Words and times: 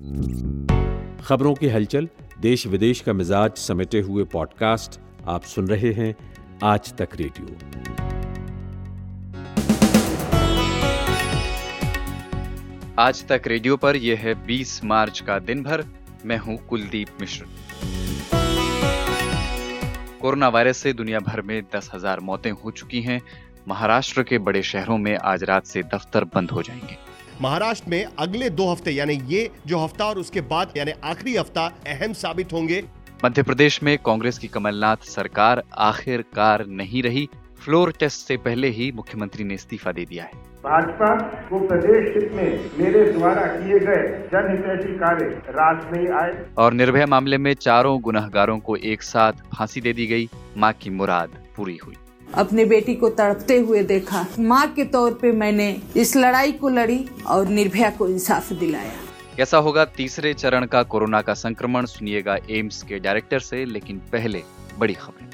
खबरों 0.00 1.54
की 1.54 1.68
हलचल 1.68 2.08
देश 2.40 2.66
विदेश 2.66 3.00
का 3.00 3.12
मिजाज 3.12 3.56
समेटे 3.56 4.00
हुए 4.00 4.24
पॉडकास्ट 4.24 5.00
आप 5.28 5.42
सुन 5.42 5.66
रहे 5.68 5.92
हैं 5.92 6.14
आज 6.62 6.92
तक 6.92 7.08
रेडियो। 7.14 7.46
आज 12.98 13.26
तक 13.26 13.42
रेडियो 13.46 13.76
पर 13.76 13.96
यह 13.96 14.18
है 14.18 14.34
20 14.46 14.84
मार्च 14.84 15.20
का 15.20 15.38
दिन 15.38 15.62
भर 15.62 15.84
मैं 16.24 16.38
हूँ 16.38 16.56
कुलदीप 16.66 17.08
मिश्र। 17.20 17.44
कोरोना 20.20 20.48
वायरस 20.48 20.76
से 20.76 20.92
दुनिया 20.92 21.18
भर 21.18 21.42
में 21.42 21.62
दस 21.76 21.90
हज़ार 21.94 22.20
मौतें 22.20 22.50
हो 22.50 22.70
चुकी 22.70 23.02
हैं। 23.02 23.22
महाराष्ट्र 23.68 24.22
के 24.22 24.38
बड़े 24.38 24.62
शहरों 24.62 24.98
में 24.98 25.16
आज 25.16 25.44
रात 25.44 25.64
से 25.64 25.82
दफ्तर 25.82 26.24
बंद 26.24 26.50
हो 26.50 26.62
जाएँगे। 26.62 27.09
महाराष्ट्र 27.42 27.90
में 27.90 28.04
अगले 28.18 28.48
दो 28.50 28.70
हफ़्ते 28.70 28.90
यानी 28.90 29.14
ये 29.28 29.48
जो 29.66 29.78
हफ़्ता 29.78 30.04
और 30.04 30.18
उसके 30.18 30.40
बाद 30.48 30.72
यानी 30.76 30.92
आखिरी 31.04 31.36
हफ़्ता 31.36 31.64
अहम 31.86 32.12
साबित 32.12 32.52
होंगे। 32.52 32.82
मध्य 33.24 33.42
प्रदेश 33.42 33.82
में 33.82 33.96
कांग्रेस 33.98 34.38
की 34.38 34.48
कमलनाथ 34.48 35.06
सरकार 35.06 35.62
आखिरकार 35.78 36.64
नहीं 36.66 37.02
रही। 37.02 37.28
फ्लोर 37.60 37.92
टेस्ट 38.00 38.26
से 38.26 38.36
पहले 38.36 38.68
ही 38.68 38.90
मुख्यमंत्री 38.92 39.44
ने 39.44 39.54
इस्तीफा 39.54 39.92
दे 39.92 40.04
दिया 40.04 40.24
है। 40.24 40.38
भाजपा 40.64 41.14
को 41.48 41.58
प्रदेश 41.68 42.12
हित 42.14 42.32
में 42.32 42.70
मेरे 42.78 43.04
द्वारा 43.12 43.46
किए 43.46 43.78
गए 43.78 44.06
जनहितैषी 44.26 44.96
कार्य 44.98 45.24
रास 45.50 45.86
नहीं 45.92 46.08
आए। 46.20 46.44
और 46.58 46.72
निर्भया 46.72 47.06
मामले 47.06 47.38
में 47.38 47.52
चारों 47.56 48.00
गुनहगारों 48.00 48.58
को 48.58 48.76
एक 48.76 49.02
साथ 49.02 49.42
फांसी 49.56 49.80
दे 49.80 49.92
दी 49.92 50.06
गई। 50.06 50.28
माँ 50.56 50.72
की 50.72 50.90
मुराद 50.90 51.42
पूरी 51.56 51.76
हुई। 51.76 51.96
अपने 52.34 52.64
बेटी 52.64 52.94
को 52.94 53.08
तड़पते 53.08 53.58
हुए 53.58 53.82
देखा। 53.82 54.26
माँ 54.38 54.66
के 54.74 54.84
तौर 54.84 55.14
पे 55.14 55.32
मैंने 55.32 55.80
इस 55.96 56.16
लड़ाई 56.16 56.52
को 56.52 56.68
लड़ी 56.68 57.04
और 57.26 57.48
निर्भया 57.48 57.90
को 57.90 58.08
इंसाफ 58.08 58.52
दिलाया। 58.52 58.92
कैसा 59.36 59.58
होगा 59.58 59.84
तीसरे 59.84 60.34
चरण 60.34 60.66
का 60.66 60.82
कोरोना 60.82 61.22
का 61.22 61.34
संक्रमण 61.34 61.86
सुनिएगा 61.86 62.36
एम्स 62.50 62.82
के 62.82 62.98
डायरेक्टर 62.98 63.38
से 63.38 63.64
लेकिन 63.64 63.98
पहले 64.12 64.42
बड़ी 64.78 64.94
खबर। 64.94 65.28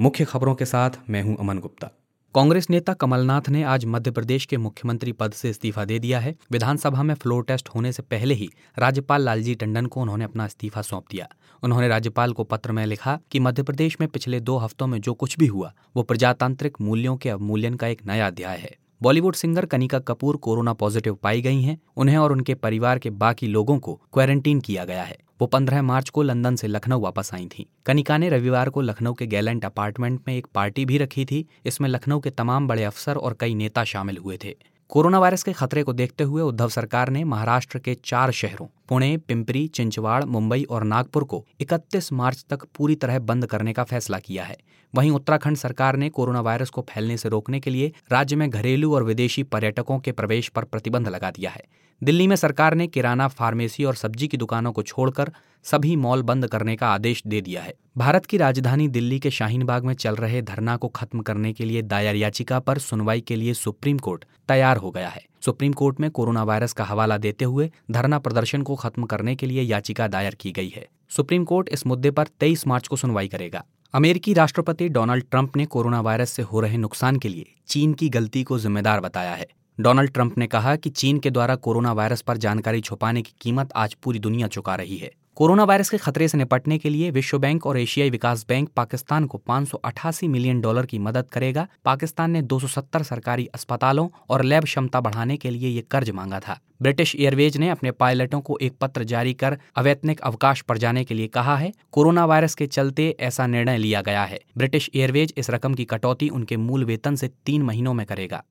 मुख्य 0.00 0.24
खबरों 0.24 0.54
के 0.54 0.64
साथ 0.64 0.90
मैं 1.10 1.22
हूँ 1.22 1.36
अमन 1.40 1.58
गुप्ता। 1.58 1.90
कांग्रेस 2.34 2.66
नेता 2.70 2.92
कमलनाथ 2.92 3.48
ने 3.48 3.62
आज 3.62 3.84
मध्य 3.84 4.10
प्रदेश 4.10 4.44
के 4.46 4.56
मुख्यमंत्री 4.56 5.12
पद 5.12 5.32
से 5.32 5.50
इस्तीफा 5.50 5.84
दे 5.84 5.98
दिया 5.98 6.20
है। 6.20 6.36
विधानसभा 6.52 7.02
में 7.02 7.14
फ्लोर 7.14 7.44
टेस्ट 7.44 7.68
होने 7.68 7.92
से 7.92 8.02
पहले 8.02 8.34
ही 8.34 8.48
राज्यपाल 8.78 9.22
लालजी 9.22 9.54
टंडन 9.54 9.86
को 9.86 10.00
उन्होंने 10.00 10.24
अपना 10.24 10.46
इस्तीफा 10.46 10.82
सौंप 10.82 11.04
दिया। 11.10 11.28
उन्होंने 11.62 11.88
राज्यपाल 11.88 12.32
को 12.32 12.44
पत्र 12.44 12.72
में 12.72 12.86
लिखा 12.86 13.18
कि 13.30 13.40
मध्य 13.40 13.62
प्रदेश 13.62 13.96
में 14.00 14.08
पिछले 14.08 14.40
दो 14.40 14.56
हफ्तों 14.56 14.86
में 14.86 15.00
जो 15.00 15.14
कुछ 15.14 15.38
भी 15.38 15.46
हुआ, 15.46 15.72
वो 15.96 16.02
प्रजातांत्रिक 16.02 16.76
मूल्यों 16.80 17.16
के 17.16 17.30
अवमूल्यन 17.30 17.74
का 17.74 17.86
एक 17.86 18.06
नया 18.06 18.26
अध्याय 18.26 18.56
है। 18.56 18.76
Bollywood 19.02 19.34
singer 19.34 19.66
Kanika 19.66 19.98
Kapoor 19.98 20.36
corona 20.36 20.72
positive 20.72 21.14
पाई 21.14 21.40
गई 21.40 21.62
हैं। 21.62 21.80
उन्हें 21.96 22.16
और 22.16 22.32
उनके 22.32 22.54
परिवार 22.54 22.98
के 22.98 23.10
बाकी 23.10 23.46
लोगों 23.46 23.78
को 23.78 24.00
क्वारंटीन 24.12 24.60
किया 24.60 24.84
गया 24.84 25.02
है। 25.02 25.18
वो 25.40 25.46
15 25.46 25.82
मार्च 25.82 26.08
को 26.08 26.22
लंदन 26.22 26.56
से 26.56 26.66
लखनऊ 26.66 27.00
वापस 27.00 27.30
आई 27.34 27.46
थी। 27.46 27.66
कनिका 27.86 28.16
ने 28.18 28.28
रविवार 28.28 28.68
को 28.68 28.80
लखनऊ 28.80 29.14
के 29.14 29.26
गैलेंट 29.26 29.64
अपार्टमेंट 29.64 30.20
में 30.28 30.36
एक 30.36 30.46
पार्टी 30.54 30.84
भी 30.84 30.98
रखी 30.98 31.24
थी, 31.24 31.46
इसमें 31.66 31.88
लखनऊ 31.88 32.20
के 32.20 32.30
तमाम 32.30 32.68
बड़े 32.68 32.84
अफसर 32.84 33.16
और 33.16 33.36
कई 33.40 33.54
नेता 33.54 33.84
शामिल 33.84 34.16
हुए 34.16 34.38
थे। 34.44 34.56
कोरोना 34.88 35.18
वायरस 35.18 35.42
के 35.42 35.52
खतरे 35.52 35.82
को 35.82 35.92
देखते 35.92 36.24
हुए 36.24 36.42
उद्धव 36.42 36.68
सरकार 36.68 37.08
ने 37.08 37.24
महाराष्ट्र 37.24 37.78
के 37.78 37.94
चार 38.04 38.30
शहरों, 38.30 38.66
पुणे, 38.88 39.16
पिंपरी, 39.16 39.66
चिंचवाड़, 39.68 40.24
मुंबई 40.24 40.64
और 40.64 40.84
नागपुर 40.84 41.24
को 41.24 41.44
31 41.60 42.12
मार्च 42.12 42.44
तक 42.50 42.64
पूरी 42.74 42.94
तरह 42.94 43.18
बंद 43.18 43.46
करने 43.46 43.72
का 43.72 43.84
फैसला 43.84 44.18
किया 44.18 44.44
है। 44.44 44.56
वहीं 44.94 45.10
उत्तराखंड 45.10 45.56
सरकार 45.56 45.96
ने 45.96 46.08
कोरोना 46.08 46.40
वायरस 46.40 46.70
को 46.70 46.86
फैलने 46.90 47.16
से 47.16 47.28
रोकने 47.28 47.60
के 47.60 47.70
लिए 47.70 47.92
राज्य 48.12 48.36
में 48.36 48.50
घरेलू 48.50 48.94
और 48.94 49.02
विदेशी 49.02 49.42
पर्यटकों 49.42 49.98
के 49.98 50.12
प्रवेश 50.12 50.48
पर 50.48 50.64
प्रतिबंध 50.64 51.08
लगा 51.08 51.30
दिया 51.30 51.50
है। 51.50 51.64
दिल्ली 52.02 52.26
में 52.26 52.36
सरकार 52.36 52.74
ने 52.74 52.86
किराना, 52.86 53.28
फार्मेसी 53.28 53.84
और 53.84 53.94
सब्ज़ी 53.94 54.28
की 54.28 54.36
दुकानों 54.36 54.72
को 54.72 54.82
छोड़कर 54.82 55.32
सभी 55.64 55.96
मॉल 55.96 56.22
बंद 56.22 56.46
करने 56.46 56.76
का 56.76 56.88
आदेश 56.88 57.22
दे 57.26 57.40
दिया 57.40 57.62
है। 57.62 57.74
भारत 57.98 58.26
की 58.26 58.36
राजधानी 58.36 58.88
दिल्ली 58.88 59.18
के 59.18 59.30
शाहीन 59.30 59.64
बाग 59.64 59.84
में 59.84 59.94
चल 59.94 60.14
रहे 60.14 60.42
धरना 60.42 60.76
को 60.76 60.88
खत्म 60.88 61.20
करने 61.20 61.52
के 61.52 61.64
लिए 61.64 61.82
दायर 61.82 62.16
याचिका 62.16 62.58
पर 62.58 62.78
सुनवाई 62.78 63.20
के 63.20 63.36
लिए 63.36 63.54
सुप्रीम 63.54 63.98
कोर्ट 63.98 64.24
तैयार 64.48 64.76
हो 64.76 64.90
गया 64.90 65.08
है। 65.08 65.22
सुप्रीम 65.44 65.72
कोर्ट 65.72 66.00
में 66.00 66.10
कोरोना 66.10 66.42
वायरस 66.42 66.72
का 66.72 66.84
हवाला 66.84 67.18
देते 67.18 67.44
हुए 67.44 67.70
धरना 67.90 68.18
प्रदर्शन 68.18 68.62
को 68.62 68.74
खत्म 68.74 69.04
करने 69.04 69.36
के 69.36 69.46
लिए 69.46 69.62
याचिका 69.62 70.08
दायर 70.08 70.34
की 70.34 70.52
गई 70.52 70.68
है। 70.68 70.88
सुप्रीम 71.10 71.44
कोर्ट 71.44 71.68
इस 71.68 71.86
मुद्दे 71.86 72.10
पर 72.10 72.24
23 72.24 72.66
मार्च 72.66 72.86
को 72.86 72.96
सुनवाई 72.96 73.28
करेगा। 73.28 73.64
अमेरिकी 73.94 74.32
राष्ट्रपति 74.32 74.88
डोनाल्ड 74.88 75.24
ट्रंप 75.30 75.56
ने 75.56 75.64
कोरोना 75.66 76.00
वायरस 76.00 76.30
से 76.30 76.42
हो 76.42 76.60
रहे 76.60 76.76
नुकसान 76.76 77.16
के 77.16 77.28
लिए 77.28 77.46
चीन 77.66 77.94
की 77.94 78.08
गलती 78.08 78.42
को 78.42 78.58
जिम्मेदार 78.58 79.00
बताया 79.00 79.34
है। 79.34 79.46
डोनाल्ड 79.80 80.10
ट्रंप 80.10 80.38
ने 80.38 80.46
कहा 80.46 80.76
कि 80.76 80.90
चीन 80.90 81.18
के 81.18 81.30
द्वारा 81.30 81.54
कोरोना 81.56 81.92
वायरस 81.92 82.20
पर 82.20 82.36
जानकारी 82.36 82.80
छुपाने 82.80 83.22
की 83.22 83.32
कीमत 83.40 83.72
आज 83.76 83.94
पूरी 83.94 84.18
दुनिया 84.18 84.48
चुका 84.48 84.74
रही 84.74 84.96
है। 84.96 85.10
कोरोना 85.40 85.64
वायरस 85.64 85.90
के 85.90 85.96
खतरे 85.96 86.26
से 86.28 86.38
निपटने 86.38 86.76
के 86.78 86.88
लिए 86.88 87.10
विश्व 87.10 87.38
बैंक 87.38 87.66
और 87.66 87.78
एशियाई 87.78 88.10
विकास 88.10 88.44
बैंक 88.48 88.68
पाकिस्तान 88.76 89.26
को 89.26 89.38
588 89.48 90.28
मिलियन 90.28 90.60
डॉलर 90.60 90.86
की 90.86 90.98
मदद 90.98 91.30
करेगा। 91.32 91.66
पाकिस्तान 91.84 92.30
ने 92.30 92.42
270 92.42 93.02
सरकारी 93.02 93.46
अस्पतालों 93.46 94.08
और 94.28 94.44
लैब 94.44 94.64
क्षमता 94.64 95.00
बढ़ाने 95.00 95.36
के 95.36 95.50
लिए 95.50 95.68
ये 95.68 95.84
कर्ज 95.90 96.10
मांगा 96.10 96.40
था। 96.40 96.58
ब्रिटिश 96.82 97.16
एयरवेज 97.16 97.56
ने 97.56 97.68
अपने 97.68 97.90
पायलटों 97.90 98.40
को 98.40 98.58
एक 98.62 98.76
पत्र 98.80 99.04
जारी 99.04 99.34
कर 99.34 99.58
अवैतनिक 99.76 100.20
अवकाश 100.20 100.60
पर 100.60 100.78
जाने 100.78 101.04
के 101.04 101.14
लिए 101.14 101.26
कहा 101.28 101.56
है 101.56 101.72
कोरोना 101.92 102.24
वायरस 102.24 102.54
के 102.54 102.66
चलते 102.66 103.16
ऐसा 103.20 103.46
निर्णय 103.46 103.78
लिया 103.78 104.02
गया 104.02 104.24
है। 104.24 104.40
ब्रिटिश 104.58 104.90
एयरवेज 104.94 105.34
इस 105.36 105.50
रकम 105.50 105.74
की 105.74 105.84
कटौती 105.84 106.28
उनके 106.28 106.56
मूल 106.56 106.84
वेतन 106.84 107.14
से 107.14 107.30
तीन 107.46 107.62
महीनों 107.62 107.94
में 107.94 108.06
करेगा। 108.06 108.44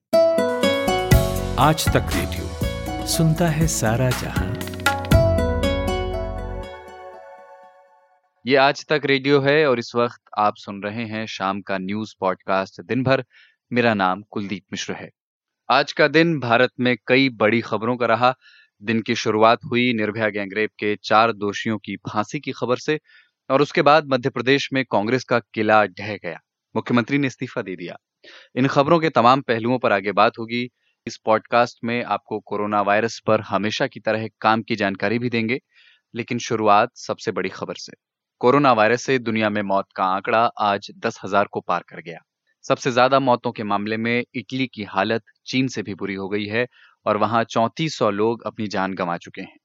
आज 1.59 1.87
तक 1.87 2.15
रेडियो, 2.15 3.05
सुनता 3.07 3.49
है 3.49 3.67
सारा 3.67 4.09
जहाँ। 4.09 4.48
ये 8.47 8.55
आज 8.55 8.85
तक 8.85 9.01
रेडियो 9.05 9.41
है 9.41 9.67
और 9.67 9.79
इस 9.79 9.95
वक्त 9.95 10.21
आप 10.37 10.53
सुन 10.57 10.83
रहे 10.83 11.05
हैं 11.05 11.25
शाम 11.25 11.61
का 11.61 11.77
न्यूज़ 11.77 12.15
पॉडकास्ट। 12.19 12.81
दिन 12.81 13.03
भर 13.03 13.25
मेरा 13.73 13.93
नाम 13.93 14.21
कुलदीप 14.21 14.63
मिश्र 14.71 14.93
है। 14.93 15.09
आज 15.69 15.91
का 15.91 16.07
दिन 16.07 16.39
भारत 16.39 16.69
में 16.79 16.97
कई 17.07 17.29
बड़ी 17.29 17.61
खबरों 17.61 17.97
का 17.97 18.05
रहा। 18.05 18.35
दिन 18.83 19.01
की 19.01 19.15
शुरुआत 19.15 19.59
हुई 19.65 19.93
निर्भया 19.93 20.29
गैंगरेप 20.29 20.69
के 20.79 20.95
चार 20.95 21.31
दोषियों 21.31 21.77
की 21.77 21.95
फांसी 21.95 22.39
की 22.39 22.51
खबर 22.51 22.77
से 22.77 22.99
और 23.49 23.61
उसके 23.61 23.81
बाद 23.81 24.05
मध्य 24.07 24.29
प्रदेश 24.29 24.69
में 24.73 24.85
कांग्रेस 24.91 25.23
का 25.23 25.39
किला 25.39 25.85
ढह 25.85 26.15
गया। 26.15 26.39
मुख्यमंत्री 26.75 27.17
ने 27.17 27.27
इस्तीफा 27.27 27.61
दे 27.61 27.75
दिया। 27.75 27.97
इन 28.55 28.67
खबरों 28.67 28.99
के 28.99 29.09
तमाम 29.09 29.41
पहलुओं 29.41 29.79
पर 29.79 29.91
आगे 29.91 30.11
बात 30.11 30.39
होगी। 30.39 30.69
इस 31.07 31.17
पॉडकास्ट 31.17 31.77
में 31.83 32.03
आपको 32.03 32.39
कोरोना 32.39 32.81
वायरस 32.81 33.21
पर 33.25 33.41
हमेशा 33.41 33.87
की 33.87 33.99
तरह 33.99 34.27
काम 34.41 34.61
की 34.61 34.75
जानकारी 34.75 35.19
भी 35.19 35.29
देंगे। 35.29 35.59
लेकिन 36.15 36.39
शुरुआत 36.39 36.89
सबसे 36.95 37.31
बड़ी 37.31 37.49
खबर 37.49 37.73
से। 37.75 38.08
कोरोना 38.41 38.71
वायरस 38.73 39.03
से 39.03 39.17
दुनिया 39.19 39.49
में 39.49 39.61
मौत 39.61 39.85
का 39.95 40.03
आंकड़ा 40.05 40.39
आज 40.59 40.89
दस 40.97 41.19
हज़ार 41.23 41.47
को 41.51 41.59
पार 41.61 41.83
कर 41.89 42.01
गया। 42.01 42.19
सबसे 42.65 42.91
ज़्यादा 42.91 43.19
मौतों 43.19 43.51
के 43.51 43.63
मामले 43.63 43.97
में 43.97 44.23
इटली 44.35 44.67
की 44.67 44.83
हालत 44.83 45.23
चीन 45.45 45.67
से 45.67 45.81
भी 45.81 45.93
बुरी 45.93 46.13
हो 46.13 46.27
गई 46.29 46.45
है 46.45 46.65
और 47.05 47.17
वहाँ 47.17 47.43
चौंतीस 47.43 47.97
सौ 47.97 48.09
लोग 48.09 48.43
अपनी 48.45 48.67
जान 48.67 48.93
गंवा 48.93 49.17
चुके 49.17 49.41
हैं। 49.41 49.57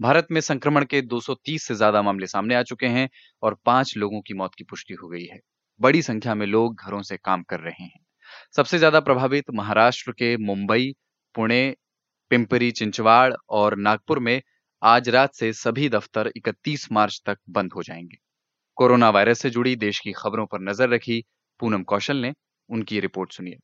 भारत 0.00 0.26
में 0.30 0.40
संक्रमण 0.40 0.84
के 0.84 1.00
230 1.02 1.66
से 1.66 1.74
ज़्यादा 1.74 2.02
मामले 2.02 2.26
सामने 2.26 2.54
आ 2.54 2.62
चुके 2.62 2.86
हैं 2.86 3.08
और 3.42 3.56
पाँच 3.66 3.96
लोगों 3.96 4.20
की 4.20 4.34
मौत 4.34 4.54
की 4.54 4.64
पुष्टि 4.64 4.94
हो 4.94 5.08
गई 5.08 5.24
है। 5.24 5.38
बड़ी 5.80 6.02
संख्या 6.02 6.34
में 6.34 6.46
लोग 6.46 6.80
घरों 6.80 7.02
से 7.02 7.16
काम 7.16 7.42
कर 7.42 7.60
रहे 7.60 7.84
हैं। 7.84 8.00
सबसे 8.56 8.78
ज़्यादा 8.78 9.00
प्रभावित 9.00 9.50
महाराष्ट्र 9.54 10.12
के 10.12 10.36
मुंबई, 10.36 10.92
पुणे, 11.34 11.74
पिंपरी, 12.30 12.70
चिंचवाड़ 12.70 13.32
और 13.50 13.76
नागपुर 13.78 14.18
में 14.18 14.40
आज 14.82 15.08
रात 15.08 15.34
से 15.34 15.52
सभी 15.52 15.88
दफ्तर 15.88 16.32
31 16.36 16.92
मार्च 16.92 17.22
तक 17.26 17.38
बंद 17.50 17.72
हो 17.72 17.82
जाएँगे। 17.82 18.16
कोरोना 18.76 19.10
वायरस 19.10 19.38
से 19.38 19.50
जुड़ी 19.50 19.76
देश 19.76 20.00
की 20.00 20.12
खबरों 20.12 20.46
पर 20.46 20.60
नज़र 20.60 20.88
रखी 20.88 21.24
पूनम 21.60 21.82
कौशल 21.82 22.16
ने 22.16 22.32
उनकी 22.68 23.00
रिपोर्ट 23.00 23.32
सुनिए। 23.32 23.58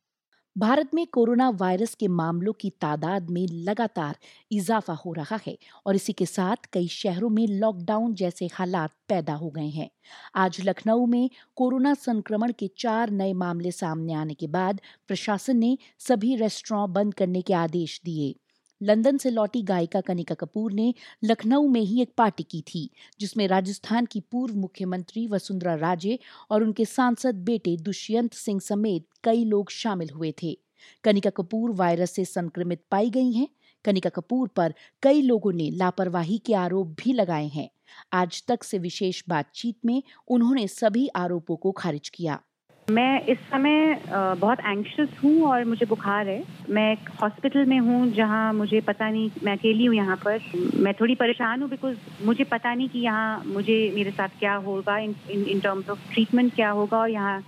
भारत 0.57 0.89
में 0.93 1.07
कोरोना 1.07 1.49
वायरस 1.49 1.95
के 1.95 2.07
मामलों 2.07 2.53
की 2.53 2.69
तादाद 2.69 3.29
में 3.29 3.47
लगातार 3.47 4.17
इजाफा 4.51 4.93
हो 4.93 5.13
रहा 5.13 5.39
है 5.47 5.57
और 5.85 5.95
इसी 5.95 6.13
के 6.13 6.25
साथ 6.25 6.55
कई 6.73 6.87
शहरों 6.87 7.29
में 7.29 7.47
लॉकडाउन 7.47 8.13
जैसे 8.13 8.49
हालात 8.53 8.91
पैदा 9.09 9.33
हो 9.33 9.49
गए 9.49 9.69
हैं। 9.69 9.89
आज 10.35 10.61
लखनऊ 10.61 11.05
में 11.05 11.29
कोरोना 11.55 11.93
संक्रमण 11.93 12.51
के 12.51 12.67
चार 12.77 13.09
नए 13.09 13.33
मामले 13.33 13.71
सामने 13.71 14.13
आने 14.13 14.33
के 14.33 14.47
बाद 14.47 14.81
प्रशासन 15.07 15.57
ने 15.57 15.77
सभी 15.99 16.35
रेस्टोरेंट 16.35 16.89
बंद 16.89 17.13
करने 17.13 17.41
के 17.41 17.53
आदेश 17.53 18.01
दिए। 18.05 18.35
लंदन 18.81 19.17
से 19.17 19.29
लौटी 19.29 19.61
गायिका 19.61 20.01
कनिका 20.01 20.35
कपूर 20.35 20.73
ने 20.73 20.93
लखनऊ 21.23 21.67
में 21.67 21.81
ही 21.81 22.01
एक 22.01 22.13
पार्टी 22.17 22.43
की 22.43 22.61
थी, 22.61 22.89
जिसमें 23.19 23.47
राजस्थान 23.47 24.05
की 24.05 24.19
पूर्व 24.19 24.55
मुख्यमंत्री 24.55 25.27
वसुंधरा 25.27 25.75
राजे 25.75 26.19
और 26.49 26.63
उनके 26.63 26.85
सांसद 26.85 27.35
बेटे 27.35 27.77
दुष्यंत 27.77 28.33
सिंह 28.33 28.59
समेत 28.59 29.05
कई 29.23 29.45
लोग 29.45 29.71
शामिल 29.71 30.09
हुए 30.09 30.33
थे। 30.43 30.57
कनिका 31.03 31.29
कपूर 31.29 31.71
वायरस 31.71 32.11
से 32.11 32.25
संक्रमित 32.25 32.83
पाई 32.91 33.09
गई 33.09 33.31
हैं। 33.31 33.47
कनिका 33.85 34.09
कपूर 34.09 34.47
पर 34.47 34.73
कई 35.03 35.21
लोगों 35.21 35.53
ने 35.53 35.69
लापरवाही 35.71 36.37
के 36.37 36.53
आरोप 36.53 36.87
भी 36.87 37.13
लगाए 37.13 37.47
हैं। 37.47 37.69
आज 38.13 38.43
तक 38.47 38.63
से 38.63 38.77
विशेष 38.77 39.23
बातचीत 39.29 39.77
में 39.85 40.03
उन्होंने 40.27 40.67
सभी 40.67 41.07
आरोपों 41.07 41.55
को 41.55 41.71
खारिज 41.71 42.09
किया। 42.09 42.41
मैं 42.89 43.25
इस 43.27 43.37
समय 43.49 43.93
बहुत 44.09 44.59
एंक्शस 44.59 45.09
हूँ 45.23 45.41
और 45.47 45.63
मुझे 45.65 45.85
बुखार 45.85 46.27
है। 46.27 46.43
मैं 46.69 46.91
एक 46.91 47.09
हॉस्पिटल 47.21 47.65
में 47.65 47.77
हूँ 47.79 48.07
जहाँ 48.13 48.51
मुझे 48.53 48.79
पता 48.81 49.09
नहीं, 49.09 49.29
मैं 49.43 49.53
अकेली 49.53 49.85
हूँ 49.85 49.95
यहाँ 49.95 50.15
पर। 50.25 50.39
मैं 50.75 50.93
थोड़ी 50.99 51.15
परेशान 51.15 51.61
हूँ 51.61 51.69
बिकॉज़ 51.69 51.97
मुझे 52.25 52.43
पता 52.45 52.73
नहीं 52.73 52.89
कि 52.89 52.99
यहाँ 52.99 53.43
मुझे, 53.45 53.91
मेरे 53.95 54.11
साथ 54.11 54.39
क्या 54.39 54.55
होगा, 54.57 54.97
इन 54.97 55.59
टर्म्स 55.59 55.89
ऑफ़ 55.89 56.11
ट्रीटमेंट 56.13 56.53
क्या 56.55 56.69
होगा। 56.71 56.97
और 56.97 57.09
यहाँ 57.09 57.41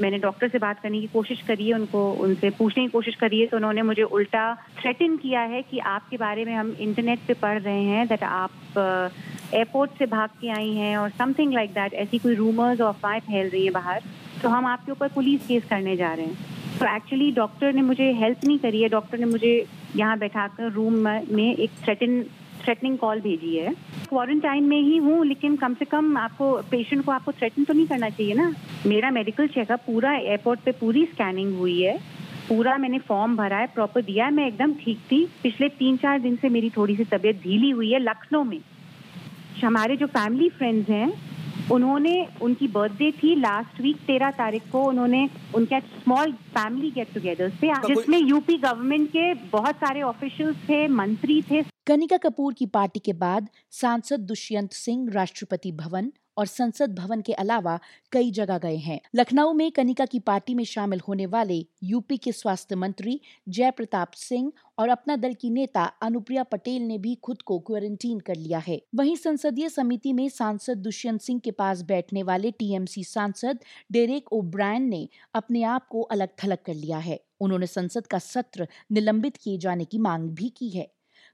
मैंने 0.00 0.18
डॉक्टर 0.18 0.48
से 0.48 0.58
बात 0.58 0.80
करने 0.80 1.00
की 1.00 1.06
कोशिश 1.12 1.40
करी 1.42 1.68
है, 1.68 1.74
उनको, 1.74 2.10
उनसे 2.14 2.50
पूछने 2.50 2.84
की 2.84 2.90
कोशिश 2.90 3.14
करी 3.16 3.40
है 3.40 3.46
तो 3.46 3.56
उन्होंने 3.56 3.82
मुझे 3.82 4.02
उल्टा 4.02 4.54
थ्रेटन 4.80 5.16
किया 5.16 5.40
है 5.52 5.62
कि 5.62 5.78
आपके 5.88 6.16
बारे 6.16 6.44
में 6.44 6.54
हम 6.54 6.76
इंटरनेट 6.80 7.26
पे 7.28 7.34
पढ़ 7.36 7.60
रहे 7.60 7.82
हैं 7.84 8.06
दैट 8.08 8.22
आप 8.24 8.78
एयरपोर्ट 9.54 9.90
से 9.98 10.06
भाग 10.06 10.30
के 10.40 10.48
आई 10.50 10.72
हैं 10.74 10.96
और 10.98 11.10
समथिंग 11.18 11.52
लाइक 11.54 11.70
दैट 11.72 11.94
ऐसी 11.96 12.18
कोई 12.18 12.34
रूमर्स 12.34 12.80
और 12.80 12.88
अफवाहें 12.88 13.20
फैल 13.20 13.48
रही 13.48 13.64
है 13.64 13.70
बाहर। 13.72 14.02
तो 14.42 14.48
हम 14.48 14.66
आपके 14.66 14.92
ऊपर 14.92 15.08
पुलिस 15.08 15.46
केस 15.46 15.64
करने 15.70 15.96
जा 15.96 16.12
रहे 16.12 16.26
हैं। 16.26 16.56
तो 16.78 16.86
एक्चुअली 16.86 17.30
डॉक्टर 17.32 17.72
ने 17.72 17.82
मुझे 17.82 18.12
हेल्प 18.14 18.44
नहीं 18.44 18.58
करी 18.58 18.82
है। 18.82 18.88
डॉक्टर 18.88 19.18
ने 19.18 19.26
मुझे 19.26 19.54
यहाँ 19.96 20.18
बैठा 20.18 20.46
कर 20.48 20.70
रूम 20.72 20.98
में 21.30 21.54
एक 21.54 21.70
थ्रेटन 21.84 22.22
थ्रेटनिंग 22.62 22.96
कॉल 22.98 23.20
भेजी 23.20 23.56
है। 23.56 23.72
क्वारंटाइन 24.08 24.64
में 24.64 24.80
ही 24.80 24.96
हूँ, 24.96 25.24
लेकिन 25.26 25.56
कम 25.56 25.74
से 25.74 25.84
कम 25.84 26.16
आपको 26.18 26.52
पेशेंट 26.70 27.04
को 27.04 27.12
आपको 27.12 27.32
थ्रेटन 27.32 27.64
तो 27.64 27.74
नहीं 27.74 27.86
करना 27.86 28.08
चाहिए 28.10 28.34
ना। 28.34 28.52
मेरा 28.86 29.10
मेडिकल 29.10 29.48
चेकअप 29.48 29.80
पूरा 29.86 30.14
एयरपोर्ट 30.14 30.60
पे 30.60 30.72
पूरी 30.72 31.04
स्कैनिंग 31.06 31.56
हुई 31.58 31.80
है। 31.82 31.98
पूरा 32.48 32.76
मैंने 32.78 32.98
फॉर्म 32.98 33.36
भरा 33.36 33.56
है 33.56 33.66
प्रॉपर 33.66 34.02
दिया 34.02 34.24
है। 34.24 34.32
मैं 34.32 34.46
एकदम 34.46 34.72
ठीक 34.74 34.98
थी। 35.10 35.24
पिछले 35.42 35.68
तीन 35.78 35.96
चार 35.96 36.18
दिन 36.20 36.36
से 36.36 36.48
मेरी 36.48 36.70
थोड़ी 36.70 36.96
सी 36.96 37.04
तबीयत 37.06 37.42
ढीली 37.42 37.70
हुई 37.70 37.90
है 37.92 37.98
लखनऊ 37.98 38.42
में। 38.44 38.60
हमारे 39.64 39.96
जो 39.96 40.06
फैमिली 40.08 40.48
फ्रेंड्स 40.48 40.88
हैं 40.88 41.08
उन्होंने 41.72 42.14
उनकी 42.42 42.68
बर्थडे 42.68 43.10
थी 43.12 43.34
लास्ट 43.40 43.80
वीक 43.80 43.96
तेरह 44.06 44.30
तारीख 44.30 44.70
को 44.72 44.82
उन्होंने 44.84 45.28
उनके 45.54 45.80
स्मॉल 45.80 46.32
फैमिली 46.54 46.90
गेट 46.90 47.12
टुगेदर 47.14 47.50
से 47.60 47.72
जिसमें 47.86 48.18
यूपी 48.18 48.56
गवर्नमेंट 48.58 49.08
के 49.08 49.32
बहुत 49.50 49.76
सारे 49.76 50.02
ऑफिशियल 50.02 50.54
थे 50.68 50.86
मंत्री 50.88 51.40
थे। 51.50 51.62
कनिका 51.86 52.16
कपूर 52.16 52.54
की 52.54 52.66
पार्टी 52.66 53.00
के 53.00 53.12
बाद 53.18 53.48
सांसद 53.72 54.20
दुष्यंत 54.28 54.72
सिंह 54.72 55.10
राष्ट्रपति 55.12 55.72
भवन 55.72 56.12
और 56.38 56.46
संसद 56.46 56.94
भवन 56.94 57.20
के 57.20 57.32
अलावा 57.32 57.78
कई 58.12 58.30
जगह 58.30 58.58
गए 58.58 58.76
हैं। 58.76 59.00
लखनऊ 59.14 59.52
में 59.52 59.70
कनिका 59.72 60.04
की 60.06 60.18
पार्टी 60.18 60.54
में 60.54 60.64
शामिल 60.64 61.00
होने 61.08 61.26
वाले 61.26 61.66
यूपी 61.82 62.16
के 62.16 62.32
स्वास्थ्य 62.32 62.76
मंत्री 62.76 63.20
जय 63.48 63.70
प्रताप 63.70 64.12
सिंह 64.12 64.52
और 64.78 64.88
अपना 64.88 65.16
दल 65.16 65.34
की 65.34 65.50
नेता 65.50 65.84
अनुप्रिया 66.02 66.42
पटेल 66.42 66.82
ने 66.82 66.98
भी 66.98 67.14
खुद 67.14 67.42
को 67.42 67.58
क्वारंटीन 67.58 68.20
कर 68.20 68.36
लिया 68.36 68.58
है। 68.58 68.80
वहीं 68.94 69.16
संसदीय 69.16 69.68
समिति 69.68 70.12
में 70.12 70.28
सांसद 70.28 70.78
दुष्यंत 70.78 71.20
सिंह 71.20 71.40
के 71.40 71.50
पास 71.50 71.82
बैठने 71.82 72.22
वाले 72.22 72.50
टीएमसी 72.50 73.04
सांसद 73.04 73.58
डेरेक 73.92 74.32
ओब्रायन 74.32 74.82
ने 74.82 75.08
अपने 75.34 75.62
आप 75.62 75.88
को 75.88 76.02
अलग 76.02 76.28
थलग 76.44 76.58
कर 76.66 76.74
लिया 76.74 76.98
है। 76.98 77.20
उन्होंने 77.40 77.66
संसद 77.66 78.06
का 78.06 78.18
सत्र 78.18 78.68
निलंबित 78.92 79.36
किए 79.36 79.58
जाने 79.58 79.84
की 79.84 79.98
मांग 79.98 80.30
भी 80.30 80.48
की 80.48 80.68
है। 80.68 80.90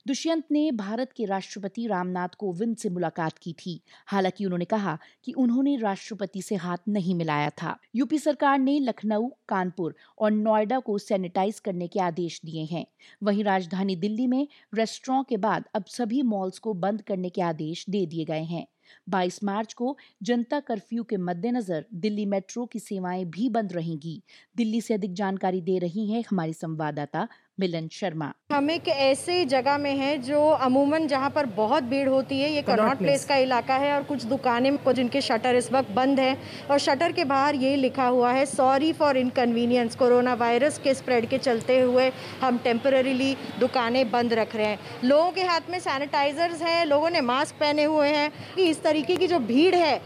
दुष्यंत 0.06 0.44
ने 0.50 0.72
भारत 0.72 1.12
के 1.12 1.24
राष्ट्रपति 1.24 1.86
रामनाथ 1.86 2.28
कोविंद 2.28 2.76
से 2.76 2.90
मुलाकात 2.90 3.38
की 3.38 3.52
थी। 3.52 3.80
हालाँकि 4.06 4.44
उन्होंने 4.44 4.64
कहा 4.64 4.98
कि 5.24 5.32
उन्होंने 5.32 5.76
राष्ट्रपति 5.76 6.42
से 6.42 6.54
हाथ 6.54 6.76
नहीं 6.88 7.14
मिलाया 7.14 7.50
था। 7.50 7.78
यूपी 7.94 8.18
सरकार 8.18 8.58
ने 8.58 8.78
लखनऊ, 8.80 9.28
कानपुर 9.48 9.94
और 10.18 10.30
नोएडा 10.30 10.78
को 10.78 10.98
सैनिटाइज 10.98 11.60
करने 11.60 11.88
के 11.88 12.00
आदेश 12.00 12.40
दिए 12.44 12.64
हैं। 12.64 12.86
वहीं 13.22 13.44
राजधानी 13.44 13.96
दिल्ली 13.96 14.26
में 14.26 14.48
रेस्टोरेंट 14.74 15.26
के 15.28 15.36
बाद 15.36 15.64
अब 15.74 15.84
सभी 15.84 16.22
मॉल्स 16.22 16.58
को 16.58 16.74
बंद 16.74 17.02
करने 17.02 17.28
के 17.28 17.42
आदेश 17.42 17.86
दे 17.90 18.06
दिए 18.06 18.24
गए 18.24 18.42
हैं। 18.42 18.66
22 19.08 19.44
मार्च 19.44 19.72
को 19.72 19.96
जनता 20.22 20.60
कर्फ्यू 20.60 21.04
के 21.04 21.16
मद्देनजर 21.16 21.84
दिल्ली 21.94 22.26
मेट्रो 22.26 22.66
की 22.66 22.78
सेवाएँ 22.78 23.24
भी 23.24 23.48
बंद 23.48 23.72
रहेंगी। 23.72 24.22
दिल्ली 24.56 24.80
से 24.80 24.94
अधिक 24.94 25.14
जानकारी 25.14 25.60
दे 25.60 25.78
रही 25.78 26.12
है 26.12 26.20
हमारी 26.20 26.52
संवाददाता 26.52 27.28
मिलन 27.58 27.88
शर्मा। 27.92 28.32
हम 28.52 28.70
एक 28.70 28.88
ऐसे 28.88 29.44
जगह 29.44 29.76
में 29.78 29.94
हैं 29.96 30.20
जो 30.22 30.40
अमूमन 30.66 31.06
जहाँ 31.06 31.28
पर 31.30 31.46
बहुत 31.48 31.82
भीड़ 31.82 32.08
होती 32.08 32.40
है। 32.40 32.50
ये 32.50 32.62
कनॉट 32.62 32.98
प्लेस 32.98 33.24
का 33.24 33.36
इलाका 33.36 33.74
है 33.74 33.92
और 33.94 34.02
कुछ 34.02 34.24
दुकानें 34.24 34.76
को 34.78 34.92
जिनके 34.92 35.20
शटर 35.20 35.56
इस 35.56 35.70
वक्त 35.72 35.90
बंद 35.90 36.20
है 36.20 36.36
और 36.70 36.78
शटर 36.78 37.12
के 37.12 37.24
बाहर 37.24 37.54
यही 37.54 37.76
लिखा 37.76 38.06
हुआ 38.06 38.32
है 38.32 38.44
sorry 38.46 38.92
for 38.92 39.16
inconvenience 39.16 39.96
corona 39.96 40.34
virus 40.34 40.78
के 40.78 40.94
स्प्रेड 40.94 41.28
के 41.28 41.38
चलते 41.38 41.78
हुए 41.80 42.10
हम 42.40 42.58
टेम्पररीली 42.64 43.34
दुकानें 43.60 44.10
बंद 44.10 44.32
रख 44.32 44.56
रहे 44.56 44.66
हैं। 44.66 44.78
लोगों 45.04 45.30
के 45.32 45.42
हाथ 45.42 45.70
में 45.70 45.78
सैनिटाइजर्स 45.80 46.62
हैं 46.62 46.84
लोगों 46.86 47.10
ने 47.10 47.20
मास्क 47.22 47.54
पहने 47.54 47.84
हुए 47.84 48.08
हैं। 48.08 48.30
कि 48.56 48.68
इस 48.70 48.82
तरीके 48.82 49.16
की 49.16 49.26
जो 49.26 49.38
भीड़ 49.40 49.74
है 49.74 50.00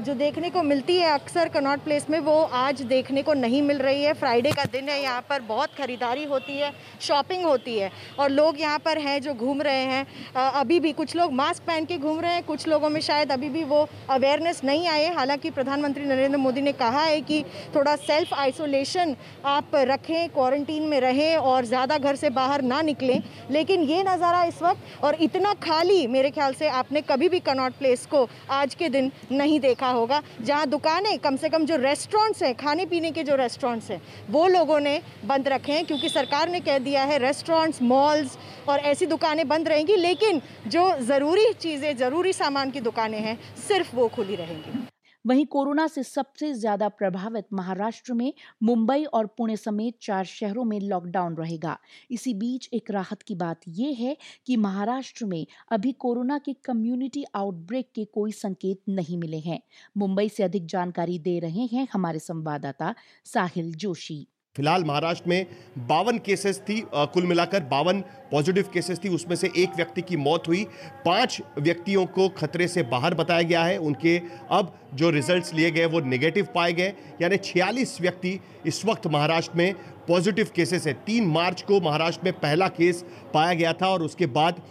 जो 0.00 0.14
देखने 0.16 0.50
को 0.50 0.62
मिलती 0.64 0.96
है 0.96 1.10
अक्सर 1.12 1.48
कनॉट 1.48 1.84
प्लेस 1.84 2.10
में 2.10 2.18
वो 2.20 2.36
आज 2.56 2.82
देखने 2.88 3.22
को 3.22 3.34
नहीं 3.36 3.62
मिल 3.62 3.78
रही 3.78 4.02
है। 4.02 4.12
फ्राइडे 4.14 4.52
का 4.52 4.64
दिन 4.72 4.88
है 4.88 5.02
यहाँ 5.02 5.24
पर 5.28 5.40
बहुत 5.48 5.74
खरीदारी 5.78 6.24
होती 6.24 6.58
है। 6.58 6.72
शॉपिंग 7.00 7.44
होती 7.44 7.78
है 7.78 7.90
और 8.18 8.30
लोग 8.30 8.60
यहाँ 8.60 8.78
पर 8.78 8.98
हैं 8.98 9.20
जो 9.22 9.34
घूम 9.34 9.62
रहे 9.62 9.84
हैं। 9.84 10.06
अभी 10.34 10.80
भी 10.80 10.92
कुछ 10.92 11.14
लोग 11.16 11.32
मास्क 11.34 11.62
पहन 11.62 11.84
के 11.84 11.98
घूम 11.98 12.20
रहे 12.20 12.32
हैं, 12.32 12.42
कुछ 12.44 12.66
लोगों 12.68 12.88
में 12.90 13.00
शायद 13.02 13.32
अभी 13.32 13.48
भी 13.48 13.64
वो 13.64 13.88
अवेयरनेस 14.10 14.60
नहीं 14.64 14.86
आए। 14.88 15.12
हालाँकि 15.14 15.50
प्रधानमंत्री 15.50 16.04
नरेंद्र 16.04 16.38
मोदी 16.38 16.60
ने 16.60 16.72
कहा 16.74 17.02
है 17.02 17.20
कि 17.22 17.42
थोड़ा 17.74 17.94
सेल्फ 17.98 18.34
आइसोलेशन 18.34 19.16
आप 19.46 19.74
रखें 19.76 20.28
क्वारंटीन 20.30 20.82
में 20.84 20.98
रहें 21.00 21.36
और 21.36 21.64
ज़्यादा 21.64 21.98
घर 21.98 22.16
से 22.16 22.30
बाहर 22.32 22.62
ना 22.64 22.80
निकलें। 22.82 23.22
लेकिन 23.50 23.82
ये 23.84 24.02
नज़ारा 24.04 24.42
इस 24.44 24.62
वक्त 24.62 25.04
और 25.04 25.14
इतना 25.22 25.52
खाली 25.62 26.06
मेरे 26.08 26.30
ख्याल 26.30 26.54
से 26.54 26.68
आपने 26.70 27.00
कभी 27.02 27.28
भी 27.28 27.40
कनॉट 27.40 27.72
प्लेस 27.74 28.06
को 28.06 28.28
आज 28.52 28.74
के 28.74 28.88
दिन 28.90 29.10
नहीं 29.32 29.58
देखा 29.60 29.88
होगा। 29.90 30.22
जहाँ 30.42 30.66
दुकानें 30.68 31.18
कम 31.20 31.36
से 31.36 31.48
कम 31.48 31.64
जो 31.66 31.76
रेस्टोरेंट्स 31.78 32.42
हैं 32.42 32.54
खाने 32.56 32.86
पीने 32.86 33.10
के 33.10 33.22
जो 33.22 33.36
रेस्टोरेंट्स 33.36 33.90
हैं, 33.90 34.00
वो 34.30 34.46
लोगों 34.48 34.78
ने 34.80 35.00
बंद 35.26 35.48
रखे 35.48 35.72
हैं 35.72 35.84
क्योंकि 35.86 36.08
सरकार 36.08 36.48
ने 36.48 36.60
कह 36.70 36.78
दिया 36.80 37.04
है 37.04 37.18
रेस्टोरेंट्स 37.20 37.82
मॉल्स 37.84 38.38
और 38.68 38.78
ऐसी 38.88 39.06
दुकानें 39.08 39.46
बंद 39.48 39.68
रहेंगी, 39.68 39.96
लेकिन 39.98 40.40
जो 40.68 40.90
ज़रूरी 41.06 41.52
चीज़ें, 41.54 41.96
ज़रूरी 41.96 42.32
सामान 42.34 42.70
की 42.70 42.80
दुकानें 42.82 43.20
हैं, 43.20 43.38
सिर्फ़ 43.68 43.96
वो 43.96 44.08
खुली 44.08 44.36
रहेंगी। 44.36 44.86
वहीं 45.24 45.44
कोरोना 45.46 45.86
से 45.86 46.02
सबसे 46.02 46.52
ज़्यादा 46.54 46.88
प्रभावित 46.90 47.46
महाराष्ट्र 47.52 48.12
में 48.12 48.32
मुंबई 48.62 49.04
और 49.04 49.26
पुणे 49.38 49.56
समेत 49.56 49.98
चार 50.02 50.24
शहरों 50.24 50.64
में 50.64 50.78
लॉकडाउन 50.80 51.34
रहेगा। 51.36 51.76
इसी 52.10 52.34
बीच 52.34 52.68
एक 52.72 52.90
राहत 52.90 53.22
की 53.22 53.34
बात 53.34 53.60
यह 53.68 53.96
है 53.98 54.16
कि 54.46 54.56
महाराष्ट्र 54.58 55.26
में 55.26 55.46
अभी 55.72 55.92
कोरोना 55.98 56.38
के 56.38 56.52
कम्युनिटी 56.64 57.24
आउटब्रेक 57.34 57.90
के 57.94 58.04
कोई 58.04 58.32
संकेत 58.32 58.80
नहीं 58.88 59.18
मिले 59.18 59.38
हैं। 59.40 59.60
मुंबई 59.96 60.28
से 60.28 60.42
अधिक 60.42 60.66
जानकारी 60.66 61.18
दे 61.18 61.38
रहे 61.38 61.66
हैं 61.72 61.86
हमारे 61.92 62.18
संवाददाता 62.20 62.94
साहिल 63.26 63.72
जोशी। 63.76 64.26
फ़िलहाल 64.56 64.84
महाराष्ट्र 64.84 65.28
में 65.28 65.46
बावन 65.88 66.16
केसेस 66.18 66.58
थी 66.68 66.82
कुल 66.94 67.26
मिलाकर 67.26 67.60
बावन 67.64 68.00
पॉजिटिव 68.30 68.70
केसेस 68.74 68.98
थी, 69.04 69.08
उसमें 69.08 69.34
से 69.36 69.50
एक 69.56 69.76
व्यक्ति 69.76 70.02
की 70.02 70.16
मौत 70.16 70.48
हुई। 70.48 70.64
पाँच 71.04 71.40
व्यक्तियों 71.58 72.04
को 72.06 72.28
खतरे 72.28 72.68
से 72.68 72.82
बाहर 72.84 73.14
बताया 73.14 73.42
गया 73.42 73.62
है। 73.64 73.76
उनके 73.78 74.16
अब 74.50 74.74
जो 74.94 75.10
रिजल्ट्स 75.10 75.54
लिए 75.54 75.70
गए, 75.70 75.84
वो 75.84 76.00
नेगेटिव 76.00 76.48
पाए 76.54 76.72
गए। 76.72 76.92
यानी 77.22 77.36
छियालीस 77.36 78.00
व्यक्ति 78.00 78.38
इस 78.66 78.84
वक्त 78.84 79.06
महाराष्ट्र 79.06 79.58
में 79.58 79.74
पॉजिटिव 80.08 80.50
केसेस 80.56 80.86
है। 80.86 80.92
तीन 81.06 81.26
मार्च 81.28 81.62
को 81.62 81.80
महाराष्ट्र 81.80 82.24
में 82.24 82.32
पहला 82.34 82.68
केस 82.70 83.04
पाया 83.34 83.52
गया 83.54 83.72
था 83.72 83.88
और 83.88 84.02
उसके 84.02 84.26
बाद 84.28 84.62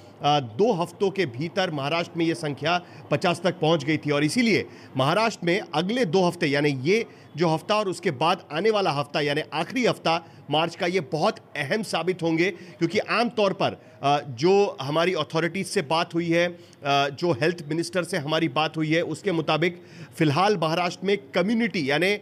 दो 0.58 0.72
हफ्तों 0.74 1.10
के 1.12 1.26
भीतर 1.28 1.72
महाराष्ट्र 1.72 2.18
में 2.18 2.26
ये 2.26 2.36
संख्या 2.36 2.80
50 3.12 3.42
तक 3.42 3.60
पहुँच 3.60 3.84
गई 3.84 3.98
थी। 3.98 4.12
और 4.12 4.24
इसीलिए 4.24 4.66
महाराष्ट्र 4.98 5.46
में 5.46 5.60
अगले 5.60 6.06
दो 6.08 6.24
हफ़्ते, 6.24 6.48
यानी 6.48 6.70
ये 6.84 7.06
जो 7.38 7.50
हफ़्ता 7.50 7.76
और 7.76 7.90
उसके 7.90 8.12
बाद 8.14 8.44
आने 8.52 8.72
वाला 8.72 8.92
हफ़्ता, 8.92 9.22
यानी 9.22 9.42
आखिरी 9.54 9.86
हफ़्ता 9.86 10.22
मार्च 10.50 10.76
का 10.76 10.86
ये 10.88 11.00
बहुत 11.12 11.40
अहम 11.58 11.84
साबित 11.84 12.22
होंगे, 12.24 12.50
क्योंकि 12.52 13.00
आमतौर 13.00 13.54
पर 13.54 13.78
जो 14.36 14.78
हमारी 14.82 15.14
अथॉरिटीज़ 15.16 15.68
से 15.70 15.82
बात 15.84 16.14
हुई 16.14 16.30
है 16.30 16.48
जो 17.14 17.32
हेल्थ 17.34 17.64
मिनिस्टर 17.70 18.04
से 18.04 18.18
हमारी 18.20 18.48
बात 18.52 18.78
हुई 18.78 18.94
है, 18.94 19.02
उसके 19.04 19.32
मुताबिक 19.34 19.82
फ़िलहाल 20.14 20.58
महाराष्ट्र 20.58 21.06
में 21.06 21.18
कम्युनिटी 21.32 21.90
यानी 21.90 22.18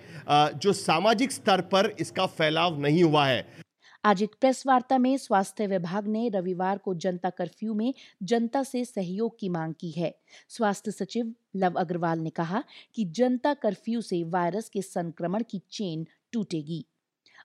जो 0.57 0.73
सामाजिक 0.75 1.31
स्तर 1.31 1.61
पर 1.71 1.95
इसका 1.99 2.25
फैलाव 2.27 2.79
नहीं 2.81 3.03
हुआ 3.03 3.25
है। 3.27 3.45
आज 4.03 4.21
एक 4.23 4.35
प्रेस 4.41 4.63
वार्ता 4.67 4.97
में 4.97 5.17
स्वास्थ्य 5.17 5.65
विभाग 5.67 6.07
ने 6.07 6.27
रविवार 6.29 6.77
को 6.77 6.93
जनता 6.95 7.29
कर्फ्यू 7.29 7.73
में 7.73 7.93
जनता 8.23 8.61
से 8.63 8.83
सहयोग 8.85 9.39
की 9.39 9.49
मांग 9.49 9.73
की 9.73 9.89
है। 9.91 10.13
स्वास्थ्य 10.49 10.91
सचिव 10.91 11.33
लव 11.55 11.79
अग्रवाल 11.79 12.19
ने 12.19 12.29
कहा 12.31 12.63
कि 12.95 13.05
जनता 13.11 13.53
कर्फ्यू 13.55 14.01
से 14.01 14.23
वायरस 14.25 14.69
के 14.69 14.81
संक्रमण 14.81 15.43
की 15.51 15.61
चेन 15.71 16.05
टूटेगी। 16.33 16.85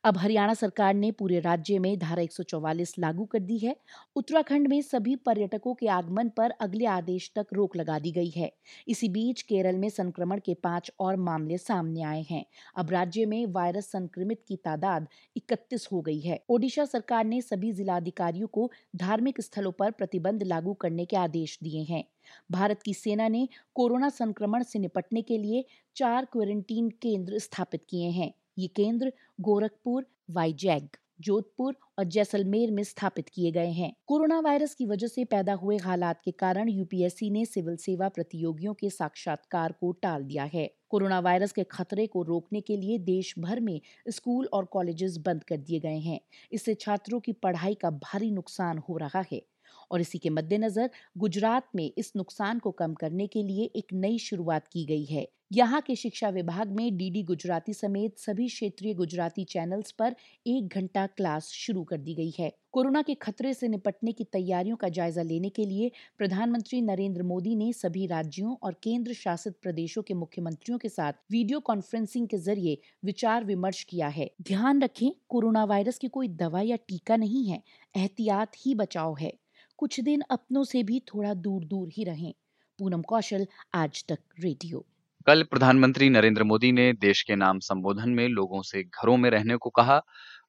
अब 0.05 0.17
हरियाणा 0.19 0.55
सरकार 0.55 0.95
ने 0.95 1.11
पूरे 1.11 1.41
राज्य 1.41 1.79
में 1.79 1.99
धारा 1.99 2.23
144 2.23 2.95
लागू 2.99 3.25
कर 3.25 3.39
दी 3.39 3.59
है। 3.59 3.75
उत्तराखंड 4.17 4.69
में 4.69 4.81
सभी 4.83 5.15
पर्यटकों 5.17 5.75
के 5.75 5.89
आगमन 5.89 6.29
पर 6.29 6.51
अगले 6.61 6.87
आदेश 6.87 7.31
तक 7.37 7.47
रोक 7.53 7.77
लगा 7.77 7.99
दी 7.99 8.13
गई 8.13 8.31
है। 8.31 8.51
इसी 8.89 9.09
बीच 9.09 9.43
केरल 9.43 9.79
में 9.79 9.89
संक्रमण 9.89 10.41
के 10.41 10.55
पाँच 10.55 10.91
और 11.01 11.17
मामले 11.17 11.59
सामने 11.59 12.03
आए 12.03 12.23
हैं। 12.31 12.45
अब 12.77 12.91
राज्य 12.91 13.27
में 13.27 13.47
वायरस 13.47 13.91
संक्रमित 13.93 14.43
की 14.49 14.57
तादाद 14.57 15.09
इकतीस 15.37 15.89
हो 15.93 16.01
गई 16.01 16.21
है। 16.21 16.45
ओडिशा 16.49 16.85
सरकार 16.85 17.25
ने 17.25 17.41
सभी 17.43 17.73
जिलाधिकारियों 17.73 18.49
को 18.49 18.71
धार्मिक 18.97 19.41
स्थलों 19.41 19.73
पर 19.73 19.91
प्रतिबंध 19.91 20.43
लागू 20.43 20.75
करने 20.75 21.05
के 21.05 21.17
आदेश 21.17 21.59
दिए 21.63 21.83
हैं। 21.85 22.05
भारत 22.51 22.83
की 22.83 22.95
सेना 22.95 23.29
ने 23.29 23.49
कोरोना 23.75 24.09
संक्रमण 24.09 24.63
से 24.63 24.79
निपटने 24.79 25.23
के 25.23 25.39
लिए 25.39 25.65
चार 25.97 26.25
क्वारंटीन 26.25 26.91
केंद्र 26.91 27.39
स्थापित 27.39 27.85
किए 27.91 28.11
हैं। 28.11 28.33
ये 28.59 28.69
केंद्र 28.69 29.13
गोरखपुर 29.41 30.07
वाईजैग 30.31 30.89
जोधपुर 31.21 31.77
और 31.99 32.05
जैसलमेर 32.05 32.71
में 32.71 32.83
स्थापित 32.83 33.29
किए 33.29 33.51
गए 33.53 33.71
हैं। 33.71 33.93
कोरोना 34.07 34.39
वायरस 34.41 34.75
की 34.75 34.87
वजह 34.87 35.07
से 35.07 35.25
पैदा 35.25 35.53
हुए 35.53 35.77
हालात 35.77 36.21
के 36.25 36.31
कारण 36.31 36.69
यूपीएससी 36.69 37.31
ने 37.31 37.45
सिविल 37.45 37.77
सेवा 37.77 38.09
प्रतियोगियों 38.09 38.75
के 38.75 38.91
साक्षात्कार 38.91 39.73
को 39.73 39.93
टाल 39.93 40.25
दिया 40.25 40.45
है। 40.45 40.69
कोरोना 40.89 41.21
वायरस 41.21 41.53
के 41.53 41.65
खतरे 41.65 42.07
को 42.07 42.23
रोकने 42.23 42.61
के 42.61 42.77
लिए 42.77 42.99
देश 42.99 43.35
भर 43.39 43.61
में 43.61 43.81
स्कूल 44.09 44.49
और 44.53 44.65
कॉलेजेस 44.65 45.17
बंद 45.17 45.45
कर 45.45 45.57
दिए 45.57 45.81
गए 45.81 45.99
हैं। 45.99 46.21
इससे 46.53 46.75
छात्रों 46.75 47.21
की 47.21 47.33
पढ़ाई 47.33 47.75
का 47.75 47.91
भारी 47.91 48.31
नुकसान 48.31 48.79
हो 48.79 48.97
रहा 48.97 49.25
है 49.33 49.43
और 49.91 50.01
इसी 50.01 50.19
के 50.19 50.31
मद्देनजर 50.31 50.91
गुजरात 51.19 51.69
में 51.75 51.91
इस 51.99 52.13
नुकसान 52.17 52.59
को 52.59 52.71
कम 52.71 52.95
करने 52.95 53.27
के 53.27 53.43
लिए 53.43 53.65
एक 53.77 53.93
नई 53.93 54.19
शुरुआत 54.19 54.69
की 54.69 54.85
गई 54.85 55.05
है। 55.05 55.27
यहाँ 55.53 55.81
के 55.81 55.95
शिक्षा 55.97 56.29
विभाग 56.29 56.71
में 56.71 56.97
डीडी 56.97 57.23
गुजराती 57.23 57.73
समेत 57.75 58.19
सभी 58.19 58.47
क्षेत्रीय 58.49 58.95
गुजराती 58.95 59.45
चैनल्स 59.45 59.91
पर 59.91 60.15
एक 60.47 60.69
घंटा 60.69 61.07
क्लास 61.07 61.49
शुरू 61.49 61.83
कर 61.85 61.97
दी 61.97 62.15
गई 62.15 62.33
है। 62.39 62.51
कोरोना 62.73 63.03
के 63.03 63.15
खतरे 63.15 63.53
से 63.55 63.69
निपटने 63.69 64.13
की 64.13 64.25
तैयारियों 64.25 64.77
का 64.77 64.89
जायजा 64.89 65.23
लेने 65.23 65.49
के 65.49 65.65
लिए 65.65 65.91
प्रधानमंत्री 66.19 66.81
नरेंद्र 66.83 67.23
मोदी 67.23 67.55
ने 67.57 67.73
सभी 67.73 68.07
राज्यों 68.07 68.57
और 68.63 68.77
केंद्र 68.83 69.13
शासित 69.13 69.57
प्रदेशों 69.63 70.03
के 70.03 70.15
मुख्यमंत्रियों 70.15 70.79
के 70.79 70.89
साथ 70.89 71.13
वीडियो 71.31 71.61
कॉन्फ्रेंसिंग 71.61 72.29
के 72.29 72.39
ज़रिए 72.39 72.79
विचार 73.05 73.45
विमर्श 73.45 73.83
किया 73.85 74.09
है। 74.09 74.31
ध्यान 74.43 74.83
रखें, 74.83 75.11
कोरोना 75.29 75.65
वायरस 75.65 75.99
की 75.99 76.09
कोई 76.09 76.29
दवा 76.29 76.61
या 76.61 76.77
टीका 76.77 77.17
नहीं 77.17 77.45
है, 77.47 77.63
एहतियात 77.97 78.53
ही 78.59 78.75
बचाव 78.75 79.17
है। 79.21 79.33
कुछ 79.79 80.01
दिन 80.01 80.23
अपनों 80.31 80.65
से 80.65 80.83
भी 80.83 81.01
थोड़ा 81.01 81.35
दूर 81.35 81.65
दूर 81.65 81.89
ही 81.93 82.05
रहें। 82.05 82.33
पूनम 82.79 83.03
कौशल, 83.03 83.47
आज 83.75 84.05
तक 84.09 84.19
रेडियो। 84.41 84.85
कल 85.27 85.43
प्रधानमंत्री 85.43 86.09
नरेंद्र 86.11 86.43
मोदी 86.43 86.71
ने 86.73 86.93
देश 86.93 87.23
के 87.23 87.37
नाम 87.37 87.59
संबोधन 87.59 88.11
में 88.11 88.29
लोगों 88.29 88.63
से 88.63 88.83
घरों 88.83 89.17
में 89.17 89.29
रहने 89.31 89.57
को 89.57 89.71
कहा 89.71 90.01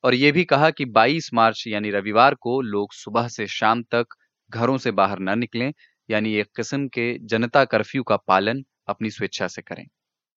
और 0.03 0.15
ये 0.15 0.31
भी 0.31 0.43
कहा 0.43 0.69
कि 0.69 0.85
22 0.85 1.29
मार्च 1.33 1.63
यानी 1.67 1.91
रविवार 1.91 2.35
को 2.35 2.61
लोग 2.61 2.93
सुबह 2.93 3.27
से 3.27 3.47
शाम 3.47 3.83
तक 3.83 4.15
घरों 4.51 4.77
से 4.77 4.91
बाहर 4.91 5.19
न 5.19 5.37
निकलें, 5.39 5.73
यानी 6.09 6.33
एक 6.35 6.47
किस्म 6.55 6.87
के 6.87 7.17
जनता 7.25 7.65
कर्फ्यू 7.65 8.03
का 8.03 8.17
पालन 8.17 8.63
अपनी 8.87 9.09
स्वेच्छा 9.09 9.47
से 9.47 9.61
करें। 9.61 9.85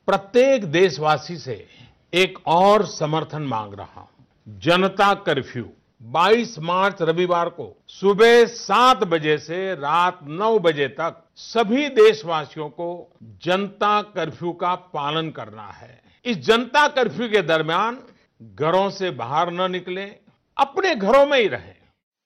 प्रत्येक 0.08 0.64
देशवासी 0.64 1.36
से 1.36 1.66
एक 2.12 2.38
और 2.46 2.86
समर्थन 2.86 3.42
मांग 3.42 3.74
रहा 3.74 4.00
हूँ, 4.00 4.26
जनता 4.48 5.12
कर्फ्यू। 5.14 5.68
22 6.02 6.58
मार्च 6.58 7.02
रविवार 7.02 7.48
को 7.48 7.82
सुबह 7.88 8.44
सात 8.44 9.04
बजे 9.04 9.38
से 9.38 9.74
रात 9.74 10.18
नौ 10.22 10.58
बजे 10.58 10.88
तक 10.88 11.24
सभी 11.36 11.88
देशवासियों 11.88 12.68
को 12.68 13.16
जनता 13.22 14.02
कर्फ्यू 14.02 14.52
का 14.52 14.74
पालन 14.74 15.30
करना 15.30 15.66
है। 15.66 16.02
इस 16.24 16.36
जनता 16.36 16.88
कर्फ्यू 16.88 17.28
के 17.28 17.42
दरमियान 17.42 17.98
घरों 18.42 18.90
से 18.90 19.10
बाहर 19.10 19.50
न 19.50 19.70
निकले 19.70 20.04
अपने 20.56 20.94
घरों 20.94 21.26
में 21.26 21.38
ही 21.38 21.48
रहें। 21.48 21.74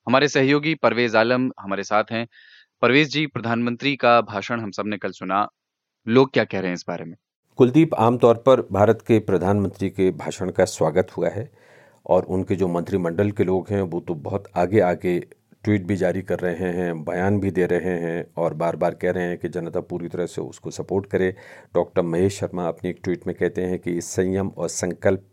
हमारे 0.06 0.28
सहयोगी 0.28 0.74
परवेज 0.74 1.16
आलम 1.16 1.50
हमारे 1.60 1.82
साथ 1.82 2.04
हैं। 2.10 2.28
परवेज 2.82 3.08
जी 3.08 3.26
प्रधानमंत्री 3.26 3.96
का 3.96 4.20
भाषण 4.20 4.60
हम 4.60 4.70
सबने 4.70 4.98
कल 4.98 5.10
सुना। 5.10 5.48
लोग 6.08 6.32
क्या 6.32 6.44
कह 6.44 6.58
रहे 6.58 6.68
हैं 6.68 6.74
इस 6.74 6.84
बारे 6.88 7.04
में? 7.04 7.14
कुलदीप 7.56 7.94
आमतौर 7.94 8.34
पर 8.34 8.68
भारत 8.72 9.04
के 9.08 9.18
प्रधानमंत्री 9.18 9.90
के 9.90 10.10
भाषण 10.10 10.50
का 10.50 10.64
स्वागत 10.64 11.08
हुआ 11.16 11.28
है। 11.28 11.59
और 12.06 12.24
उनके 12.26 12.56
जो 12.56 12.68
मंत्रिमंडल 12.68 13.30
के 13.30 13.44
लोग 13.44 13.68
हैं, 13.70 13.82
वो 13.82 14.00
तो 14.00 14.14
बहुत 14.16 14.44
आगे 14.56 14.80
आगे 14.82 15.18
ट्वीट 15.64 15.86
भी 15.86 15.96
जारी 15.96 16.22
कर 16.22 16.38
रहे 16.38 16.68
हैं, 16.72 17.04
बयान 17.04 17.38
भी 17.40 17.50
दे 17.50 17.66
रहे 17.66 17.96
हैं 18.00 18.24
और 18.36 18.54
बार 18.54 18.76
बार 18.76 18.94
कह 18.94 19.10
रहे 19.10 19.24
हैं 19.24 19.38
कि 19.38 19.48
जनता 19.48 19.80
पूरी 19.82 20.08
तरह 20.08 20.26
से 20.26 20.40
उसको 20.40 20.70
सपोर्ट 20.70 21.06
करे। 21.06 21.34
डॉक्टर 21.74 22.02
महेश 22.02 22.38
शर्मा 22.40 22.66
अपनी 22.68 22.90
एक 22.90 23.00
ट्वीट 23.04 23.26
में 23.26 23.34
कहते 23.36 23.62
हैं 23.62 23.78
कि 23.78 23.92
इस 23.92 24.10
संयम 24.10 24.48
और 24.48 24.68
संकल्प 24.68 25.26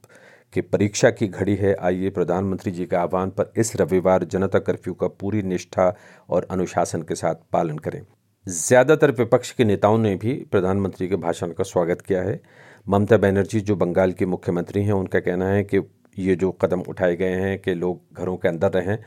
की 0.53 0.61
परीक्षा 0.63 1.09
की 1.11 1.27
घड़ी 1.27 1.55
है। 1.55 1.75
आइए 1.75 2.09
प्रधानमंत्री 2.09 2.71
जी 2.71 2.85
के 2.85 2.95
आह्वान 2.95 3.29
पर 3.29 3.51
इस 3.57 3.75
रविवार 3.75 4.23
जनता 4.25 4.59
कर्फ्यू 4.59 4.93
का 4.93 5.07
पूरी 5.09 5.41
निष्ठा 5.43 5.93
और 6.29 6.47
अनुशासन 6.51 7.01
के 7.01 7.15
साथ 7.15 7.35
पालन 7.53 7.77
करें। 7.77 8.01
ज़्यादातर 8.47 9.11
विपक्ष 9.11 9.51
के 9.51 9.63
नेताओं 9.65 9.97
ने 9.97 10.15
भी 10.15 10.33
प्रधानमंत्री 10.51 11.07
के 11.07 11.15
भाषण 11.17 11.51
का 11.51 11.63
स्वागत 11.63 12.01
किया 12.01 12.21
है। 12.21 12.39
ममता 12.87 13.17
बनर्जी, 13.17 13.59
जो 13.61 13.75
बंगाल 13.75 14.11
की 14.11 14.25
मुख्यमंत्री 14.25 14.83
हैं, 14.83 14.93
उनका 14.93 15.19
कहना 15.19 15.47
है 15.47 15.63
कि 15.63 15.79
ये 16.19 16.35
जो 16.35 16.51
कदम 16.51 16.79
उठाए 16.79 17.15
गए 17.15 17.33
हैं 17.33 17.59
कि 17.59 17.73
लोग 17.73 18.01
घरों 18.13 18.37
के 18.37 18.47
अंदर 18.47 18.71
रहें, 18.71 18.97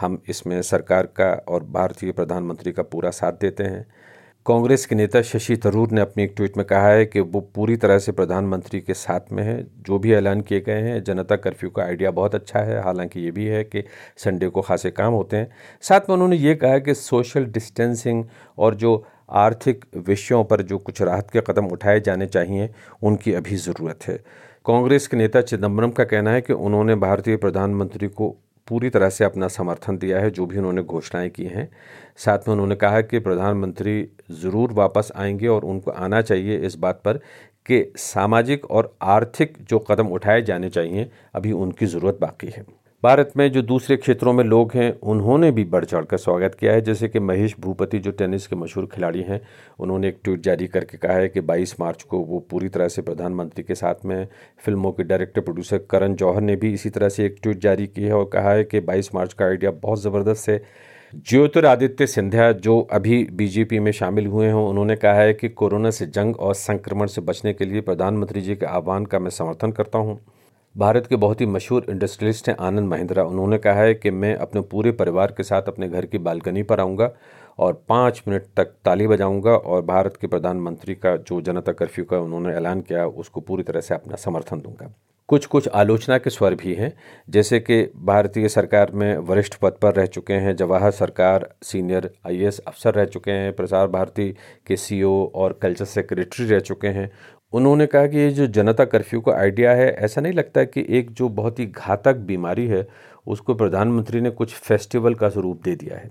हम 0.00 0.22
इसमें 0.28 0.62
सरकार 0.62 1.06
का 1.06 1.44
और 1.48 1.64
भारतीय 1.64 2.12
प्रधानमंत्री 2.12 2.72
का 2.72 2.82
पूरा 2.82 3.10
साथ 3.10 3.32
देते 3.32 3.64
हैं। 3.64 3.86
कांग्रेस 4.46 4.86
के 4.86 4.94
नेता 4.94 5.22
शशि 5.22 5.56
थरूर 5.56 5.90
ने 5.90 6.00
अपनी 6.00 6.24
एक 6.24 6.32
ट्वीट 6.36 6.56
में 6.56 6.66
कहा 6.66 6.88
है 6.88 7.06
कि 7.06 7.20
वो 7.20 7.40
पूरी 7.40 7.76
तरह 7.76 7.98
से 7.98 8.12
प्रधानमंत्री 8.12 8.80
के 8.80 8.94
साथ 8.94 9.20
में 9.32 9.42
है, 9.42 9.66
जो 9.80 9.98
भी 9.98 10.12
ऐलान 10.12 10.40
किए 10.40 10.60
गए 10.60 10.80
हैं, 10.80 11.04
जनता 11.04 11.36
कर्फ्यू 11.36 11.70
का 11.70 11.82
आइडिया 11.82 12.10
बहुत 12.10 12.34
अच्छा 12.34 12.58
है। 12.58 12.82
हालाँकि 12.82 13.20
ये 13.20 13.30
भी 13.30 13.46
है 13.46 13.64
कि 13.64 13.84
संडे 14.16 14.48
को 14.48 14.60
खासे 14.60 14.90
काम 14.90 15.12
होते 15.12 15.36
हैं। 15.36 15.50
साथ 15.82 16.00
में 16.00 16.14
उन्होंने 16.14 16.36
ये 16.36 16.54
कहा 16.54 16.78
कि 16.78 16.94
सोशल 16.94 17.44
डिस्टेंसिंग 17.44 18.24
और 18.58 18.74
जो 18.74 19.06
आर्थिक 19.30 19.84
विषयों 19.96 20.44
पर 20.44 20.62
जो 20.62 20.78
कुछ 20.78 21.02
राहत 21.02 21.30
के 21.30 21.40
कदम 21.40 21.66
उठाए 21.66 22.00
जाने 22.00 22.26
चाहिए, 22.26 22.70
उनकी 23.02 23.32
अभी 23.32 23.56
ज़रूरत 23.56 23.98
है। 24.08 24.47
कांग्रेस 24.68 25.06
के 25.06 25.16
नेता 25.16 25.40
चिदम्बरम 25.40 25.90
का 25.90 26.04
कहना 26.04 26.30
है 26.30 26.40
कि 26.40 26.52
उन्होंने 26.52 26.94
भारतीय 26.94 27.36
प्रधानमंत्री 27.36 28.08
को 28.08 28.28
पूरी 28.68 28.90
तरह 28.90 29.08
से 29.08 29.24
अपना 29.24 29.48
समर्थन 29.48 29.98
दिया 29.98 30.20
है, 30.20 30.30
जो 30.30 30.46
भी 30.46 30.58
उन्होंने 30.58 30.82
घोषणाएँ 30.82 31.30
की 31.30 31.44
हैं। 31.44 31.68
साथ 32.16 32.38
में 32.38 32.52
उन्होंने 32.52 32.74
कहा 32.74 33.00
कि 33.00 33.18
प्रधानमंत्री 33.18 34.08
ज़रूर 34.30 34.72
वापस 34.72 35.12
आएँगे 35.16 35.46
और 35.46 35.64
उनको 35.64 35.90
आना 35.90 36.20
चाहिए 36.22 36.58
इस 36.58 36.76
बात 36.76 37.00
पर 37.04 37.16
कि 37.66 37.92
सामाजिक 37.96 38.70
और 38.70 38.96
आर्थिक 39.02 39.56
जो 39.70 39.78
कदम 39.78 40.08
उठाए 40.08 40.42
जाने 40.42 40.70
चाहिए, 40.70 41.10
अभी 41.34 41.52
उनकी 41.52 41.86
ज़रूरत 41.86 42.18
बाकी 42.20 42.46
है। 42.46 42.64
भारत 43.02 43.32
में 43.36 43.50
जो 43.52 43.60
दूसरे 43.62 43.96
क्षेत्रों 43.96 44.32
में 44.32 44.42
लोग 44.44 44.72
हैं, 44.74 44.90
उन्होंने 45.00 45.50
भी 45.50 45.64
बढ़ 45.64 45.84
चढ़ 45.84 46.04
कर 46.04 46.16
स्वागत 46.16 46.54
किया 46.54 46.72
है। 46.72 46.80
जैसे 46.80 47.08
कि 47.08 47.20
महेश 47.20 47.54
भूपति, 47.60 47.98
जो 47.98 48.10
टेनिस 48.10 48.46
के 48.46 48.56
मशहूर 48.56 48.86
खिलाड़ी 48.86 49.22
हैं, 49.22 49.40
उन्होंने 49.78 50.08
एक 50.08 50.18
ट्वीट 50.24 50.40
जारी 50.40 50.66
करके 50.66 50.96
कहा 50.98 51.12
है 51.12 51.28
कि 51.28 51.40
22 51.40 51.74
मार्च 51.80 52.02
को 52.02 52.18
वो 52.18 52.38
पूरी 52.50 52.68
तरह 52.68 52.88
से 52.88 53.02
प्रधानमंत्री 53.02 53.62
के 53.64 53.74
साथ 53.74 54.04
में 54.04 54.26
फ़िल्मों 54.64 54.92
के 54.92 55.02
डायरेक्टर 55.02 55.40
प्रोड्यूसर 55.40 55.78
करण 55.90 56.14
जौहर 56.14 56.40
ने 56.40 56.56
भी 56.56 56.72
इसी 56.72 56.90
तरह 56.90 57.08
से 57.08 57.26
एक 57.26 57.36
ट्वीट 57.42 57.58
जारी 57.58 57.86
की 57.86 58.02
है 58.02 58.12
और 58.12 58.24
कहा 58.24 58.52
है 58.52 58.64
कि 58.64 58.80
बाईस 58.80 59.14
मार्च 59.14 59.32
का 59.32 59.44
आइडिया 59.44 59.70
बहुत 59.72 60.02
ज़बरदस्त 60.02 60.48
है। 60.48 60.62
ज्योतिरादित्य 61.26 62.06
सिंधिया, 62.06 62.50
जो 62.52 62.80
अभी 62.80 63.22
बीजेपी 63.32 63.78
में 63.78 63.92
शामिल 63.92 64.26
हुए 64.26 64.46
हैं, 64.46 64.54
उन्होंने 64.54 64.96
कहा 64.96 65.14
है 65.14 65.34
कि 65.34 65.48
कोरोना 65.48 65.90
से 65.90 66.06
जंग 66.06 66.36
और 66.36 66.54
संक्रमण 66.54 67.06
से 67.06 67.20
बचने 67.20 67.52
के 67.52 67.64
लिए 67.64 67.80
प्रधानमंत्री 67.80 68.40
जी 68.40 68.56
के 68.56 68.66
आह्वान 68.66 69.06
का 69.06 69.18
मैं 69.18 69.30
समर्थन 69.30 69.72
करता 69.72 69.98
हूँ। 69.98 70.18
भारत 70.74 71.06
के 71.06 71.16
बहुत 71.16 71.40
ही 71.40 71.46
मशहूर 71.46 71.86
इंडस्ट्रियलिस्ट 71.90 72.48
हैं 72.48 72.54
आनंद 72.60 72.88
महिंद्रा। 72.88 73.22
उन्होंने 73.24 73.58
कहा 73.58 73.80
है 73.80 73.94
कि 73.94 74.10
मैं 74.10 74.34
अपने 74.36 74.60
पूरे 74.60 74.92
परिवार 74.92 75.32
के 75.36 75.42
साथ 75.42 75.62
अपने 75.62 75.88
घर 75.88 76.06
की 76.06 76.18
बालकनी 76.18 76.62
पर 76.62 76.80
आऊँगा 76.80 77.10
और 77.58 77.82
पाँच 77.88 78.22
मिनट 78.28 78.44
तक 78.56 78.72
ताली 78.84 79.06
बजाऊँगा 79.06 79.50
और 79.50 79.82
भारत 79.82 80.16
के 80.16 80.26
प्रधानमंत्री 80.26 80.94
का 80.94 81.16
जो 81.18 81.40
जनता 81.40 81.72
कर्फ्यू 81.72 82.04
का 82.04 82.18
उन्होंने 82.18 82.54
ऐलान 82.54 82.80
किया, 82.80 83.06
उसको 83.06 83.40
पूरी 83.40 83.62
तरह 83.62 83.80
से 83.80 83.94
अपना 83.94 84.16
समर्थन 84.16 84.60
दूँगा। 84.60 84.92
कुछ 85.28 85.46
कुछ 85.46 85.68
आलोचना 85.68 86.16
के 86.18 86.30
स्वर 86.30 86.54
भी 86.54 86.74
हैं, 86.74 86.92
जैसे 87.28 87.58
कि 87.60 87.82
भारतीय 87.96 88.48
सरकार 88.48 88.90
में 88.92 89.16
वरिष्ठ 89.18 89.54
पद 89.54 89.72
पर 89.72 89.94
रह 89.94 90.06
चुके 90.06 90.34
हैं 90.34 90.54
जवाहर 90.56 90.90
सरकार, 90.90 91.48
सीनियर 91.62 92.10
आईएएस 92.26 92.58
अफसर 92.58 92.94
रह 92.94 93.04
चुके 93.04 93.30
हैं, 93.30 93.52
प्रसार 93.52 93.86
भारती 93.86 94.28
के 94.66 94.76
सीईओ 94.76 95.12
और 95.34 95.58
कल्चर 95.62 95.84
सेक्रेटरी 95.84 96.46
रह 96.46 96.60
चुके 96.60 96.88
हैं। 96.88 97.10
उन्होंने 97.52 97.86
कहा 97.86 98.06
कि 98.06 98.18
ये 98.18 98.30
जो 98.30 98.46
जनता 98.46 98.84
कर्फ्यू 98.84 99.20
का 99.20 99.32
आइडिया 99.32 99.72
है, 99.72 99.88
ऐसा 99.88 100.20
नहीं 100.20 100.32
लगता 100.32 100.64
कि 100.64 100.84
एक 100.88 101.10
जो 101.10 101.28
बहुत 101.30 101.58
ही 101.58 101.66
घातक 101.66 102.16
बीमारी 102.26 102.66
है, 102.66 102.86
उसको 103.26 103.54
प्रधानमंत्री 103.54 104.20
ने 104.20 104.30
कुछ 104.30 104.54
फेस्टिवल 104.56 105.14
का 105.14 105.28
स्वरूप 105.28 105.62
दे 105.64 105.74
दिया 105.76 105.96
है। 105.96 106.10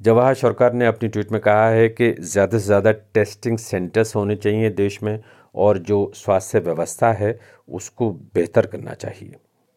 जवाहर 0.00 0.34
सरकार 0.34 0.72
ने 0.72 0.86
अपनी 0.86 1.08
ट्वीट 1.08 1.32
में 1.32 1.40
कहा 1.40 1.68
है 1.68 1.88
कि 1.88 2.10
ज़्यादा 2.12 2.58
से 2.58 2.64
ज़्यादा 2.64 2.92
टेस्टिंग 3.14 3.58
सेंटर्स 3.58 4.14
होने 4.16 4.36
चाहिए 4.36 4.70
देश 4.70 5.02
में, 5.02 5.18
और 5.54 5.78
जो 5.78 6.10
स्वास्थ्य 6.14 6.58
व्यवस्था 6.60 7.12
है, 7.12 7.38
उसको 7.68 8.10
बेहतर 8.34 8.66
करना 8.66 8.94
चाहिए। 8.94 9.34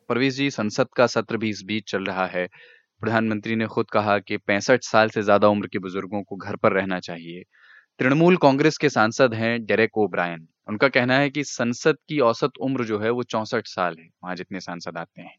परवेज 0.10 0.36
जी, 0.36 0.50
संसद 0.52 0.88
का 0.96 1.08
सत्र 1.08 1.38
भी 1.38 1.50
इस 1.50 1.62
बीच 1.66 1.92
चल 1.92 2.04
रहा 2.04 2.26
है। 2.26 2.48
प्रधानमंत्री 3.02 3.56
ने 3.56 3.66
खुद 3.66 3.90
कहा 3.90 4.18
कि 4.20 4.38
पैंसठ 4.38 4.84
साल 4.84 5.10
से 5.10 5.22
ज़्यादा 5.22 5.48
उम्र 5.48 5.68
के 5.68 5.80
बुज़ुर्गों 5.80 6.22
को 6.24 6.36
घर 6.36 6.56
पर 6.56 6.72
रहना 6.72 7.00
चाहिए। 7.00 7.44
तृणमूल 8.00 8.38
कांग्रेस 8.38 8.78
के 8.78 8.90
सांसद 8.90 9.34
हैं 9.34 9.66
डेरेक 9.66 9.98
ओब्रायन। 9.98 10.48
उनका 10.68 10.88
कहना 10.90 11.18
है 11.18 11.30
कि 11.30 11.44
संसद 11.44 11.98
की 12.10 12.20
औसत 12.22 12.58
उम्र 12.62 12.86
जो 12.86 13.00
है 13.00 13.10
वो 13.10 13.24
चौसठ 13.26 13.68
साल 13.68 13.96
है, 14.00 14.10
वहाँ 14.24 14.36
जितने 14.36 14.60
सांसद 14.60 14.98
आते 14.98 15.22
हैं। 15.22 15.36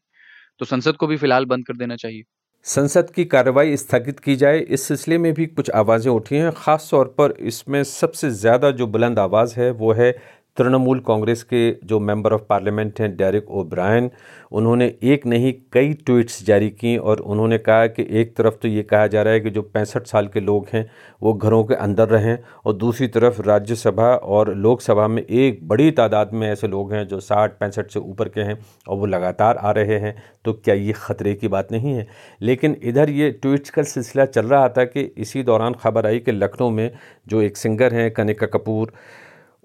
तो 0.59 0.65
संसद 0.65 0.95
को 0.95 1.07
भी 1.07 1.17
फ़िलहाल 1.17 1.45
बंद 1.45 1.65
कर 1.65 1.77
देना 1.77 1.95
चाहिए। 1.95 2.23
संसद 2.65 3.09
की 3.09 3.25
कार्रवाई 3.25 3.75
स्थगित 3.77 4.19
की 4.19 4.35
जाए, 4.35 4.59
इस 4.59 4.83
सिलसिले 4.83 5.17
में 5.17 5.33
भी 5.33 5.45
कुछ 5.47 5.69
आवाज़ें 5.71 6.11
उठी 6.11 6.35
हैं। 6.35 6.51
ख़ास 6.51 6.87
तौर 6.91 7.15
पर 7.17 7.31
इसमें 7.41 7.83
सबसे 7.83 8.29
ज़्यादा 8.33 8.71
जो 8.71 8.87
बुलंद 8.87 9.19
आवाज़ 9.19 9.59
है 9.59 9.69
वो 9.73 9.91
है 9.93 10.11
तृणमूल 10.57 10.99
कांग्रेस 10.99 11.43
के 11.43 11.69
जो 11.85 11.99
मेंबर 11.99 12.33
ऑफ़ 12.33 12.41
पार्लियामेंट 12.49 12.99
हैं 13.01 13.15
डेरिक 13.17 13.49
ओ 13.51 13.63
ब्रायन 13.63 14.09
उन्होंने 14.51 14.85
एक 15.03 15.25
नहीं, 15.27 15.53
कई 15.73 15.93
ट्वीट्स 15.95 16.43
जारी 16.45 16.69
की 16.69 16.95
और 16.97 17.19
उन्होंने 17.19 17.57
कहा 17.57 17.87
कि 17.87 18.05
एक 18.11 18.35
तरफ़ 18.35 18.55
तो 18.61 18.67
ये 18.67 18.83
कहा 18.83 19.07
जा 19.07 19.21
रहा 19.21 19.33
है 19.33 19.39
कि 19.39 19.49
जो 19.49 19.61
पैंसठ 19.61 20.05
साल 20.07 20.27
के 20.27 20.39
लोग 20.39 20.67
हैं, 20.73 20.89
वो 21.21 21.33
घरों 21.33 21.63
के 21.63 21.75
अंदर 21.75 22.09
रहें 22.09 22.37
और 22.65 22.73
दूसरी 22.73 23.07
तरफ़ 23.07 23.41
राज्यसभा 23.41 24.13
और 24.15 24.53
लोकसभा 24.55 25.07
में 25.07 25.21
एक 25.23 25.67
बड़ी 25.67 25.89
तादाद 25.91 26.31
में 26.33 26.47
ऐसे 26.49 26.67
लोग 26.67 26.93
हैं 26.93 27.07
जो 27.07 27.19
साठ, 27.19 27.51
पैंसठ 27.59 27.91
से 27.91 27.99
ऊपर 27.99 28.29
के 28.29 28.41
हैं 28.41 28.57
और 28.87 28.97
वो 28.97 29.05
लगातार 29.05 29.57
आ 29.57 29.71
रहे 29.71 29.99
हैं। 29.99 30.15
तो 30.45 30.53
क्या 30.53 30.75
ये 30.75 30.93
ख़तरे 30.93 31.33
की 31.33 31.47
बात 31.47 31.71
नहीं 31.71 31.93
है? 31.93 32.07
लेकिन 32.41 32.77
इधर 32.83 33.09
ये 33.09 33.29
ट्वीट्स 33.31 33.69
का 33.69 33.83
सिलसिला 33.83 34.25
चल 34.25 34.45
रहा 34.45 34.69
था 34.69 34.83
कि 34.85 35.01
इसी 35.17 35.43
दौरान 35.43 35.73
खबर 35.73 36.05
आई 36.05 36.19
कि 36.19 36.31
लखनऊ 36.31 36.69
में 36.69 36.91
जो 37.27 37.41
एक 37.41 37.57
सिंगर 37.57 37.93
हैं, 37.93 38.11
कनिका 38.11 38.47
कपूर 38.47 38.91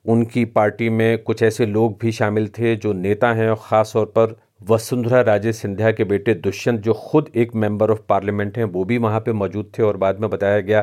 उनकी 0.04 0.44
पार्टी 0.44 0.88
में 0.88 1.22
कुछ 1.22 1.42
ऐसे 1.42 1.66
लोग 1.66 1.98
भी 2.00 2.12
शामिल 2.12 2.48
थे 2.48 2.74
जो 2.76 2.92
नेता 2.92 3.32
हैं 3.32 3.48
और 3.50 3.56
ख़ास 3.62 3.92
तौर 3.94 4.06
पर 4.16 4.36
वसुंधरा 4.68 5.20
राजे 5.20 5.52
सिंधिया 5.52 5.90
के 5.92 6.04
बेटे 6.04 6.34
दुष्यंत, 6.34 6.80
जो 6.80 6.92
खुद 6.92 7.30
एक 7.36 7.54
मेंबर 7.54 7.90
ऑफ़ 7.90 8.00
पार्लियामेंट 8.08 8.58
हैं, 8.58 8.64
वो 8.64 8.84
भी 8.84 8.98
वहाँ 8.98 9.20
पे 9.20 9.32
मौजूद 9.32 9.70
थे 9.78 9.82
और 9.82 9.96
बाद 9.96 10.20
में 10.20 10.28
बताया 10.30 10.60
गया 10.60 10.80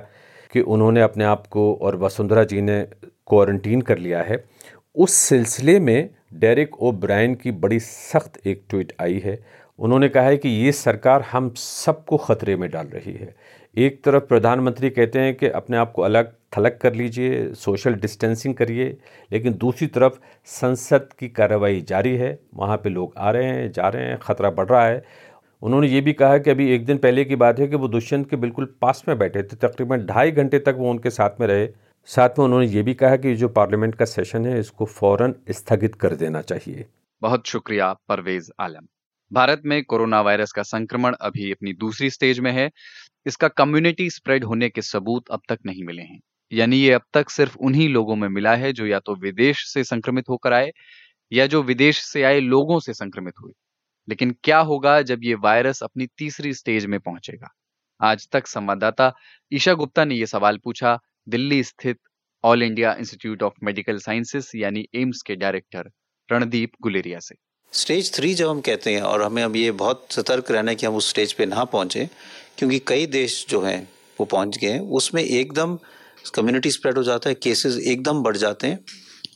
कि 0.53 0.61
उन्होंने 0.61 1.01
अपने 1.01 1.23
आप 1.23 1.45
को 1.47 1.73
और 1.73 1.95
वसुंधरा 1.95 2.43
जी 2.43 2.61
ने 2.61 2.81
क्वारंटीन 3.01 3.81
कर 3.81 3.97
लिया 3.97 4.21
है। 4.21 4.43
उस 4.95 5.13
सिलसिले 5.13 5.79
में 5.79 6.09
डेरिक 6.33 6.81
ओ 6.81 6.91
ब्रायन 6.91 7.35
की 7.35 7.51
बड़ी 7.53 7.79
सख्त 7.79 8.47
एक 8.47 8.63
ट्वीट 8.69 8.93
आई 9.01 9.19
है। 9.19 9.39
उन्होंने 9.79 10.09
कहा 10.09 10.23
है 10.23 10.37
कि 10.37 10.49
ये 10.49 10.71
सरकार 10.71 11.21
हम 11.21 11.53
सबको 11.57 12.17
ख़तरे 12.17 12.55
में 12.55 12.69
डाल 12.71 12.87
रही 12.87 13.13
है। 13.13 13.35
एक 13.75 14.03
तरफ़ 14.03 14.23
प्रधानमंत्री 14.23 14.89
कहते 14.89 15.19
हैं 15.19 15.35
कि 15.35 15.47
अपने 15.49 15.77
आप 15.77 15.91
को 15.91 16.01
अलग 16.01 16.33
थलग 16.53 16.77
कर 16.77 16.93
लीजिए 16.95 17.53
सोशल 17.53 17.93
डिस्टेंसिंग 17.93 18.55
करिए, 18.55 18.97
लेकिन 19.31 19.53
दूसरी 19.53 19.87
तरफ़ 19.87 20.19
संसद 20.45 21.09
की 21.19 21.29
कार्रवाई 21.29 21.81
जारी 21.81 22.15
है, 22.15 22.39
वहाँ 22.53 22.77
पे 22.77 22.89
लोग 22.89 23.13
आ 23.17 23.31
रहे 23.31 23.45
हैं, 23.45 23.71
जा 23.71 23.87
रहे 23.87 24.05
हैं, 24.05 24.17
ख़तरा 24.17 24.49
बढ़ 24.49 24.67
रहा 24.67 24.85
है। 24.85 25.03
उन्होंने 25.61 25.87
ये 25.87 26.01
भी 26.01 26.13
कहा 26.13 26.37
कि 26.37 26.49
अभी 26.49 26.69
एक 26.71 26.85
दिन 26.85 26.97
पहले 26.97 27.25
की 27.25 27.35
बात 27.35 27.59
है 27.59 27.67
कि 27.67 27.75
वो 27.75 27.87
दुष्यंत 27.87 28.29
के 28.29 28.35
बिल्कुल 28.35 28.65
पास 28.81 29.03
में 29.07 29.17
बैठे 29.17 29.43
थे, 29.43 29.55
तकरीबन 29.55 30.05
ढाई 30.05 30.31
घंटे 30.31 30.59
तक 30.59 30.75
वो 30.77 30.89
उनके 30.89 31.09
साथ 31.09 31.39
में 31.39 31.47
रहे। 31.47 31.67
साथ 32.05 32.29
में 32.29 32.45
उन्होंने 32.45 32.67
ये 32.67 32.81
भी 32.81 32.93
कहा 32.93 33.15
कि 33.15 33.35
जो 33.35 33.47
पार्लियामेंट 33.49 33.95
का 33.95 34.05
सेशन 34.05 34.45
है, 34.45 34.59
इसको 34.59 34.85
फ़ौरन 34.85 35.35
स्थगित 35.49 35.95
कर 35.95 36.15
देना 36.15 36.41
चाहिए। 36.41 36.85
बहुत 37.21 37.47
शुक्रिया, 37.47 37.93
परवेज 38.09 38.51
आलम। 38.59 38.87
भारत 39.31 39.61
में 39.65 39.83
कोरोना 39.83 40.21
वायरस 40.21 40.51
का 40.51 40.63
संक्रमण 40.63 41.15
अभी 41.21 41.51
अपनी 41.51 41.73
दूसरी 41.73 42.09
स्टेज 42.09 42.39
में 42.39 42.51
है। 42.51 42.69
इसका 43.25 43.47
कम्युनिटी 43.47 44.09
स्प्रेड 44.09 44.43
होने 44.43 44.69
के 44.69 44.81
सबूत 44.81 45.29
अब 45.31 45.41
तक 45.49 45.59
नहीं 45.65 45.83
मिले 45.83 46.01
हैं। 46.01 46.19
यानी 46.51 46.77
ये 46.77 46.91
अब 46.91 47.01
तक 47.13 47.29
सिर्फ़ 47.29 47.57
उन्हीं 47.57 47.89
लोगों 47.89 48.15
में 48.15 48.27
मिला 48.29 48.55
है 48.55 48.73
जो 48.73 48.85
या 48.87 48.99
तो 48.99 49.15
विदेश 49.15 49.65
से 49.67 49.83
संक्रमित 49.83 50.29
होकर 50.29 50.53
आए 50.53 50.71
या 51.31 51.45
जो 51.47 51.61
विदेश 51.63 52.03
से 52.03 52.23
आए 52.23 52.39
लोगों 52.39 52.79
से 52.79 52.93
संक्रमित 52.93 53.33
हुए। 53.43 53.51
लेकिन 54.07 54.35
क्या 54.43 54.59
होगा 54.59 55.01
जब 55.01 55.23
ये 55.23 55.35
वायरस 55.35 55.83
अपनी 55.83 56.07
तीसरी 56.17 56.53
स्टेज 56.53 56.85
में 56.85 56.99
पहुंचेगा? 56.99 57.49
आज 58.01 58.27
तक 58.31 58.47
संवाददाता 58.47 59.13
ईशा 59.51 59.73
गुप्ता 59.73 60.05
ने 60.05 60.15
यह 60.15 60.25
सवाल 60.25 60.57
पूछा। 60.57 60.99
दिल्ली 61.29 61.63
स्थित 61.63 61.99
All 62.43 62.63
India 62.63 62.93
Institute 62.93 63.43
of 63.43 63.53
Medical 63.63 63.97
Sciences 63.97 64.51
यानी 64.55 64.87
एम्स 64.95 65.21
के 65.21 65.35
डायरेक्टर 65.35 65.89
रणदीप 66.29 66.71
गुलेरिया 66.81 67.19
से। 67.19 67.35
स्टेज 67.73 68.13
थ्री 68.13 68.33
जब 68.33 68.49
हम 68.49 68.61
कहते 68.61 68.93
हैं 68.93 69.01
और 69.01 69.21
हमें 69.23 69.43
अब 69.43 69.55
ये 69.55 69.71
बहुत 69.71 70.07
सतर्क 70.11 70.51
रहना 70.51 70.71
है 70.71 70.75
कि 70.75 70.85
हम 70.85 70.95
उस 70.95 71.09
स्टेज 71.09 71.33
पे 71.33 71.45
ना 71.45 71.63
पहुँचे, 71.63 72.09
क्योंकि 72.57 72.79
कई 72.87 73.05
देश 73.05 73.45
जो 73.49 73.61
हैं, 73.61 73.89
वो 74.19 74.25
पहुँच 74.25 74.57
गए 74.57 74.67
हैं, 74.67 74.79
उसमें 74.79 75.23
एकदम 75.23 75.77
कम्युनिटी 76.29 76.71
स्प्रेड 76.71 76.97
हो 76.97 77.03
जाता 77.03 77.29
है 77.29 77.35
केसेस 77.35 77.77
एकदम 77.77 78.21
बढ़ 78.23 78.37
जाते 78.37 78.67
हैं। 78.67 78.79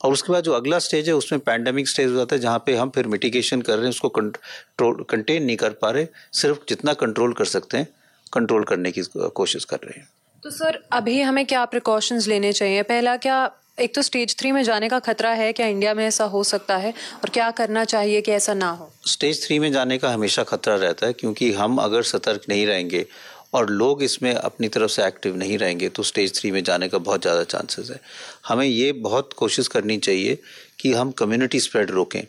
और 0.04 0.12
उसके 0.12 0.32
बाद 0.32 0.44
जो 0.44 0.52
अगला 0.52 0.78
स्टेज 0.78 1.08
है 1.08 1.14
उसमें 1.14 1.40
पैंडमिक 1.40 1.88
स्टेज 1.88 2.10
हो 2.10 2.16
जाता 2.16 2.36
है 2.36 2.40
जहाँ 2.40 2.62
पे 2.66 2.74
हम 2.76 2.90
फिर 2.90 3.06
मिटिगेशन 3.06 3.60
कर 3.60 3.74
रहे 3.74 3.82
हैं 3.82 3.90
उसको 3.90 4.08
कंट्रोल 4.08 5.04
कंटेन 5.10 5.44
नहीं 5.44 5.56
कर 5.56 5.70
पा 5.72 5.90
रहे 5.90 6.06
सिर्फ़ 6.32 6.58
जितना 6.68 6.92
कंट्रोल 6.94 7.32
कर 7.32 7.44
सकते 7.44 7.78
हैं 7.78 7.88
कंट्रोल 8.32 8.64
करने 8.64 8.92
की 8.92 9.02
कोशिश 9.34 9.64
कर 9.64 9.76
रहे 9.76 9.98
हैं। 10.00 10.08
तो 10.42 10.50
सर 10.50 10.78
अभी 10.92 11.20
हमें 11.20 11.44
क्या 11.46 11.64
प्रिकॉशंस 11.64 12.26
लेने 12.28 12.52
चाहिए? 12.52 12.82
पहला 12.82 13.16
क्या 13.16 13.50
एक 13.80 13.94
तो 13.94 14.02
स्टेज 14.02 14.36
थ्री 14.38 14.50
में 14.52 14.62
जाने 14.62 14.88
का 14.88 14.98
खतरा 14.98 15.30
है 15.30 15.52
क्या 15.52 15.66
इंडिया 15.66 15.92
में 15.94 16.04
ऐसा 16.06 16.24
हो 16.24 16.42
सकता 16.44 16.76
है? 16.76 16.90
और 16.90 17.30
क्या 17.30 17.50
करना 17.50 17.84
चाहिए 17.84 18.20
कि 18.20 18.32
ऐसा 18.32 18.54
ना 18.54 18.70
हो? 18.70 18.90
स्टेज 19.06 19.44
थ्री 19.46 19.58
में 19.58 19.70
जाने 19.72 19.98
का 19.98 20.10
हमेशा 20.10 20.42
खतरा 20.42 20.74
रहता 20.76 21.06
है 21.06 21.12
क्योंकि 21.12 21.52
हम 21.52 21.78
अगर 21.78 22.02
सतर्क 22.02 22.42
नहीं 22.48 22.66
रहेंगे 22.66 23.06
और 23.52 23.70
लोग 23.70 24.02
इसमें 24.02 24.32
अपनी 24.34 24.68
तरफ़ 24.68 24.90
से 24.90 25.06
एक्टिव 25.06 25.36
नहीं 25.36 25.56
रहेंगे 25.58 25.88
तो 25.88 26.02
स्टेज 26.02 26.34
थ्री 26.34 26.50
में 26.50 26.62
जाने 26.64 26.88
का 26.88 26.98
बहुत 27.00 27.22
ज़्यादा 27.22 27.42
चांसेस 27.44 27.90
है। 27.90 28.00
हमें 28.48 28.66
ये 28.66 28.92
बहुत 29.00 29.32
कोशिश 29.32 29.68
करनी 29.68 29.98
चाहिए 29.98 30.38
कि 30.80 30.92
हम 30.92 31.10
कम्युनिटी 31.18 31.60
स्प्रेड 31.60 31.90
रोकें। 31.90 32.22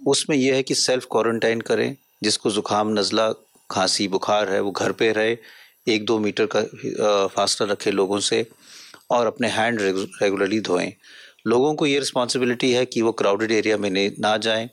उसमें 0.00 0.36
यह 0.36 0.54
है 0.54 0.62
कि 0.62 0.74
सेल्फ 0.76 1.06
क्वारंटाइन 1.10 1.60
करें, 1.60 1.96
जिसको 2.22 2.50
ज़ुकाम 2.50 2.92
नज़ला, 2.98 3.30
खांसी, 3.70 4.08
बुखार 4.08 4.50
है, 4.50 4.60
वो 4.60 4.70
घर 4.70 4.92
पे 4.92 5.12
रहे, 5.12 5.36
एक 5.86 6.04
दो 6.06 6.18
मीटर 6.18 6.46
का 6.46 7.26
फासला 7.28 7.70
रखे 7.72 7.90
लोगों 7.90 8.18
से 8.20 8.46
और 9.10 9.26
अपने 9.26 9.48
हैंड 9.48 9.80
रेगुलरली 9.82 10.60
धोएँ। 10.60 10.92
लोगों 11.46 11.74
को 11.74 11.86
ये 11.86 11.98
रिस्पॉन्सिबिलिटी 11.98 12.72
है 12.72 12.84
कि 12.86 13.02
वो 13.02 13.12
क्राउडेड 13.12 13.52
एरिया 13.52 13.76
में 13.76 13.90
ना 14.20 14.36
जाएँ। 14.38 14.68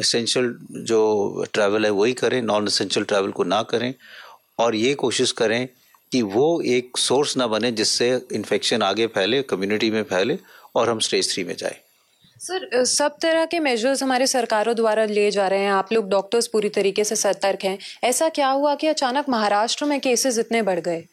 एसेंशियल 0.00 0.54
जो 0.86 1.44
ट्रैवल 1.54 1.84
है 1.84 1.90
वही 1.92 2.12
करें 2.14 2.40
नॉन 2.42 2.66
एसेंशियल 2.66 3.04
ट्रैवल 3.04 3.30
को 3.30 3.44
ना 3.44 3.62
करें 3.70 3.92
और 4.58 4.74
ये 4.74 4.94
कोशिश 4.94 5.32
करें 5.32 5.66
कि 6.12 6.22
वो 6.22 6.60
एक 6.66 6.98
सोर्स 6.98 7.36
ना 7.36 7.46
बने 7.46 7.70
जिससे 7.72 8.08
इन्फेक्शन 8.32 8.82
आगे 8.82 9.06
फैले 9.06 9.42
कम्युनिटी 9.42 9.90
में 9.90 10.02
फैले 10.02 10.38
और 10.74 10.90
हम 10.90 10.98
स्टेज 10.98 11.32
थ्री 11.32 11.44
में 11.44 11.56
जाए। 11.56 11.76
सर 12.40 12.84
सब 12.84 13.16
तरह 13.22 13.44
के 13.44 13.58
मेजर्स 13.58 14.02
हमारे 14.02 14.26
सरकारों 14.26 14.74
द्वारा 14.76 15.04
लिए 15.04 15.30
जा 15.30 15.46
रहे 15.48 15.60
हैं। 15.60 15.70
आप 15.70 15.92
लोग 15.92 16.08
डॉक्टर्स 16.08 16.46
पूरी 16.46 16.68
तरीके 16.68 17.04
से 17.04 17.16
सतर्क 17.16 17.64
हैं। 17.64 17.78
ऐसा 18.04 18.28
क्या 18.28 18.48
हुआ 18.48 18.74
कि 18.74 18.86
अचानक 18.86 19.28
महाराष्ट्र 19.28 19.84
में 19.84 20.00
केसेस 20.00 20.38
इतने 20.38 20.62
बढ़ 20.62 20.80
गए? 20.80 21.04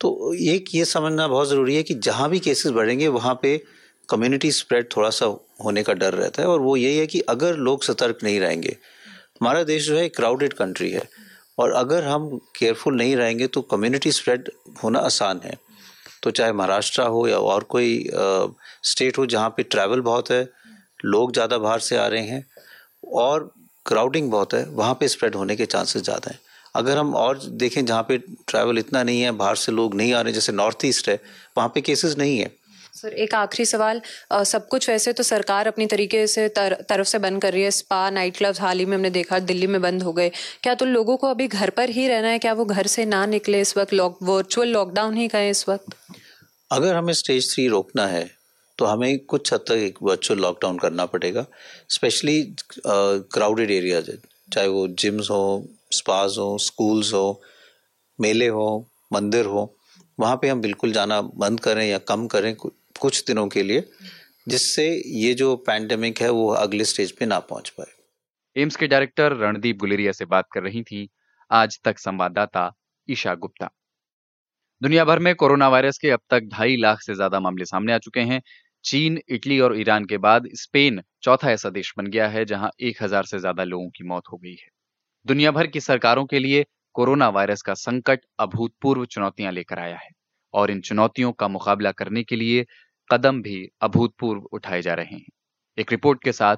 तो 0.00 0.34
एक 0.34 0.74
ये 0.74 0.84
समझना 0.84 1.26
बहुत 1.28 1.48
ज़रूरी 1.48 1.76
है 1.76 1.82
कि 1.82 1.94
जहाँ 1.94 2.28
भी 2.30 2.38
केसेस 2.38 2.72
बढ़ेंगे 2.72 3.08
वहाँ 3.08 3.38
पे 3.42 3.56
कम्युनिटी 4.08 4.50
स्प्रेड 4.52 4.86
थोड़ा 4.96 5.10
सा 5.10 5.26
होने 5.64 5.82
का 5.82 5.92
डर 5.92 6.14
रहता 6.14 6.42
है। 6.42 6.48
और 6.48 6.60
वो 6.60 6.76
यही 6.76 6.98
है 6.98 7.06
कि 7.06 7.20
अगर 7.28 7.56
लोग 7.58 7.84
सतर्क 7.84 8.18
नहीं 8.22 8.40
रहेंगे 8.40 8.76
हमारा 9.40 9.62
देश 9.64 9.86
जो 9.86 9.96
है 9.96 10.08
क्राउडेड 10.08 10.52
कंट्री 10.52 10.90
है। 10.90 11.02
और 11.58 11.72
अगर 11.74 12.04
हम 12.04 12.28
केयरफुल 12.58 12.96
नहीं 12.96 13.16
रहेंगे 13.16 13.46
तो 13.46 13.60
कम्युनिटी 13.64 14.12
स्प्रेड 14.12 14.50
होना 14.82 14.98
आसान 15.00 15.40
है। 15.44 15.56
तो 16.22 16.30
चाहे 16.30 16.52
महाराष्ट्र 16.52 17.02
हो 17.04 17.26
या 17.28 17.38
और 17.38 17.62
कोई 17.66 18.08
स्टेट 18.84 19.18
हो 19.18 19.26
जहाँ 19.26 19.48
पे 19.56 19.62
ट्रैवल 19.64 20.00
बहुत 20.02 20.30
है, 20.30 20.42
लोग 21.04 21.32
ज़्यादा 21.32 21.58
बाहर 21.58 21.78
से 21.80 21.96
आ 21.96 22.06
रहे 22.06 22.22
हैं 22.22 22.44
और 23.16 23.50
क्राउडिंग 23.86 24.30
बहुत 24.30 24.54
है, 24.54 24.64
वहाँ 24.66 24.94
पे 24.94 25.08
स्प्रेड 25.08 25.34
होने 25.34 25.56
के 25.56 25.66
चांसेस 25.66 26.02
ज़्यादा 26.02 26.30
हैं। 26.30 26.38
अगर 26.74 26.98
हम 26.98 27.14
और 27.16 27.38
देखें 27.42 27.84
जहाँ 27.84 28.02
पे 28.02 28.18
ट्रैवल 28.18 28.78
इतना 28.78 29.02
नहीं 29.02 29.20
है, 29.22 29.30
बाहर 29.32 29.56
से 29.56 29.72
लोग 29.72 29.94
नहीं 29.94 30.12
आ 30.12 30.20
रहे, 30.20 30.32
जैसे 30.32 30.52
नॉर्थ 30.52 30.84
ईस्ट 30.84 31.08
है, 31.08 31.20
वहाँ 31.56 31.68
पे 31.74 31.80
केसेस 31.80 32.16
नहीं 32.18 32.38
है। 32.38 32.50
सर 32.98 33.12
एक 33.14 33.34
आखिरी 33.34 33.64
सवाल। 33.66 34.00
आ, 34.32 34.42
सब 34.44 34.66
कुछ 34.68 34.88
वैसे 34.90 35.12
तो 35.12 35.22
सरकार 35.22 35.66
अपनी 35.66 35.86
तरीके 35.86 36.26
से 36.26 36.48
तर, 36.50 36.74
तरफ़ 36.88 37.06
से 37.06 37.18
बंद 37.18 37.40
कर 37.42 37.52
रही 37.52 37.62
है। 37.62 37.70
स्पा 37.70 37.98
नाइट 38.10 38.36
क्लब्स 38.36 38.60
हाल 38.60 38.78
ही 38.78 38.84
में 38.84 38.96
हमने 38.96 39.10
देखा 39.10 39.38
दिल्ली 39.40 39.66
में 39.66 39.80
बंद 39.82 40.02
हो 40.02 40.12
गए। 40.12 40.30
क्या 40.62 40.74
तो 40.74 40.84
लोगों 40.86 41.16
को 41.16 41.28
अभी 41.28 41.46
घर 41.48 41.70
पर 41.70 41.90
ही 41.90 42.06
रहना 42.08 42.28
है? 42.28 42.38
क्या 42.38 42.52
वो 42.52 42.64
घर 42.66 42.86
से 42.86 43.04
ना 43.06 43.24
निकले 43.26 43.60
इस 43.60 43.76
वक्त? 43.76 43.92
लॉक 43.92 44.18
वर्चुअल 44.22 44.68
लॉकडाउन 44.68 45.14
ही 45.16 45.28
कहें 45.28 45.50
इस 45.50 45.68
वक्त। 45.68 45.96
अगर 46.70 46.94
हमें 46.94 47.12
स्टेज 47.14 47.52
थ्री 47.52 47.68
रोकना 47.68 48.06
है 48.06 48.26
तो 48.78 48.84
हमें 48.84 49.18
कुछ 49.26 49.52
हद 49.52 49.60
तक 49.68 49.84
एक 49.84 49.98
वर्चुअल 50.02 50.40
लॉकडाउन 50.40 50.78
करना 50.78 51.06
पड़ेगा। 51.06 51.46
स्पेशली 51.90 52.42
क्राउडेड 52.86 53.70
एरियाज़ 53.70 54.10
चाहे 54.52 54.68
वो 54.68 54.86
जिम्स 54.96 55.30
हो 55.30 55.64
स्पाज 55.92 56.38
हो 56.38 56.56
स्कूल्स 56.62 57.12
हो 57.14 57.40
मेले 58.18 58.48
हो 58.50 58.68
मंदिर 59.12 59.44
हो 59.46 59.72
वहाँ 60.18 60.36
पे 60.42 60.48
हम 60.48 60.60
बिल्कुल 60.60 60.92
जाना 60.92 61.20
बंद 61.20 61.60
करें 61.60 61.84
या 61.86 61.98
कम 62.08 62.26
करें। 62.26 62.54
कुछ 63.00 63.24
दिनों 63.26 63.46
के 63.48 63.62
लिए, 63.62 63.84
जिससे 64.46 64.88
ये 65.16 65.32
जो 65.34 65.54
पैंडेमिक 65.62 66.20
है, 66.20 66.28
वो 66.30 66.48
अगले 66.50 66.84
स्टेज 66.84 67.12
पे 67.12 67.26
ना 67.26 67.38
पहुँच 67.40 67.68
पाए। 67.70 67.92
एम्स 68.56 68.76
के 68.76 68.86
डायरेक्टर 68.86 69.32
रणदीप 69.36 69.78
गुलेरिया 69.78 70.12
से 70.12 70.24
बात 70.26 70.46
कर 70.52 70.62
रही 70.62 70.82
थी, 70.82 71.08
आज 71.50 71.78
तक 71.84 71.98
संवाददाता 71.98 72.70
ईशा 73.08 73.34
गुप्ता। 73.36 73.70
दुनिया 74.82 75.04
भर 75.04 75.18
में 75.18 75.34
कोरोना 75.34 75.68
वायरस 75.68 75.98
के 75.98 76.10
अब 76.10 76.20
तक 76.30 76.48
ढाई 76.52 76.76
लाख 76.76 77.00
से 77.02 77.14
ज़्यादा 77.14 77.40
मामले 77.40 77.64
सामने 77.64 77.92
आ 77.92 77.98
चुके 77.98 78.20
हैं। 78.22 78.40
चीन, 78.84 79.18
इटली 79.28 79.58
और 79.60 79.78
ईरान 79.80 80.04
के 80.04 80.16
बाद 80.18 80.48
स्पेन 80.54 81.02
चौथा 81.22 81.50
ऐसा 81.50 81.70
देश 81.70 81.92
बन 81.98 82.06
गया 82.06 82.28
है, 82.28 82.44
जहाँ 82.44 82.70
एक 82.80 83.02
हज़ार 83.02 83.24
से 83.24 83.38
ज़्यादा 83.38 83.64
लोगों 83.64 83.88
की 83.88 84.04
मौत 84.04 84.22
हो 84.32 84.36
गई 84.38 84.52
है। 84.52 84.68
दुनिया 85.26 85.50
भर 85.50 85.66
की 85.66 85.80
सरकारों 85.80 86.24
के 86.26 86.38
लिए 86.38 86.64
कोरोना 86.94 87.28
वायरस 87.30 87.62
का 87.62 87.74
संकट 87.76 88.20
अभूतपूर्व 88.40 89.04
चुनौतियाँ 89.06 89.52
लेकर 89.52 89.78
आया 89.78 89.96
है, 89.96 90.08
और 90.54 90.70
इन 90.70 90.80
चुनौतियों 90.82 91.32
का 91.32 91.48
मुकाबला 91.48 91.92
करने 91.92 92.22
के 92.22 92.36
लिए 92.36 92.64
कदम 93.10 93.40
भी 93.42 93.70
अभूतपूर्व 93.80 94.40
उठाए 94.52 94.80
जा 94.82 94.94
रहे 94.94 95.14
हैं। 95.14 95.26
एक 95.78 95.90
रिपोर्ट 95.90 96.22
के 96.22 96.32
साथ 96.32 96.56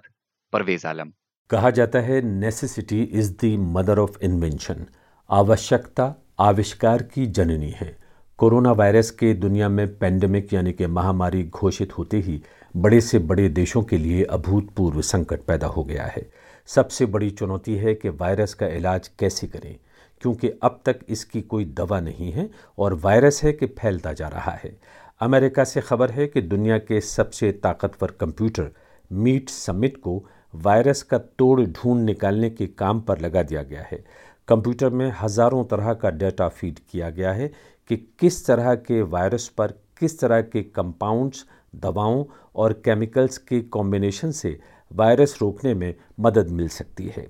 परवेज 0.53 0.87
आलम। 0.87 1.13
कहा 1.51 1.71
जाता 1.71 1.99
है 1.99 2.21
necessity 2.23 3.03
is 3.03 3.33
the 3.35 3.57
mother 3.73 3.99
of 3.99 4.19
invention 4.23 4.87
आवश्यकता, 5.31 6.15
आविष्कार 6.41 7.03
की 7.05 7.27
जननी 7.29 7.71
है। 7.71 7.97
कोरोना 8.39 8.73
वायरस 8.73 9.11
के 9.11 9.33
दुनिया 9.35 9.69
में 9.69 9.87
पेंडेमिक 9.99 10.53
यानी 10.53 10.73
कि 10.73 10.87
महामारी 10.87 11.43
घोषित 11.45 11.97
होते 11.99 12.19
ही 12.19 12.41
बड़े 12.77 13.01
से 13.01 13.19
बड़े 13.19 13.49
देशों 13.49 13.83
के 13.83 13.99
लिए 13.99 14.25
अभूतपूर्व 14.25 15.01
संकट 15.03 15.45
पैदा 15.45 15.67
हो 15.67 15.85
गया 15.85 16.07
है। 16.07 16.31
सबसे 16.69 17.07
बड़ी 17.07 17.31
चुनौती 17.31 17.75
है 17.75 17.95
कि 17.95 18.09
वायरस 18.09 18.55
का 18.55 18.67
इलाज 18.69 19.09
कैसे 19.09 19.47
करें, 19.47 19.77
क्योंकि 20.23 20.49
अब 20.63 20.81
तक 20.87 21.01
इसकी 21.09 21.41
कोई 21.43 21.65
दवा 21.65 22.01
नहीं 22.01 22.33
है 22.33 22.49
और 22.79 22.95
वायरस 22.95 23.43
है 23.45 23.53
कि 23.53 23.67
फैलता 23.79 24.13
जा 24.13 24.29
रहा 24.29 24.53
है। 24.55 24.79
अमेरिका 25.21 25.65
से 25.65 25.81
खबर 25.81 26.11
है 26.11 26.27
कि 26.27 26.41
दुनिया 26.41 26.77
के 26.79 27.01
सबसे 27.01 27.51
ताकतवर 27.55 28.11
कंप्यूटर 28.21 28.71
मीट 29.11 29.49
समिट 29.51 29.97
को 29.97 30.23
वायरस 30.55 31.03
का 31.03 31.19
तोड़ 31.19 31.61
ढूंढ 31.61 32.05
निकालने 32.05 32.49
के 32.51 32.67
काम 32.67 33.01
पर 33.01 33.19
लगा 33.21 33.43
दिया 33.43 33.63
गया 33.63 33.83
है। 33.91 34.03
कंप्यूटर 34.49 34.91
में 34.91 35.13
हज़ारों 35.21 35.65
तरह 35.65 35.93
का 35.95 36.11
डेटा 36.11 36.49
फ़ीड 36.49 36.79
किया 36.91 37.11
गया 37.11 37.33
है 37.33 37.51
कि 37.91 37.97
किस 38.21 38.47
तरह 38.47 38.75
के 38.77 39.01
वायरस 39.05 39.49
पर 39.49 39.75
किस 39.99 40.19
तरह 40.21 40.41
के 40.43 40.63
कंपाउंड्स, 40.63 41.45
दवाओं 41.77 42.25
और 42.55 42.73
केमिकल्स 42.85 43.39
के 43.39 43.61
कॉम्बिनेशन 43.69 44.31
से 44.33 44.59
वायरस 44.91 45.37
रोकने 45.43 45.75
में 45.75 45.95
मदद 46.21 46.49
मिल 46.51 46.69
सकती 46.71 47.13
है। 47.17 47.27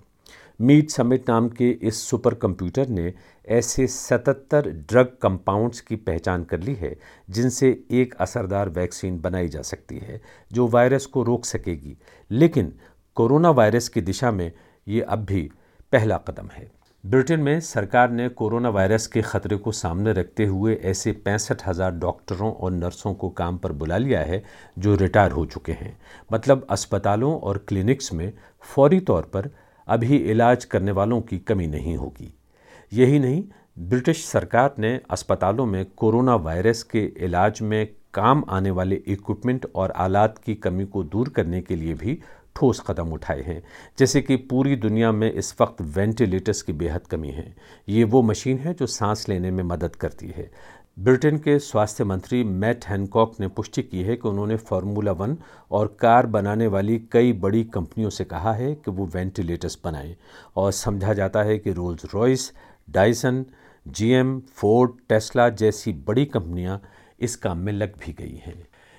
मीट 0.61 0.91
समिट 0.91 1.29
नाम 1.31 1.49
के 1.49 1.71
इस 1.71 2.03
सुपर 2.03 2.35
कंप्यूटर 2.37 2.89
ने 2.89 3.13
ऐसे 3.49 3.87
77 3.87 4.67
ड्रग 4.89 5.17
कंपाउंड्स 5.23 5.81
की 5.81 5.97
पहचान 5.97 6.45
कर 6.45 6.61
ली 6.61 6.75
है, 6.75 6.97
जिनसे 7.31 7.85
एक 7.91 8.15
असरदार 8.15 8.69
वैक्सीन 8.69 9.21
बनाई 9.21 9.49
जा 9.49 9.63
सकती 9.63 9.99
है, 9.99 10.21
जो 10.53 10.69
वायरस 10.69 11.07
को 11.07 11.23
रोक 11.23 11.45
सकेगी। 11.45 11.97
लेकिन 12.31 12.73
कोरोना 13.15 13.51
वायरस 13.51 13.89
की 13.89 14.01
दिशा 14.01 14.31
में 14.31 14.53
ये 14.89 15.01
अब 15.01 15.25
भी 15.25 15.51
पहला 15.93 16.17
कदम 16.17 16.49
है। 16.53 16.71
ब्रिटेन 17.05 17.41
में 17.41 17.61
सरकार 17.61 18.11
ने 18.11 18.29
कोरोना 18.29 18.69
वायरस 18.69 19.07
के 19.07 19.23
खतरे 19.23 19.57
को 19.57 19.73
सामने 19.73 20.13
रखते 20.13 20.47
हुए 20.47 20.75
ऐसे 20.75 21.13
पैंसठ 21.13 21.67
हज़ार 21.67 21.93
डॉक्टरों 21.93 22.53
और 22.53 22.73
नर्सों 22.73 23.15
को 23.15 23.29
काम 23.31 23.59
पर 23.59 23.73
बुला 23.73 23.99
लिया 23.99 24.21
है, 24.21 24.43
जो 24.79 24.95
रिटायर 24.95 25.33
हो 25.33 25.47
चुके 25.47 25.73
हैं। 25.73 25.97
मतलब 26.33 26.67
अस्पतालों 26.71 27.41
और 27.41 27.59
क्लिनिक्स 27.69 28.13
में 28.13 28.33
फौरी 28.61 29.01
तौर 29.01 29.23
पर 29.23 29.51
अभी 29.89 30.17
इलाज 30.17 30.65
करने 30.65 30.93
वालों 30.93 31.21
की 31.21 31.39
कमी 31.39 31.67
नहीं 31.67 31.97
होगी। 31.97 32.35
यही 32.93 33.19
नहीं, 33.19 33.45
ब्रिटिश 33.79 34.25
सरकार 34.25 34.75
ने 34.79 35.01
अस्पतालों 35.11 35.67
में 35.67 35.85
कोरोना 35.97 36.35
वायरस 36.35 36.83
के 36.83 37.05
इलाज 37.19 37.59
में 37.63 37.89
काम 38.15 38.45
आने 38.49 38.71
वाले 38.71 38.97
इक्विपमेंट 38.97 39.67
और 39.75 39.91
आलात 39.91 40.39
की 40.39 40.55
कमी 40.55 40.85
को 40.85 41.03
दूर 41.05 41.29
करने 41.29 41.61
के 41.61 41.77
लिए 41.77 41.95
भी 41.95 42.19
ठोस 42.57 42.83
कदम 42.87 43.13
उठाए 43.13 43.43
हैं। 43.43 43.63
जैसे 43.99 44.23
कि 44.23 44.37
पूरी 44.37 44.77
दुनिया 44.77 45.13
में 45.13 45.33
इस 45.33 45.55
वक्त 45.61 45.81
वेंटिलेटर्स 45.81 46.63
की 46.63 46.73
बेहद 46.73 47.01
कमी 47.01 47.29
है। 47.29 47.57
ये 47.89 48.05
वो 48.05 48.23
मशीन 48.23 48.59
है 48.59 48.75
जो 48.75 48.87
सांस 48.87 49.29
लेने 49.29 49.51
में 49.51 49.63
मदद 49.65 49.97
करती 49.97 50.27
है। 50.27 50.51
ब्रिटेन 50.99 51.39
के 51.39 51.59
स्वास्थ्य 51.59 52.05
मंत्री 52.05 52.45
मैट 52.45 52.85
हैनकॉक 52.85 53.41
ने 53.41 53.49
पुष्टि 53.49 53.83
की 53.83 54.03
है 54.03 54.17
कि 54.17 54.29
उन्होंने 54.29 54.57
फार्मूला 54.57 55.13
वन 55.13 55.37
और 55.71 55.97
कार 56.01 56.27
बनाने 56.27 56.67
वाली 56.67 56.99
कई 57.13 57.33
बड़ी 57.33 57.65
कंपनियों 57.65 58.11
से 58.11 58.25
कहा 58.25 58.53
है 58.53 58.75
कि 58.75 58.91
वो 58.91 59.07
वेंटिलेटर्स 59.07 59.79
बनाएँ 59.85 60.17
और 60.57 60.73
समझा 60.73 61.15
जाता 61.15 61.43
है 61.43 61.59
कि 61.59 61.73
Rolls 61.73 62.05
Royce 62.15 62.53
Dyson 62.91 63.45
GM 63.87 64.39
Ford 64.57 64.93
Tesla 65.09 65.49
जैसी 65.51 65.93
बड़ी 66.07 66.25
कंपनियाँ 66.27 66.81
इस 67.21 67.37
काम 67.37 67.59
में 67.59 67.73
लग 67.73 67.95
भी 67.99 68.13
गई 68.13 68.41
हैं। 68.47 68.55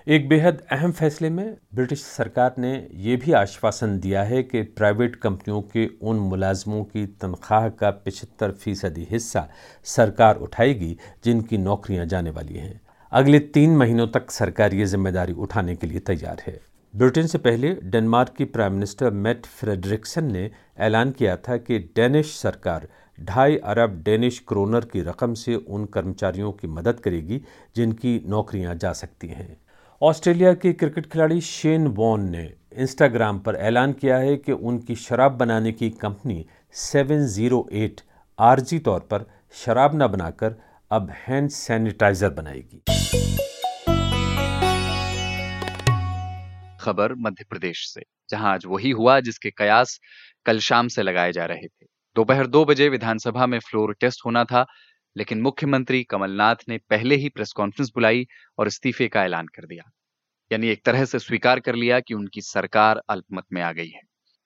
एक 0.08 0.28
बेहद 0.30 0.62
अहम 0.72 0.92
फैसले 0.92 1.30
में 1.30 1.56
ब्रिटिश 1.76 2.04
सरकार 2.04 2.56
ने 2.58 2.72
यह 3.00 3.18
भी 3.18 3.32
आश्वासन 3.32 4.00
दिया 4.00 4.24
है 4.24 4.42
कि 4.44 4.62
प्राइवेट 4.62 5.16
कंपनियों 5.16 5.62
के 5.74 5.88
उन 6.02 6.20
मुलाजमों 6.20 6.84
की 6.84 7.06
तनख्वाह 7.22 7.68
का 7.72 7.90
पिछहत्तर 8.06 8.52
फ़ीसदी 8.54 9.08
हिस्सा 9.12 9.48
सरकार 9.88 10.38
उठाएगी 10.38 10.98
जिनकी 11.24 11.58
नौकरियाँ 11.58 12.06
जाने 12.06 12.30
वाली 12.30 12.54
हैं। 12.54 12.80
अगले 13.12 13.40
तीन 13.40 13.76
महीनों 13.78 14.08
तक 14.08 14.32
सरकार 14.32 14.74
ये 14.74 14.86
ज़िम्मेदारी 14.86 15.34
उठाने 15.36 15.76
के 15.76 15.88
लिए 15.88 16.00
तैयार 16.02 16.42
है। 16.48 16.60
ब्रिटेन 16.94 17.28
से 17.28 17.38
पहले 17.38 17.74
डेनमार्क 17.84 18.34
की 18.38 18.46
प्राइम 18.48 18.74
मिनिस्टर 18.74 19.12
मेट 19.12 19.46
फ्रेडरिक्सन 19.46 20.32
ने 20.32 20.50
ऐलान 20.80 21.12
किया 21.12 21.36
था 21.40 21.58
कि 21.58 21.80
डेनिश 21.96 22.36
सरकार 22.38 22.88
ढाई 23.18 23.58
अरब 23.58 24.02
डेनिश 24.04 24.40
क्रोनर 24.48 24.86
की 24.86 25.02
रकम 25.02 25.34
से 25.34 25.56
उन 25.56 25.86
कर्मचारियों 25.86 26.52
की 26.52 26.68
मदद 26.68 27.00
करेगी, 27.00 27.42
जिनकी 27.76 28.22
नौकरियाँ 28.26 28.76
जा 28.76 28.94
सकती 28.94 29.28
हैं। 29.28 29.58
ऑस्ट्रेलिया 30.02 30.54
के 30.54 30.72
क्रिकेट 30.74 31.12
खिलाड़ी 31.12 31.42
शेन 31.42 31.88
वॉन 31.88 32.30
ने 32.30 32.54
इंस्टाग्राम 32.74 33.40
पर 33.40 33.56
ऐलान 33.56 33.94
किया 33.94 34.18
है 34.18 34.36
कि 34.38 34.52
उनकी 34.52 34.96
शराब 34.96 35.32
बनाने 35.32 35.72
की 35.72 35.90
कंपनी 35.90 36.46
708 36.74 38.02
आरजी 38.40 38.80
तौर 38.80 39.00
पर 39.00 39.26
शराब 39.54 40.02
न 40.04 40.08
बनाकर 40.08 40.56
अब 40.92 41.12
हैंड 41.28 41.50
सैनिटाइजर 41.50 42.30
बनाएगी। 42.30 42.84
खबर 46.82 47.14
मध्य 47.18 47.46
प्रदेश 47.50 47.88
से, 47.94 48.02
जहाँ 48.30 48.54
आज 48.54 48.64
वही 48.66 48.92
हुआ 48.92 49.20
जिसके 49.20 49.52
कयास 49.52 50.00
कल 50.46 50.60
शाम 50.60 50.88
से 50.88 51.02
लगाए 51.02 51.32
जा 51.32 51.46
रहे 51.46 51.68
थे। 51.68 51.91
दोपहर 52.16 52.48
दो 52.48 52.66
बजे 52.66 52.90
विधानसभा 52.90 53.46
में 53.46 53.60
फ्लोर 53.60 53.96
टेस्ट 54.00 54.22
होना 54.26 54.44
था, 54.44 54.66
लेकिन 55.18 55.42
मुख्यमंत्री 55.42 56.04
कमलनाथ 56.04 56.56
ने 56.70 56.78
पहले 56.78 57.16
ही 57.16 57.30
प्रेस 57.30 57.52
कॉन्फ्रेंस 57.52 57.92
बुलाई 57.96 58.28
और 58.60 58.68
इस्तीफे 58.68 59.08
का 59.08 59.24
ऐलान 59.26 59.48
कर 59.48 59.66
दिया। 59.66 59.92
यानी 60.52 60.68
एक 60.68 60.86
तरह 60.86 61.06
से 61.06 61.20
स्वीकार 61.20 61.60
कर 61.60 61.76
लिया 61.76 62.00
कि 62.00 62.14
उनकी 62.14 62.42
सरकार 62.42 63.02
अल्पमत 63.10 63.44
में 63.54 63.62
आ 63.62 63.72
गई 63.72 63.90
है। 63.90 64.02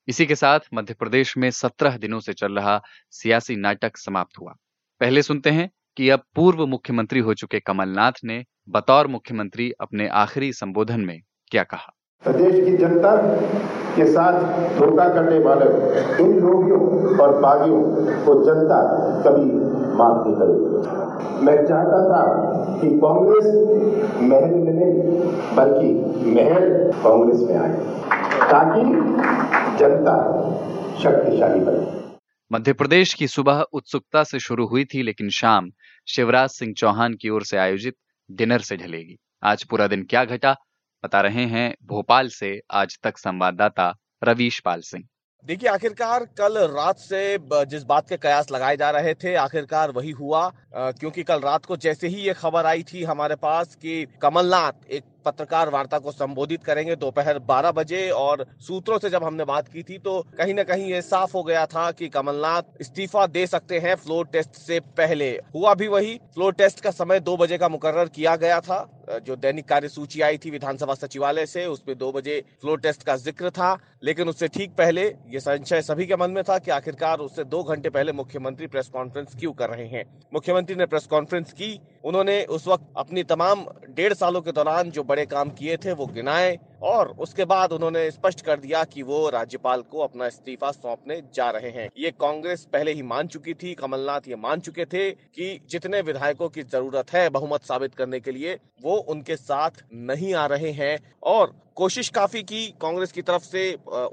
इसी 0.08 0.26
के 0.26 0.36
साथ 0.36 0.60
मध्य 0.74 0.94
प्रदेश 0.94 1.38
में 1.38 1.52
सत्रह 1.52 1.98
दिनों 1.98 2.20
से 2.20 2.34
चल 2.34 2.54
रहा 2.54 2.82
सियासी 3.12 3.56
नाटक 3.56 3.98
समाप्त 3.98 4.40
हुआ। 4.40 4.54
पहले 5.00 5.22
सुनते 5.22 5.50
हैं 5.50 5.70
कि 5.98 6.10
अब 6.10 6.24
पूर्व 6.36 6.66
मुख्यमंत्री 6.66 7.20
हो 7.20 7.34
चुके 7.34 7.60
कमलनाथ 7.60 8.12
ने 8.24 8.44
बतौर 8.70 9.08
मुख्यमंत्री 9.08 9.72
अपने 9.82 10.08
आखिरी 10.08 10.54
संबोधन 10.54 11.02
में 11.02 11.22
क्या 11.52 11.64
कहा। 11.64 11.94
प्रदेश 12.26 12.54
की 12.66 12.78
जनता 12.78 13.16
के 13.96 14.06
साथ 14.06 14.34
धोखा 14.80 15.08
करने 15.10 15.40
वाले 15.40 15.66
इन 16.24 16.40
लोगों 16.40 17.18
और 17.18 17.40
बागियों 17.40 17.82
को 18.26 18.34
जनता 18.44 18.80
कभी 19.26 19.46
माफ़ 19.98 20.28
नहीं 20.28 20.36
करेगी। 20.36 21.46
मैं 21.46 21.56
चाहता 21.68 22.00
था 22.10 22.22
कि 22.82 22.90
कांग्रेस 23.00 23.46
महल 24.22 24.56
में 24.56 24.74
नहीं, 24.74 25.20
बल्कि 25.56 25.94
महल 26.32 26.92
कांग्रेस 27.04 27.40
में 27.42 27.56
आए, 27.56 27.74
ताकि 28.52 28.82
जनता 29.78 30.18
शक्तिशाली 31.04 31.60
बने। 31.60 32.14
मध्य 32.52 32.74
प्रदेश 32.74 33.14
की 33.14 33.28
सुबह 33.28 33.66
उत्सुकता 33.74 34.24
से 34.24 34.40
शुरू 34.40 34.68
हुई 34.68 34.86
थी, 34.86 35.04
लेकिन 35.04 35.30
शाम 35.30 35.72
शिवराज 36.08 36.50
सिंह 36.50 36.74
चौहान 36.78 37.14
की 37.14 37.30
ओर 37.30 37.44
से 37.44 37.58
आयोजित 37.58 37.96
डिनर 38.30 38.60
से 38.60 38.78
ढलेगी। 38.78 39.18
आज 39.44 39.64
पूरा 39.64 39.88
दिन 39.88 40.04
क्या 40.04 40.26
घटा 40.26 40.56
बता 41.06 41.22
रहे 41.22 41.46
हैं 41.48 41.68
भोपाल 41.88 42.30
से 42.32 42.60
आज 42.76 42.98
तक 43.04 43.18
संवाददाता 43.20 43.94
रवीश 44.24 44.60
पाल 44.60 44.82
सिंह। 44.84 45.04
देखिए, 45.46 45.70
आखिरकार 45.70 46.24
कल 46.38 46.58
रात 46.68 47.00
से 47.00 47.20
जिस 47.66 47.84
बात 47.84 48.08
के 48.10 48.18
कयास 48.18 48.52
लगाए 48.52 48.78
जा 48.78 48.90
रहे 48.92 49.14
थे, 49.14 49.34
आखिरकार 49.36 49.92
वही 49.92 50.12
हुआ 50.12 50.50
क्योंकि 50.76 51.24
कल 51.24 51.40
रात 51.40 51.66
को 51.66 51.78
जैसे 51.78 52.08
ही 52.08 52.22
ये 52.22 52.34
खबर 52.34 52.66
आई 52.66 52.84
थी 52.84 53.04
हमारे 53.04 53.36
पास 53.36 53.76
कि 53.76 54.06
कमलनाथ 54.22 54.90
एक 54.90 55.04
पत्रकार 55.26 55.70
वार्ता 55.70 56.00
को 56.00 56.12
संबोधित 56.12 56.64
करेंगे 56.64 56.96
दोपहर 56.96 57.40
12 57.46 57.72
बजे 57.74 58.10
और 58.12 58.46
सूत्रों 58.62 58.98
से 59.00 59.10
जब 59.10 59.24
हमने 59.24 59.46
बात 59.46 59.68
की 59.68 59.84
थी 59.84 59.98
तो 60.00 60.20
कहीं 60.38 60.54
ना 60.54 60.64
कहीं 60.64 60.92
ये 60.92 61.02
साफ़ 61.04 61.34
हो 61.34 61.44
गया 61.44 61.66
था 61.68 61.90
कि 61.92 62.10
कमलनाथ 62.10 62.82
इस्तीफा 62.82 63.26
दे 63.28 63.46
सकते 63.48 63.80
हैं 63.80 63.96
फ्लोर 63.98 64.28
टेस्ट 64.34 64.56
से 64.58 64.80
पहले। 64.98 65.30
हुआ 65.56 65.74
भी 65.76 65.88
वही, 65.88 66.18
फ्लोर 66.34 66.54
टेस्ट 66.56 66.80
का 66.80 66.92
समय 66.94 67.20
दो 67.22 67.38
बजे 67.38 67.58
का 67.58 67.70
मुकर्र 67.70 68.06
किया 68.10 68.36
गया 68.38 68.60
था। 68.62 68.84
जो 69.08 69.36
दैनिक 69.38 69.68
कार्य 69.68 69.90
सूची 69.90 70.22
आई 70.22 70.38
थी 70.38 70.52
विधानसभा 70.52 70.94
सचिवालय 70.96 71.46
से 71.46 71.66
उसमें 71.68 71.98
दो 71.98 72.12
बजे 72.12 72.40
फ्लोर 72.62 72.80
टेस्ट 72.80 73.04
का 73.04 73.16
ज़िक्र 73.18 73.50
था, 73.50 73.78
लेकिन 74.04 74.30
उससे 74.30 74.48
ठीक 74.48 74.72
पहले 74.72 75.04
ये 75.30 75.40
संशय 75.40 75.82
सभी 75.84 76.06
के 76.06 76.16
मन 76.16 76.32
में 76.32 76.44
था 76.44 76.58
कि 76.60 76.72
आखिरकार 76.72 77.20
उससे 77.20 77.44
दो 77.46 77.64
घंटे 77.64 77.90
पहले 77.90 78.12
मुख्यमंत्री 78.14 78.68
प्रेस 78.68 78.90
कॉन्फ्रेंस 78.90 79.36
क्यों 79.40 79.52
कर 79.54 79.70
रहे 79.70 79.88
हैं। 79.88 80.04
मुख्यमंत्री 80.34 80.76
ने 80.76 80.86
प्रेस 80.86 81.06
कॉन्फ्रेंस 81.08 81.54
की, 81.54 81.80
उन्होंने 82.04 82.44
उस 82.46 82.68
वक्त 82.68 82.86
अपनी 82.98 83.24
तमाम 83.26 83.66
डेढ़ 83.90 84.14
सालों 84.14 84.42
के 84.42 84.52
दौरान 84.52 84.92
जो 84.92 85.04
बड़े 85.04 85.26
काम 85.28 85.50
किए 85.52 85.78
थे, 85.78 85.94
वो 85.94 86.06
गिनाए 86.08 86.58
और 86.82 87.08
उसके 87.20 87.46
बाद 87.46 87.72
उन्होंने 87.72 88.10
स्पष्ट 88.12 88.42
कर 88.42 88.60
दिया 88.60 88.84
कि 88.84 89.04
वो 89.04 89.30
राज्यपाल 89.30 89.82
को 89.82 90.00
अपना 90.00 90.28
इस्तीफा 90.28 90.72
सौंपने 90.72 91.22
जा 91.34 91.50
रहे 91.50 91.70
हैं। 91.70 91.90
ये 91.98 92.12
कांग्रेस 92.12 92.68
पहले 92.74 92.92
ही 92.92 93.02
मान 93.04 93.28
चुकी 93.28 93.54
थी, 93.54 93.74
कमलनाथ 93.74 94.28
ये 94.28 94.36
मान 94.36 94.60
चुके 94.60 94.86
थे 94.86 95.10
कि 95.12 95.60
जितने 95.70 96.02
विधायकों 96.02 96.50
की 96.50 96.64
ज़रूरत 96.64 97.14
है 97.14 97.30
बहुमत 97.30 97.64
साबित 97.64 97.96
करने 97.96 98.20
के 98.20 98.32
लिए, 98.32 98.58
वो 98.82 98.96
उनके 98.96 99.36
साथ 99.36 99.84
नहीं 99.94 100.34
आ 100.34 100.46
रहे 100.46 100.72
हैं 100.72 100.98
और 101.24 101.54
कोशिश 101.78 102.10
काफ़ी 102.10 102.42
की 102.44 102.66
कांग्रेस 102.82 103.12
की 103.12 103.22
तरफ़ 103.22 103.44
से 103.44 103.62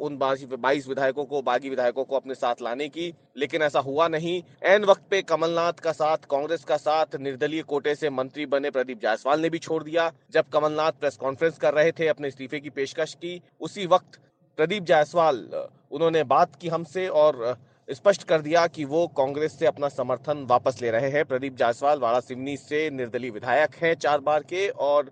उन 0.00 0.16
बाईस 0.18 0.86
विधायकों 0.88 1.24
को, 1.24 1.42
बागी 1.42 1.68
विधायकों 1.70 2.04
को 2.04 2.16
अपने 2.16 2.34
साथ 2.34 2.62
लाने 2.62 2.88
की, 2.88 3.12
लेकिन 3.36 3.62
ऐसा 3.62 3.80
हुआ 3.80 4.08
नहीं। 4.08 4.42
एन 4.64 4.84
वक्त 4.84 5.02
पे 5.10 5.20
कमलनाथ 5.22 5.72
का 5.82 5.92
साथ, 5.92 6.26
कांग्रेस 6.30 6.64
का 6.64 6.76
साथ, 6.76 7.16
निर्दलीय 7.20 7.62
कोटे 7.62 7.94
से 7.94 8.10
मंत्री 8.10 8.46
बने 8.46 8.70
प्रदीप 8.70 9.00
जायसवाल 9.02 9.40
ने 9.40 9.50
भी 9.50 9.58
छोड़ 9.58 9.82
दिया। 9.84 10.10
जब 10.32 10.48
कमलनाथ 10.48 10.92
प्रेस 10.92 11.16
कॉन्फ्रेंस 11.16 11.58
कर 11.58 11.74
रहे 11.74 11.92
थे 11.92 12.08
अपने 12.08 12.28
इस्तीफे 12.28 12.60
की 12.60 12.70
पेशकश 12.70 13.14
की, 13.14 13.40
उसी 13.60 13.86
वक्त 13.86 14.20
प्रदीप 14.58 14.82
जायसवाल 14.84 15.48
उन्होंने 15.92 16.24
बात 16.26 16.56
की 16.56 16.68
हमसे 16.68 17.06
और 17.08 17.56
स्पष्ट 17.88 18.22
कर 18.22 18.40
दिया 18.40 18.66
कि 18.66 18.84
वो 18.84 19.06
कांग्रेस 19.16 19.58
से 19.58 19.66
अपना 19.66 19.88
समर्थन 19.88 20.44
वापस 20.50 20.78
ले 20.82 20.90
रहे 20.90 21.10
हैं। 21.10 21.24
प्रदीप 21.24 21.56
जायसवाल 21.56 21.98
वाड़ा 21.98 22.20
सिवनी 22.20 22.56
से 22.56 22.88
निर्दलीय 22.90 23.30
विधायक 23.30 23.74
हैं 23.74 23.94
चार 23.94 24.20
बार 24.20 24.42
के 24.42 24.68
और 24.68 25.10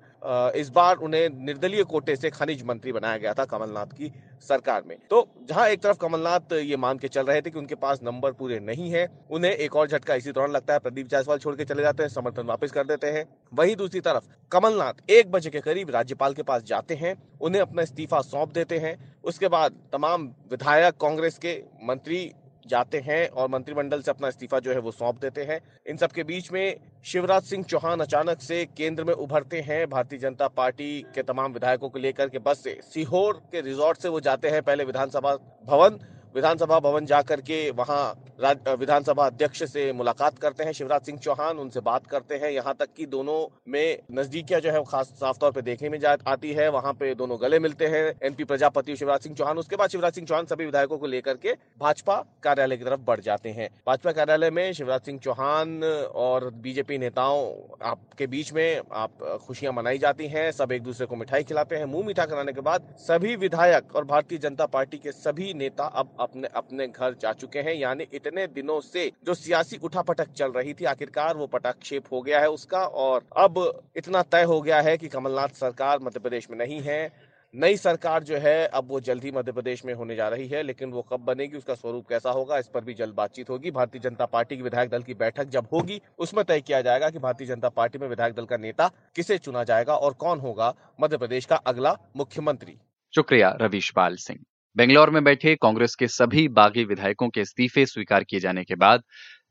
इस 0.56 0.68
बार 0.68 0.96
उन्हें 0.96 1.28
निर्दलीय 1.37 1.85
कोटे 1.85 2.16
से 2.16 2.30
खनिज 2.30 2.62
मंत्री 2.62 2.92
बनाया 2.92 3.16
गया 3.16 3.33
था 3.35 3.44
कमलनाथ 3.44 3.87
की 3.87 4.12
सरकार 4.42 4.83
में। 4.87 4.96
तो 5.11 5.26
जहाँ 5.48 5.68
एक 5.68 5.83
तरफ़ 5.83 5.98
कमलनाथ 5.98 6.52
ये 6.52 6.76
मान 6.76 6.98
के 6.98 7.09
चल 7.09 7.26
रहे 7.26 7.40
थे 7.42 7.50
कि 7.50 7.59
उनके 7.59 7.74
पास 7.74 8.00
नंबर 8.02 8.33
पूरे 8.33 8.59
नहीं 8.61 8.90
है, 8.90 9.06
उन्हें 9.30 9.52
एक 9.52 9.76
और 9.76 9.88
झटका 9.88 10.14
इसी 10.14 10.33
दौरान 10.33 10.50
लगता 10.50 10.72
है, 10.72 10.78
प्रदीप 10.78 11.09
जायसवाल 11.09 11.38
छोड़ 11.38 11.54
के 11.56 11.64
चले 11.64 11.83
जाते 11.83 12.02
हैं, 12.02 12.11
समर्थन 12.11 12.46
वापस 12.46 12.72
कर 12.72 12.87
देते 12.87 13.06
हैं। 13.06 13.24
वही 13.54 13.74
दूसरी 13.74 14.00
तरफ़ 14.00 14.24
कमलनाथ 14.52 15.11
एक 15.11 15.30
बजे 15.30 15.50
के 15.50 15.61
करीब 15.61 15.90
राज्यपाल 15.90 16.35
के 16.35 16.42
पास 16.42 16.62
जाते 16.62 16.94
हैं, 16.94 17.14
उन्हें 17.40 17.62
अपना 17.62 17.83
इस्तीफा 17.83 18.20
सौंप 18.22 18.52
देते 18.52 18.78
हैं। 18.78 18.96
उसके 19.24 19.48
बाद 19.48 19.80
तमाम 19.92 20.28
विधायक 20.50 20.94
कांग्रेस 21.00 21.38
के 21.38 21.62
मंत्री 21.83 22.30
जाते 22.70 22.98
हैं 23.00 23.28
और 23.28 23.48
मंत्रिमंडल 23.48 24.02
से 24.02 24.11
अपना 24.11 24.28
इस्तीफा 24.28 24.59
जो 24.59 24.72
है 24.72 24.78
वो 24.78 24.90
सौंप 24.92 25.20
देते 25.20 25.44
हैं। 25.44 25.61
इन 25.87 25.96
सबके 25.96 26.24
बीच 26.24 26.50
में 26.52 26.76
शिवराज 27.04 27.42
सिंह 27.42 27.64
चौहान 27.64 28.00
अचानक 28.00 28.40
से 28.40 28.64
केंद्र 28.76 29.04
में 29.04 29.14
उभरते 29.14 29.61
हैं। 29.61 29.87
भारतीय 29.90 30.18
जनता 30.18 30.48
पार्टी 30.50 31.00
के 31.14 31.22
तमाम 31.22 31.52
विधायकों 31.52 31.88
को 31.88 31.98
लेकर 31.98 32.28
के 32.28 32.38
बस 32.40 32.62
से 32.64 32.78
सीहोर 32.85 33.42
के 33.52 33.61
रिजॉर्ट 33.61 33.98
से 33.98 34.09
वो 34.09 34.20
जाते 34.20 34.48
हैं, 34.48 34.62
पहले 34.62 34.85
विधानसभा 34.85 35.37
भवन 35.66 35.98
विधानसभा 36.34 36.78
भवन 36.80 37.06
जाकर 37.06 37.40
के 37.40 37.70
वहाँ 37.72 38.02
विधानसभा 38.40 39.24
अध्यक्ष 39.26 39.62
से 39.64 39.92
मुलाकात 39.92 40.38
करते 40.38 40.64
हैं। 40.64 40.72
शिवराज 40.72 41.02
सिंह 41.02 41.18
चौहान 41.18 41.58
उनसे 41.58 41.80
बात 41.80 42.06
करते 42.06 42.34
हैं। 42.34 42.50
यहाँ 42.50 42.74
तक 42.74 42.92
कि 42.96 43.06
दोनों 43.06 43.38
में 43.68 43.98
नजदीकियाँ 44.12 44.60
जो 44.60 44.70
है 44.70 44.82
खास, 44.84 45.06
साफ़ 45.20 45.38
तौर 45.38 45.50
पे 45.52 45.62
देखने 45.62 45.88
में 45.88 45.98
आती 46.04 46.52
है। 46.52 46.68
वहाँ 46.70 46.92
पे 46.92 47.14
दोनों 47.14 47.38
गले 47.42 47.58
मिलते 47.58 47.86
हैं। 47.86 48.04
एनपी 48.22 48.44
प्रजापति 48.44 48.96
शिवराज 48.96 49.20
सिंह 49.20 49.34
चौहान। 49.36 49.58
उसके 49.58 49.76
बाद 49.76 49.90
शिवराज 49.90 50.14
सिंह 50.14 50.26
चौहान 50.26 50.46
सभी 50.46 50.64
विधायकों 50.64 50.98
को 50.98 51.06
लेकर 51.06 51.36
के 51.36 51.52
भाजपा 51.80 52.16
कार्यालय 52.42 52.76
की 52.76 52.84
तरफ़ 52.84 53.00
बढ़ 53.00 53.20
जाते 53.20 53.50
हैं। 53.50 53.68
भाजपा 53.86 54.12
कार्यालय 54.12 54.50
में 54.50 54.72
शिवराज 54.72 55.00
सिंह 55.00 55.18
चौहान 55.18 55.82
और 55.82 56.50
बीजेपी 56.62 56.98
नेताओं 56.98 57.52
आपके 57.82 58.26
बीच 58.26 58.52
में 58.52 58.80
आप 58.94 59.40
खुशियाँ 59.46 59.72
मनाई 59.72 59.98
जाती 59.98 60.28
हैं। 60.28 60.50
सब 60.52 60.72
एक 60.72 60.82
दूसरे 60.82 61.06
को 61.06 61.16
मिठाई 61.16 61.42
खिलाते 61.42 61.76
हैं। 61.76 61.84
मुँह 61.86 62.06
मीठा 62.06 62.26
कराने 62.26 62.52
के 62.52 62.60
बाद 62.62 62.88
सभी 63.00 63.36
विधायक 63.36 63.94
और 63.96 64.04
भारतीय 64.06 64.38
जनता 64.38 64.66
पार्टी 64.68 64.98
के 64.98 65.12
सभी 65.12 65.52
नेता 65.54 65.84
अब 65.84 66.16
अपने 66.20 66.48
अपने 66.54 66.87
घर 66.88 67.14
जा 67.14 67.33
चुके 67.33 67.59
हैं। 67.59 67.74
यानी 67.74 68.06
इतने 68.12 68.46
दिनों 68.46 68.80
से 68.80 69.11
जो 69.26 69.35
सियासी 69.35 69.76
उठापटक 69.83 70.33
चल 70.33 70.52
रही 70.52 70.74
थी, 70.74 70.85
आखिरकार 70.85 71.37
वो 71.37 71.46
पटाक्षेप 71.46 72.12
हो 72.12 72.20
गया 72.22 72.40
है 72.40 72.50
उसका। 72.50 72.85
और 72.85 73.24
अब 73.37 73.83
इतना 73.96 74.22
तय 74.22 74.42
हो 74.42 74.61
गया 74.61 74.80
है 74.80 74.96
कि 74.98 75.09
कमलनाथ 75.09 75.48
सरकार 75.56 75.98
मध्य 76.02 76.20
प्रदेश 76.20 76.50
में 76.50 76.59
नहीं 76.59 76.80
है। 76.80 77.30
नई 77.54 77.76
सरकार 77.76 78.22
जो 78.22 78.37
है, 78.37 78.66
अब 78.66 78.88
वो 78.88 78.98
जल्द 79.00 79.24
ही 79.24 79.30
मध्य 79.30 79.52
प्रदेश 79.52 79.85
में 79.85 79.92
होने 79.94 80.16
जा 80.16 80.28
रही 80.28 80.46
है, 80.48 80.62
लेकिन 80.62 80.90
वो 80.90 81.02
कब 81.02 81.20
बनेगी, 81.20 81.56
उसका 81.56 81.74
स्वरूप 81.74 82.06
कैसा 82.09 82.30
होगा, 82.30 82.59
इस 82.59 82.68
पर 82.68 82.85
भी 82.85 82.94
जल्द 82.94 83.14
बातचीत 83.14 83.50
होगी। 83.50 83.70
भारतीय 83.70 84.00
जनता 84.00 84.26
पार्टी 84.26 84.56
की 84.56 84.62
विधायक 84.62 84.90
दल 84.90 85.02
की 85.02 85.14
बैठक 85.14 85.48
जब 85.48 85.66
होगी, 85.72 86.00
उसमें 86.18 86.44
तय 86.44 86.61
किया 86.61 86.80
जाएगा 86.80 87.11
कि 87.11 87.18
भारतीय 87.18 87.46
जनता 87.46 87.68
पार्टी 87.68 87.98
में 87.98 88.06
विधायक 88.09 88.35
दल 88.35 88.44
का 88.44 88.56
नेता 88.56 88.90
किसे 89.16 89.38
चुना 89.38 89.64
जाएगा 89.64 89.96
और 89.96 90.12
कौन 90.12 90.40
होगा 90.40 90.74
मध्य 91.00 91.16
प्रदेश 91.16 91.44
का 91.44 91.56
अगला 91.56 91.96
मुख्यमंत्री। 92.16 92.78
शुक्रिया 93.14 93.56
रवीश 93.61 93.90
पाल 93.90 94.16
सिंह। 94.16 94.44
बेंगलोर 94.76 95.11
में 95.11 95.22
बैठे 95.24 95.54
कांग्रेस 95.54 95.94
के 95.94 96.06
सभी 96.09 96.46
बागी 96.48 96.85
विधायकों 96.85 97.28
के 97.28 97.40
इस्तीफे 97.40 97.85
स्वीकार 97.87 98.24
किए 98.24 98.40
जाने 98.40 98.62
के 98.64 98.74
बाद 98.74 99.02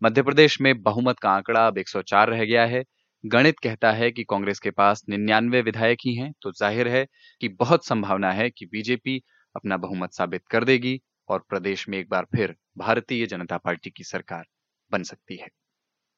मध्य 0.02 0.22
प्रदेश 0.22 0.60
में 0.62 0.82
बहुमत 0.84 1.20
का 1.20 1.30
आंकड़ा 1.30 1.66
अब 1.68 1.78
104 1.78 2.30
रह 2.30 2.44
गया 2.44 2.66
है। 2.66 2.84
गणित 3.24 3.60
कहता 3.60 3.92
है 3.92 4.10
कि 4.12 4.24
कांग्रेस 4.24 4.60
के 4.60 4.72
पास 4.72 5.04
निन्यानवे 5.10 5.62
विधायक 5.62 6.00
ही 6.06 6.16
हैं 6.16 6.32
तो 6.42 6.52
ज़ाहिर 6.52 6.88
है 6.88 7.06
कि 7.42 7.50
बहुत 7.50 7.86
संभावना 7.86 8.32
है 8.32 8.50
कि 8.50 8.66
बीजेपी 8.66 9.20
अपना 9.56 9.78
बहुमत 9.78 10.14
साबित 10.14 10.42
कर 10.52 10.64
देगी 10.64 11.00
और 11.30 11.44
प्रदेश 11.50 11.88
में 11.90 11.98
एक 11.98 12.10
बार 12.10 12.26
फिर 12.36 12.56
भारतीय 12.78 13.26
जनता 13.26 13.58
पार्टी 13.58 13.90
की 13.90 14.04
सरकार 14.04 14.46
बन 14.92 15.04
सकती 15.04 15.38
है। 15.38 15.48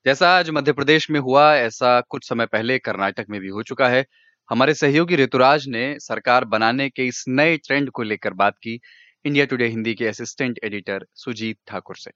जैसा 0.05 0.29
आज 0.29 0.49
मध्य 0.49 0.73
प्रदेश 0.73 1.09
में 1.11 1.19
हुआ, 1.19 1.53
ऐसा 1.55 1.99
कुछ 2.01 2.29
समय 2.29 2.45
पहले 2.47 2.77
कर्नाटक 2.79 3.25
में 3.29 3.39
भी 3.41 3.47
हो 3.49 3.63
चुका 3.63 3.87
है। 3.89 4.05
हमारे 4.51 4.73
सहयोगी 4.73 5.15
ऋतुराज 5.15 5.65
ने 5.67 5.83
सरकार 5.99 6.45
बनाने 6.45 6.87
के 6.89 7.05
इस 7.07 7.23
नए 7.29 7.55
ट्रेंड 7.57 7.89
को 7.89 8.03
लेकर 8.03 8.33
बात 8.33 8.53
की। 8.53 8.79
इंडिया 9.25 9.45
टुडे 9.45 9.65
हिंदी 9.65 9.93
के 9.93 10.07
असिस्टेंट 10.07 10.59
एडिटर 10.63 11.05
सुजीत 11.15 11.57
ठाकुर 11.67 11.95
से। 11.95 12.11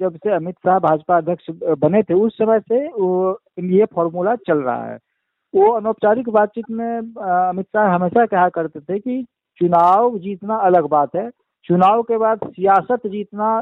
जब 0.00 0.16
से 0.16 0.34
अमित 0.34 0.54
शाह 0.54 0.78
भाजपा 0.78 1.16
अध्यक्ष 1.16 1.46
बने 1.78 2.02
थे, 2.02 2.14
उस 2.14 2.38
समय 2.38 2.60
से 2.60 2.78
ये 3.78 3.84
फॉर्मूला 3.84 4.34
चल 4.46 4.58
रहा 4.58 4.84
है। 4.84 4.98
वो 5.54 5.70
अनौपचारिक 5.72 6.28
बातचीत 6.28 6.70
में 6.70 6.96
अमित 7.48 7.66
शाह 7.66 7.94
हमेशा 7.94 8.26
कहा 8.26 8.48
करते 8.48 8.80
थे 8.80 8.98
कि 8.98 9.22
चुनाव 9.58 10.18
जीतना 10.18 10.56
अलग 10.62 10.88
बात 10.88 11.16
है। 11.16 11.28
चुनाव 11.64 12.02
के 12.02 12.16
बाद 12.16 12.40
सियासत 12.46 13.06
जीतना 13.06 13.54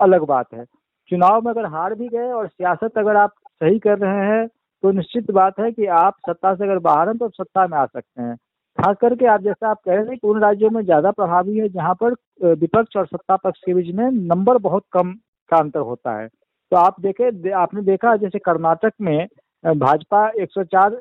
अलग 0.00 0.26
बात 0.26 0.54
है। 0.54 0.64
चुनाव 1.10 1.40
में 1.42 1.52
अगर 1.52 1.66
हार 1.66 1.94
भी 1.94 2.08
गए 2.08 2.30
और 2.32 2.48
सियासत 2.48 2.98
अगर 2.98 3.16
आप 3.16 3.34
सही 3.52 3.78
कर 3.78 3.98
रहे 3.98 4.26
हैं 4.26 4.46
तो 4.84 4.90
निश्चित 4.92 5.30
बात 5.32 5.60
है 5.60 5.70
कि 5.72 5.86
आप 5.98 6.14
सत्ता 6.20 6.54
से 6.54 6.64
अगर 6.64 6.78
बाहर 6.80 7.08
हैं 7.08 7.16
तो 7.18 7.24
आप 7.24 7.32
सत्ता 7.32 7.66
में 7.66 7.76
आ 7.78 7.84
सकते 7.86 8.22
हैं। 8.22 8.34
खास 8.78 8.96
करके 9.00 9.26
आप 9.26 9.42
जैसा 9.42 9.68
आप 9.68 9.78
कह 9.84 9.92
रहे 9.92 10.00
हैं 10.00 10.16
कि 10.18 10.28
उन 10.28 10.40
राज्यों 10.40 10.70
में 10.70 10.82
ज़्यादा 10.84 11.10
प्रभावी 11.10 11.56
है, 11.58 11.68
जहाँ 11.68 11.94
पर 12.02 12.14
विपक्ष 12.54 12.96
और 12.96 13.06
सत्ता 13.06 13.36
पक्ष 13.36 13.60
के 13.66 13.74
बीच 13.74 13.94
में 13.94 14.10
नंबर 14.10 14.58
बहुत 14.58 14.84
कम 14.92 15.12
का 15.50 15.56
अंतर 15.56 15.80
होता 15.82 16.18
है। 16.18 16.26
तो 16.28 16.76
आप 16.76 17.00
देखे 17.00 17.50
आपने 17.52 17.82
देखा 17.82 18.14
जैसे 18.16 18.38
कर्नाटक 18.40 18.92
में 19.00 19.26
भाजपा 19.64 20.26
104 20.38 21.00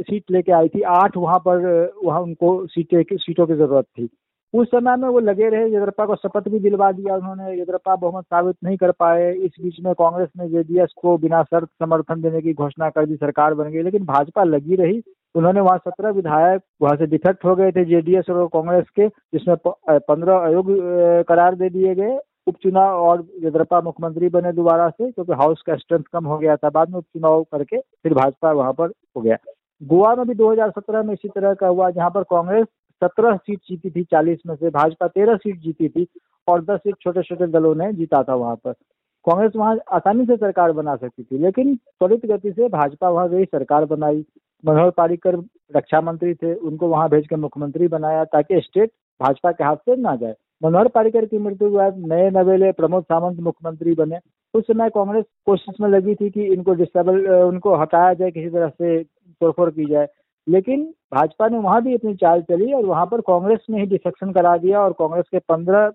सीट 0.00 0.30
लेके 0.30 0.52
आई 0.52 0.68
थी, 0.68 0.80
आठ 0.82 1.16
वहाँ 1.16 1.38
पर 1.38 1.90
वहाँ 2.04 2.20
उनको 2.20 2.66
सीटें, 2.66 3.02
सीटों 3.14 3.46
की 3.46 3.54
ज़रूरत 3.54 3.84
थी। 3.86 4.08
उस 4.54 4.66
समय 4.68 4.96
में 4.96 5.08
वो 5.08 5.18
लगे 5.18 5.48
रहे 5.48 5.62
येदरप्पा 5.64 6.04
को 6.06 6.14
शपथ 6.14 6.48
भी 6.48 6.58
दिलवा 6.58 6.90
दिया 6.92 7.14
उन्होंने 7.16 7.56
येदरप्पा 7.56 7.94
बहुमत 7.96 8.24
साबित 8.24 8.56
नहीं 8.64 8.76
कर 8.76 8.90
पाए, 8.90 9.32
इस 9.34 9.50
बीच 9.62 9.76
में 9.84 9.92
कांग्रेस 9.94 10.28
ने 10.38 10.48
जेडीएस 10.48 10.92
को 10.96 11.16
बिना 11.18 11.42
शर्त 11.42 11.68
समर्थन 11.80 12.20
देने 12.22 12.40
की 12.40 12.52
घोषणा 12.54 12.90
कर 12.90 13.06
दी, 13.06 13.16
सरकार 13.16 13.54
बन 13.54 13.70
गई, 13.70 13.82
लेकिन 13.82 14.04
भाजपा 14.04 14.44
लगी 14.44 14.76
रही, 14.76 15.02
उन्होंने 15.34 15.60
वहाँ 15.60 15.78
सत्रह 15.78 16.10
विधायक 16.10 16.62
वहाँ 16.82 16.96
से 16.96 17.06
डिफेक्ट 17.06 17.44
हो 17.44 17.54
गए 17.56 17.72
थे, 17.72 17.84
जेडीएस 17.84 18.30
और 18.30 18.46
कांग्रेस 18.52 18.84
के, 18.96 19.08
जिसमें 19.08 19.56
पंद्रह 19.88 20.36
अयोग्य 20.36 21.24
करार 21.28 21.54
दे 21.54 21.70
दिए 21.70 21.94
गए, 21.94 22.18
उपचुनाव 22.46 23.00
और 23.00 23.26
येदरप्पा 23.42 23.80
मुख्यमंत्री 23.80 24.28
बने 24.28 24.52
दोबारा 24.52 24.88
से, 24.88 25.10
क्योंकि 25.10 25.32
हाउस 25.32 25.62
का 25.66 25.76
स्ट्रेंथ 25.76 26.04
कम 26.12 26.26
हो 26.26 26.38
गया 26.38 26.56
था, 26.56 26.70
बाद 26.70 26.90
में 26.90 26.98
उपचुनाव 26.98 27.42
करके 27.42 27.78
फिर 27.78 28.14
भाजपा 28.14 28.52
वहाँ 28.52 28.72
पर 28.72 28.92
हो 29.16 29.20
गया। 29.20 29.36
गोवा 29.82 30.14
में 30.14 30.26
भी 30.26 30.34
2017 30.34 31.02
में 31.02 31.12
इसी 31.14 31.28
तरह 31.28 31.54
का 31.54 31.66
हुआ, 31.66 31.90
जहाँ 31.90 32.10
पर 32.10 32.22
कांग्रेस 32.22 32.66
सत्रह 33.02 33.36
सीट 33.36 33.58
जीती 33.68 33.90
थी, 33.90 34.02
चालीस 34.04 34.38
में 34.46 34.54
से 34.56 34.70
भाजपा 34.70 35.06
तेरह 35.08 35.36
सीट 35.36 35.60
जीती 35.60 35.88
थी 35.88 36.06
और 36.48 36.64
दस 36.64 36.78
सीट 36.78 36.94
छोटे 37.00 37.22
छोटे 37.22 37.46
दलों 37.48 37.74
ने 37.74 37.92
जीता 37.92 38.22
था 38.22 38.34
वहाँ 38.34 38.56
पर। 38.56 38.72
कांग्रेस 39.24 39.52
वहाँ 39.56 39.76
आसानी 39.92 40.24
से 40.26 40.36
सरकार 40.36 40.72
बना 40.72 40.94
सकती 40.96 41.22
थी, 41.22 41.38
लेकिन 41.38 41.74
त्वरित 41.76 42.26
गति 42.26 42.52
से 42.52 42.68
भाजपा 42.68 43.08
वहाँ 43.08 43.28
गई, 43.28 43.44
सरकार 43.44 43.84
बनाई। 43.84 44.24
मनोहर 44.64 44.90
पारिकर 44.90 45.36
रक्षा 45.76 46.00
मंत्री 46.00 46.34
थे, 46.34 46.54
उनको 46.54 46.88
वहाँ 46.88 47.08
भेज 47.08 47.26
कर 47.28 47.36
मुख्यमंत्री 47.36 47.88
बनाया 47.88 48.24
ताकि 48.24 48.60
स्टेट 48.60 48.90
भाजपा 49.20 49.52
के 49.52 49.64
हाथ 49.64 49.76
से 49.76 49.96
ना 49.96 50.14
जाए। 50.16 50.34
मनोहर 50.62 50.88
पारिकर 50.88 51.24
की 51.26 51.38
मृत्यु 51.38 51.68
के 51.70 51.76
बाद 51.76 51.96
नए 52.08 52.30
नवेले 52.30 52.70
प्रमोद 52.72 53.04
सावंत 53.04 53.40
मुख्यमंत्री 53.40 53.94
बने। 53.94 54.18
उस 54.54 54.64
समय 54.64 54.90
कांग्रेस 54.90 55.24
कोशिश 55.46 55.80
में 55.80 55.88
लगी 55.88 56.14
थी 56.14 56.30
कि 56.30 56.44
इनको 56.44 56.74
डिस्टेबल 56.74 57.26
उनको 57.28 57.74
हटाया 57.76 58.12
जाए, 58.14 58.30
किसी 58.30 58.48
तरह 58.48 58.68
से 58.68 59.02
तोड़फोड़ 59.02 59.70
की 59.70 59.84
जाए। 59.84 60.06
लेकिन 60.46 60.82
भाजपा 61.14 61.48
ने 61.48 61.58
वहाँ 61.58 61.82
भी 61.82 61.94
अपनी 61.94 62.14
चाल 62.14 62.40
चली 62.42 62.72
और 62.72 62.84
वहाँ 62.86 63.04
पर 63.06 63.20
कांग्रेस 63.20 63.60
ने 63.70 63.80
ही 63.80 63.86
डिफेक्शन 63.86 64.32
करा 64.32 64.56
दिया 64.56 64.80
और 64.80 64.92
कांग्रेस 64.92 65.24
के 65.32 65.38
पंद्रह 65.48 65.86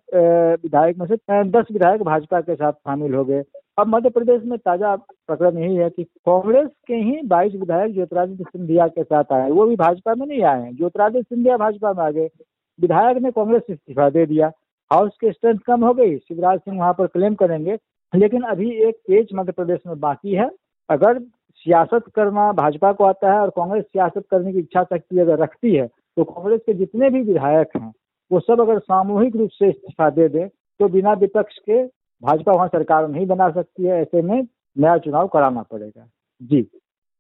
विधायक 0.63 0.97
में 0.97 1.05
से 1.07 1.43
दस 1.51 1.65
विधायक 1.71 2.03
भाजपा 2.03 2.39
के 2.41 2.55
साथ 2.55 2.71
शामिल 2.71 3.13
हो 3.15 3.23
गए। 3.25 3.43
अब 3.77 3.87
मध्य 3.87 4.09
प्रदेश 4.09 4.41
में 4.45 4.57
ताज़ा 4.59 4.95
प्रकरण 4.95 5.57
यही 5.57 5.75
है 5.75 5.89
कि 5.89 6.03
कांग्रेस 6.03 6.69
के 6.87 6.95
ही 6.95 7.21
बाईस 7.27 7.53
विधायक 7.55 7.93
ज्योतिरादित्य 7.93 8.43
सिंधिया 8.43 8.87
के 8.87 9.03
साथ 9.03 9.33
आए 9.33 9.49
वो 9.49 9.65
भी 9.65 9.75
भाजपा 9.75 10.15
में 10.15 10.25
नहीं 10.27 10.41
आए 10.43 10.61
हैं। 10.61 10.75
ज्योतिरादित्य 10.75 11.35
सिंधिया 11.35 11.57
भाजपा 11.57 11.93
में 11.93 12.03
आ 12.03 12.09
गए। 12.09 12.29
विधायक 12.79 13.17
ने 13.17 13.31
कांग्रेस 13.31 13.61
इस्तीफा 13.69 14.09
दे 14.09 14.25
दिया। 14.25 14.51
हाउस 14.91 15.17
की 15.21 15.31
स्ट्रेंथ 15.31 15.59
कम 15.67 15.85
हो 15.85 15.93
गई। 15.93 16.17
शिवराज 16.17 16.59
सिंह 16.59 16.77
वहाँ 16.79 16.93
पर 16.93 17.07
क्लेम 17.07 17.35
करेंगे। 17.35 17.77
लेकिन 18.13 18.41
अभी 18.51 18.69
एक 18.87 18.95
पेज 19.07 19.27
मध्य 19.35 19.51
प्रदेश 19.51 19.79
में 19.87 19.99
बाकी 19.99 20.33
है। 20.33 20.49
अगर 20.89 21.19
सियासत 21.65 22.03
करना 22.15 22.51
भाजपा 22.53 22.91
को 22.93 23.03
आता 23.03 23.33
है 23.33 23.39
और 23.39 23.49
कांग्रेस 23.49 23.83
सियासत 23.83 24.25
करने 24.31 24.53
की 24.53 24.59
इच्छा 24.59 24.83
शक्ति 24.83 25.19
अगर 25.19 25.39
रखती 25.39 25.75
है 25.75 25.87
तो 25.87 26.23
कांग्रेस 26.23 26.61
के 26.65 26.73
जितने 26.73 27.09
भी 27.09 27.21
विधायक 27.23 27.77
हैं 27.77 27.91
वो 28.31 28.39
सब 28.39 28.61
अगर 28.61 28.79
सामूहिक 28.79 29.35
रूप 29.35 29.49
से 29.49 29.69
इस्तीफा 29.69 30.09
दे 30.09 30.27
दें 30.27 30.47
तो 30.47 30.87
बिना 30.87 31.13
विपक्ष 31.13 31.57
के 31.59 31.83
भाजपा 32.21 32.51
वहाँ 32.51 32.67
सरकार 32.67 33.07
नहीं 33.07 33.25
बना 33.27 33.49
सकती 33.49 33.83
है 33.83 34.01
ऐसे 34.01 34.21
में 34.21 34.41
नया 34.75 34.97
चुनाव 34.97 35.27
कराना 35.27 35.61
पड़ेगा। 35.61 36.05
जी। 36.41 36.61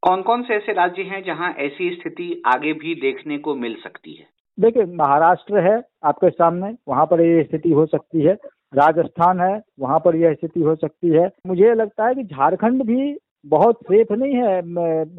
कौन 0.03 0.21
कौन 0.21 0.43
से 0.43 0.55
ऐसे 0.55 0.73
राज्य 0.73 1.01
हैं 1.03 1.23
जहाँ 1.23 1.53
ऐसी 1.59 1.89
स्थिति 1.95 2.41
आगे 2.45 2.73
भी 2.73 2.93
देखने 2.95 3.37
को 3.37 3.55
मिल 3.55 3.75
सकती 3.83 4.13
है? 4.13 4.25
देखिए 4.57 4.85
महाराष्ट्र 4.85 5.59
है 5.59 5.81
आपके 6.03 6.29
सामने 6.29 6.73
वहाँ 6.87 7.05
पर 7.05 7.21
ये 7.21 7.43
स्थिति 7.43 7.71
हो 7.71 7.85
सकती 7.85 8.21
है। 8.21 8.33
राजस्थान 8.75 9.39
है 9.41 9.61
वहाँ 9.79 9.99
पर 9.99 10.15
यह 10.15 10.33
स्थिति 10.33 10.61
हो 10.61 10.75
सकती 10.75 11.09
है। 11.09 11.29
मुझे 11.47 11.73
लगता 11.73 12.07
है 12.07 12.15
कि 12.15 12.23
झारखंड 12.23 12.83
भी 12.83 13.13
बहुत 13.45 13.77
सेफ़ 13.83 14.13
नहीं 14.13 14.35
है 14.35 14.61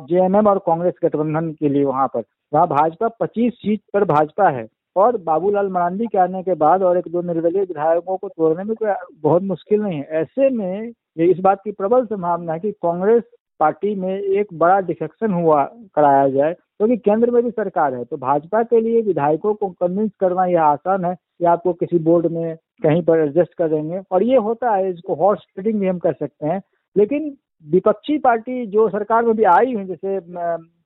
जेएमएम 0.06 0.46
और 0.46 0.58
कांग्रेस 0.58 0.94
गठबंधन 1.04 1.50
के 1.52 1.68
लिए 1.68 1.84
वहाँ 1.84 2.06
पर। 2.08 2.22
वहाँ 2.52 2.66
भाजपा 2.68 3.08
25 3.22 3.52
सीट 3.52 3.80
पर 3.92 4.04
भाजपा 4.06 4.48
है 4.50 4.66
और 4.96 5.16
बाबूलाल 5.24 5.68
मरांडी 5.68 6.06
के 6.06 6.18
आने 6.18 6.42
के 6.42 6.54
बाद 6.56 6.82
और 6.82 6.98
एक 6.98 7.08
दो 7.08 7.22
निर्दलीय 7.22 7.62
विधायकों 7.62 8.16
को 8.16 8.28
तोड़ने 8.28 8.64
में 8.64 8.74
कोई 8.76 8.90
बहुत 9.22 9.42
मुश्किल 9.44 9.80
नहीं 9.82 9.98
है। 9.98 10.20
ऐसे 10.20 10.48
में 10.50 10.92
ये 11.18 11.30
इस 11.30 11.38
बात 11.40 11.60
की 11.64 11.72
प्रबल 11.72 12.04
संभावना 12.06 12.52
है 12.52 12.60
कि 12.60 12.70
कांग्रेस 12.72 13.22
पार्टी 13.60 13.94
में 13.94 14.14
एक 14.14 14.52
बड़ा 14.54 14.78
डिफेक्शन 14.80 15.32
हुआ 15.32 15.64
कराया 15.94 16.28
जाए, 16.28 16.52
क्योंकि 16.52 16.96
तो 16.96 17.02
केंद्र 17.04 17.30
में 17.30 17.42
भी 17.42 17.50
सरकार 17.50 17.94
है 17.94 18.04
तो 18.04 18.16
भाजपा 18.16 18.62
के 18.62 18.80
लिए 18.80 19.00
विधायकों 19.02 19.54
को 19.54 19.68
कन्विंस 19.70 20.10
करना 20.20 20.44
यह 20.46 20.62
आसान 20.62 21.04
है 21.04 21.14
कि 21.14 21.44
आपको 21.46 21.72
किसी 21.74 21.98
बोर्ड 22.00 22.26
में 22.26 22.56
कहीं 22.82 23.02
पर 23.02 23.18
एडजस्ट 23.18 23.54
कर 23.54 23.68
देंगे 23.68 24.00
और 24.10 24.22
ये 24.22 24.36
होता 24.38 24.70
है, 24.70 24.90
इसको 24.90 25.14
हॉर्स 25.14 25.40
ट्रेडिंग 25.54 25.80
भी 25.80 25.86
हम 25.86 25.98
कर 25.98 26.12
सकते 26.12 26.46
हैं, 26.46 26.60
लेकिन 26.96 27.30
विपक्षी 27.64 28.18
पार्टी 28.18 28.66
जो 28.66 28.88
सरकार 28.88 29.24
में 29.24 29.36
भी 29.36 29.44
आई 29.44 29.74
हुई, 29.74 29.84
जैसे 29.84 30.20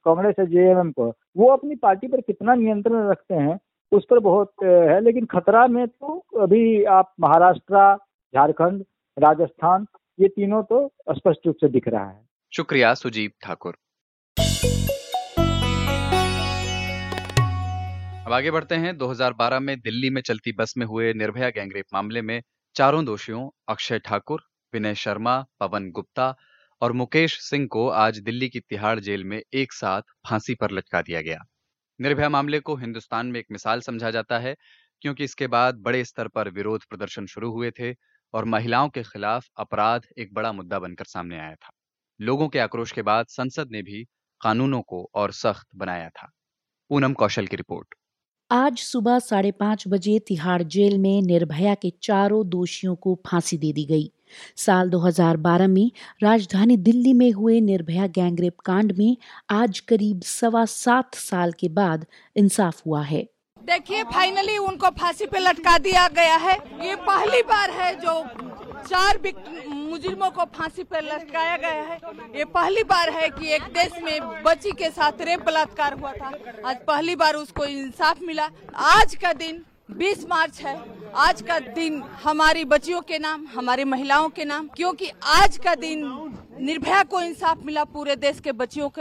कांग्रेस 0.04 0.34
है 0.38 0.46
जेएमएम 0.46 0.90
को, 0.92 1.12
वो 1.36 1.48
अपनी 1.48 1.74
पार्टी 1.74 2.06
पर 2.06 2.20
कितना 2.20 2.54
नियंत्रण 2.54 3.10
रखते 3.10 3.34
हैं, 3.34 3.58
उस 3.92 4.06
पर 4.10 4.18
बहुत 4.18 4.52
है, 4.64 5.00
लेकिन 5.00 5.24
खतरा 5.24 5.66
में 5.66 5.86
तो 5.88 6.18
अभी 6.40 6.84
आप 6.84 7.12
महाराष्ट्र, 7.20 7.96
झारखंड, 8.34 8.84
राजस्थान, 9.18 9.86
ये 10.20 10.28
तीनों 10.28 10.62
तो 10.62 10.92
स्पष्ट 11.10 11.46
रूप 11.46 11.56
से 11.56 11.68
दिख 11.68 11.88
रहा 11.88 12.10
है। 12.10 12.28
शुक्रिया 12.52 12.94
सुजीत 12.94 13.32
ठाकुर। 13.44 13.74
अब 18.26 18.32
आगे 18.32 18.50
बढ़ते 18.50 18.74
हैं। 18.74 18.96
2012 18.98 19.60
में 19.60 19.76
दिल्ली 19.76 20.10
में 20.10 20.22
चलती 20.22 20.52
बस 20.52 20.74
में 20.78 20.86
हुए 20.86 21.12
निर्भया 21.12 21.48
गैंगरेप 21.48 21.84
मामले 21.94 22.22
में 22.22 22.40
चारों 22.74 23.04
दोषियों, 23.04 23.48
अक्षय 23.68 23.98
ठाकुर, 23.98 24.40
विनय 24.74 24.94
शर्मा, 24.94 25.44
पवन 25.60 25.90
गुप्ता 25.90 26.34
और 26.82 26.92
मुकेश 26.92 27.40
सिंह 27.40 27.66
को 27.66 27.88
आज 27.88 28.18
दिल्ली 28.18 28.48
की 28.48 28.60
तिहाड़ 28.60 29.00
जेल 29.00 29.24
में 29.24 29.42
एक 29.54 29.72
साथ 29.72 30.02
फांसी 30.28 30.54
पर 30.54 30.70
लटका 30.70 31.02
दिया 31.02 31.20
गया। 31.20 31.38
निर्भया 32.00 32.28
मामले 32.28 32.60
को 32.60 32.76
हिंदुस्तान 32.76 33.26
में 33.26 33.40
एक 33.40 33.46
मिसाल 33.52 33.80
समझा 33.80 34.10
जाता 34.10 34.38
है, 34.38 34.54
क्योंकि 35.00 35.24
इसके 35.24 35.46
बाद 35.46 35.74
बड़े 35.74 36.04
स्तर 36.04 36.28
पर 36.28 36.50
विरोध 36.50 36.84
प्रदर्शन 36.84 37.26
शुरू 37.26 37.50
हुए 37.52 37.70
थे 37.70 37.92
और 38.34 38.44
महिलाओं 38.44 38.88
के 38.88 39.02
खिलाफ 39.02 39.46
अपराध 39.56 40.06
एक 40.18 40.34
बड़ा 40.34 40.52
मुद्दा 40.52 40.78
बनकर 40.78 41.04
सामने 41.04 41.38
आया 41.38 41.54
था। 41.54 41.70
लोगों 42.20 42.48
के 42.48 42.58
आक्रोश 42.58 42.92
के 42.92 43.02
बाद 43.02 43.26
संसद 43.26 43.68
ने 43.70 43.82
भी 43.82 44.04
कानूनों 44.40 44.82
को 44.82 45.10
और 45.14 45.32
सख्त 45.32 45.66
बनाया 45.76 46.08
था। 46.08 46.30
पूनम 46.90 47.12
कौशल 47.12 47.46
की 47.46 47.56
रिपोर्ट। 47.56 47.94
आज 48.50 48.78
सुबह 48.78 49.18
साढ़े 49.18 49.50
पाँच 49.50 49.84
बजे 49.88 50.18
तिहाड़ 50.18 50.62
जेल 50.62 50.96
में 50.98 51.22
निर्भया 51.22 51.74
के 51.74 51.92
चारों 52.02 52.48
दोषियों 52.48 52.94
को 52.94 53.14
फांसी 53.26 53.56
दे 53.58 53.72
दी 53.72 53.84
गई। 53.84 54.10
साल 54.56 54.90
2012 54.90 55.66
में 55.66 55.90
राजधानी 56.22 56.76
दिल्ली 56.76 57.12
में 57.12 57.30
हुए 57.32 57.60
निर्भया 57.60 58.06
गैंगरेप 58.06 58.58
कांड 58.64 58.92
में 58.98 59.16
आज 59.50 59.80
करीब 59.80 60.20
सवा 60.22 60.64
सात 60.64 61.14
साल 61.14 61.52
के 61.52 61.68
बाद 61.68 62.06
इंसाफ 62.36 62.82
हुआ 62.86 63.02
है। 63.02 63.26
देखिए 63.58 64.02
फाइनली 64.04 64.58
उनको 64.58 64.90
फांसी 64.90 65.26
पे 65.26 65.38
लटका 65.38 65.78
दिया 65.78 66.08
गया 66.08 66.36
है। 66.36 66.56
ये 66.86 66.96
पहली 67.02 67.42
बार 67.42 67.70
है 67.70 67.94
जो 68.00 68.20
चार 68.86 69.18
मुजरिमों 69.68 70.30
को 70.30 70.44
फांसी 70.54 70.82
पर 70.82 71.02
लटकाया 71.04 71.56
गया 71.56 71.82
है। 71.82 71.98
ये 72.36 72.44
पहली 72.44 72.82
बार 72.82 73.10
है 73.10 73.28
कि 73.28 73.52
एक 73.54 73.62
देश 73.74 73.92
में 74.02 74.42
बच्ची 74.42 74.70
के 74.72 74.90
साथ 74.90 75.20
रेप 75.20 75.40
बलात्कार 75.40 75.98
हुआ 75.98 76.12
था। 76.12 76.32
आज 76.66 76.76
पहली 76.86 77.16
बार 77.16 77.34
उसको 77.34 77.64
इंसाफ 77.64 78.22
मिला। 78.22 78.48
आज 78.74 79.14
का 79.14 79.32
दिन 79.32 79.64
20 79.90 80.24
मार्च 80.28 80.60
है। 80.60 80.78
आज 81.16 81.42
का 81.42 81.58
दिन 81.58 82.02
हमारी 82.22 82.64
बच्चियों 82.64 83.00
के 83.00 83.18
नाम, 83.18 83.46
हमारी 83.46 83.84
महिलाओं 83.84 84.28
के 84.28 84.44
नाम, 84.44 84.68
क्योंकि 84.68 85.10
आज 85.24 85.56
का 85.58 85.74
दिन 85.74 86.04
निर्भया 86.60 87.02
को 87.02 87.20
इंसाफ 87.20 87.64
मिला, 87.64 87.84
पूरे 87.84 88.16
देश 88.16 88.40
के 88.40 88.52
बच्चियों 88.52 88.88
को 88.88 89.00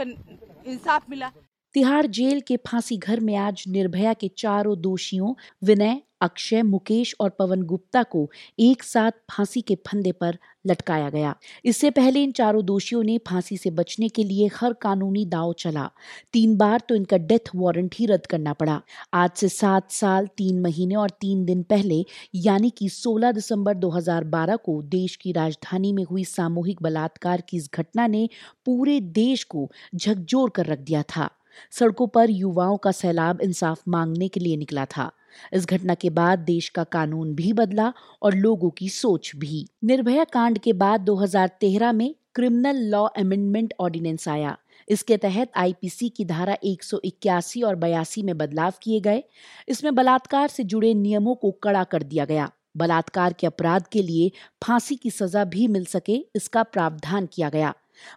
इंसाफ 0.70 1.10
मिला। 1.10 1.30
तिहाड़ 1.74 2.06
जेल 2.06 2.40
के 2.40 2.56
फांसी 2.56 2.96
घर 2.96 3.20
में 3.20 3.36
आज 3.36 3.64
निर्भया 3.68 4.12
के 4.12 4.28
चारों 4.28 4.80
दोषियों 4.80 5.34
विनय 5.64 6.00
अक्षय, 6.24 6.62
मुकेश 6.62 7.14
और 7.20 7.30
पवन 7.30 7.62
गुप्ता 7.62 8.02
को 8.02 8.30
एक 8.58 8.82
साथ 8.82 9.10
फांसी 9.10 9.60
के 9.60 9.74
फंदे 9.74 10.12
पर 10.12 10.38
लटकाया 10.66 11.10
गया। 11.10 11.34
इससे 11.64 11.90
पहले 11.90 12.22
इन 12.22 12.32
चारों 12.32 12.64
दोषियों 12.64 13.02
ने 13.02 13.18
फांसी 13.18 13.56
से 13.56 13.70
बचने 13.70 14.08
के 14.08 14.24
लिए 14.24 14.50
हर 14.60 14.72
कानूनी 14.72 15.24
दाव 15.24 15.52
चला। 15.52 15.90
तीन 16.32 16.56
बार 16.56 16.82
तो 16.88 16.94
इनका 16.94 17.16
डेथ 17.16 17.50
वारंट 17.56 17.94
ही 17.98 18.06
रद्द 18.06 18.26
करना 18.26 18.52
पड़ा। 18.52 18.82
आज 19.14 19.30
से 19.36 19.48
सात 19.48 19.90
साल, 19.90 20.26
तीन 20.26 20.60
महीने 20.60 20.94
और 20.94 21.10
तीन 21.10 21.44
दिन 21.44 21.62
पहले, 21.62 22.04
यानी 22.34 22.70
कि 22.70 22.88
16 22.88 23.32
दिसंबर 23.32 23.74
2012 23.74 24.56
को 24.56 24.82
देश 24.82 25.16
की 25.16 25.32
राजधानी 25.32 25.92
में 25.92 26.04
हुई 26.04 26.24
सामूहिक 26.24 26.82
बलात्कार 26.82 27.40
की 27.40 27.56
इस 27.56 27.70
घटना 27.74 28.06
ने 28.06 28.28
पूरे 28.64 29.00
देश 29.00 29.44
को 29.44 29.72
झकझोर 29.94 30.50
कर 30.50 30.66
रख 30.66 30.78
दिया 30.78 31.02
था। 31.02 31.30
सड़कों 31.72 32.06
पर 32.06 32.30
युवाओं 32.30 32.76
का 32.76 32.92
सैलाब 32.92 33.40
इंसाफ 33.40 33.82
मांगने 33.88 34.28
के 34.28 34.40
लिए 34.40 34.56
निकला 34.56 34.84
था। 34.84 35.12
इस 35.52 35.66
घटना 35.66 35.94
के 35.94 36.10
बाद 36.10 36.38
देश 36.38 36.68
का 36.68 36.84
कानून 36.84 37.34
भी 37.34 37.52
बदला 37.52 37.92
और 38.22 38.34
लोगों 38.34 38.70
की 38.70 38.88
सोच 38.88 39.32
भी। 39.36 39.66
निर्भया 39.84 40.24
कांड 40.24 40.58
के 40.58 40.72
बाद 40.72 41.00
2013 41.00 41.92
में 41.92 42.14
क्रिमिनल 42.34 42.76
लॉ 42.76 43.04
अमेंडमेंट 43.06 43.74
ऑर्डिनेंस 43.80 44.28
आया। 44.28 44.58
इसके 44.88 45.16
तहत 45.16 45.50
आईपीसी 45.56 46.08
की 46.08 46.24
धारा 46.24 46.56
181 46.64 47.62
और 47.62 47.74
बयासी 47.74 48.22
में 48.22 48.38
बदलाव 48.38 48.72
किए 48.82 49.00
गए। 49.00 49.22
इसमें 49.68 49.94
बलात्कार 49.94 50.48
से 50.48 50.64
जुड़े 50.64 50.94
नियमों 50.94 51.34
को 51.34 51.50
कड़ा 51.50 51.84
कर 51.84 52.02
दिया 52.02 52.24
गया। 52.24 52.50
बलात्कार 52.76 53.32
के 53.32 53.46
अपराध 53.46 53.86
के 53.86 54.02
लिए 54.02 54.32
फांसी 54.66 54.96
की 54.96 55.10
सजा 55.10 55.44
भी 55.44 55.68
मिल 55.68 55.84
सके, 55.84 56.26
इसका 56.36 56.62
प्रावधान 56.62 57.26
किया 57.26 57.48
गया। 57.48 57.74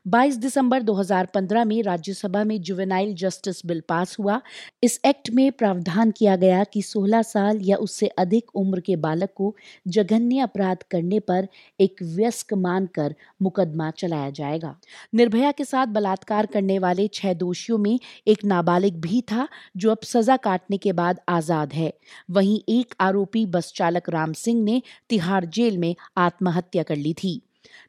22 0.08 0.38
दिसंबर 0.38 0.82
2015 0.82 1.66
में 1.66 1.84
राज्यसभा 1.84 2.44
में 2.44 2.62
जुवेनाइल 2.62 3.14
जस्टिस 3.16 3.66
बिल 3.66 3.82
पास 3.90 4.20
हुआ। 4.20 4.42
इस 4.84 5.00
एक्ट 5.06 5.30
में 5.30 5.52
प्रावधान 5.52 6.12
किया 6.12 6.36
गया 6.36 6.64
कि 6.64 6.82
16 6.82 7.22
साल 7.22 7.60
या 7.62 7.78
उससे 7.78 8.08
अधिक 8.08 8.56
उम्र 8.56 8.80
के 8.80 8.96
बालक 8.96 9.30
को 9.36 9.56
जघन्य 9.88 10.40
अपराध 10.40 10.84
करने 10.92 11.20
पर 11.20 11.48
एक 11.80 12.04
व्यस्क 12.04 12.54
मानकर 12.54 13.16
मुकदमा 13.42 13.92
चलाया 13.92 14.30
जाएगा। 14.30 14.76
निर्भया 15.16 15.52
के 15.52 15.66
साथ 15.66 15.88
बलात्कार 15.88 16.46
करने 16.46 16.80
वाले 16.80 17.08
छह 17.08 17.34
दोषियों 17.34 17.78
में 17.78 18.00
एक 18.28 18.46
नाबालिग 18.46 19.02
भी 19.02 19.22
था, 19.22 19.48
जो 19.78 19.92
अब 19.92 19.98
सजा 20.04 20.38
काटने 20.38 20.78
के 20.78 20.94
बाद 20.94 21.20
आज़ाद 21.30 21.74
है। 21.74 21.94
वहीं 22.32 22.60
एक 22.70 22.96
आरोपी 23.00 23.46
बस 23.46 23.74
चालक 23.76 24.10
राम 24.10 24.34
सिंह 24.34 24.64
ने 24.64 24.82
तिहाड़ 25.10 25.46
जेल 25.46 25.78
में 25.78 25.96
आत्महत्या 26.18 26.84
कर 26.84 26.96
ली 26.96 27.14
थी। 27.14 27.42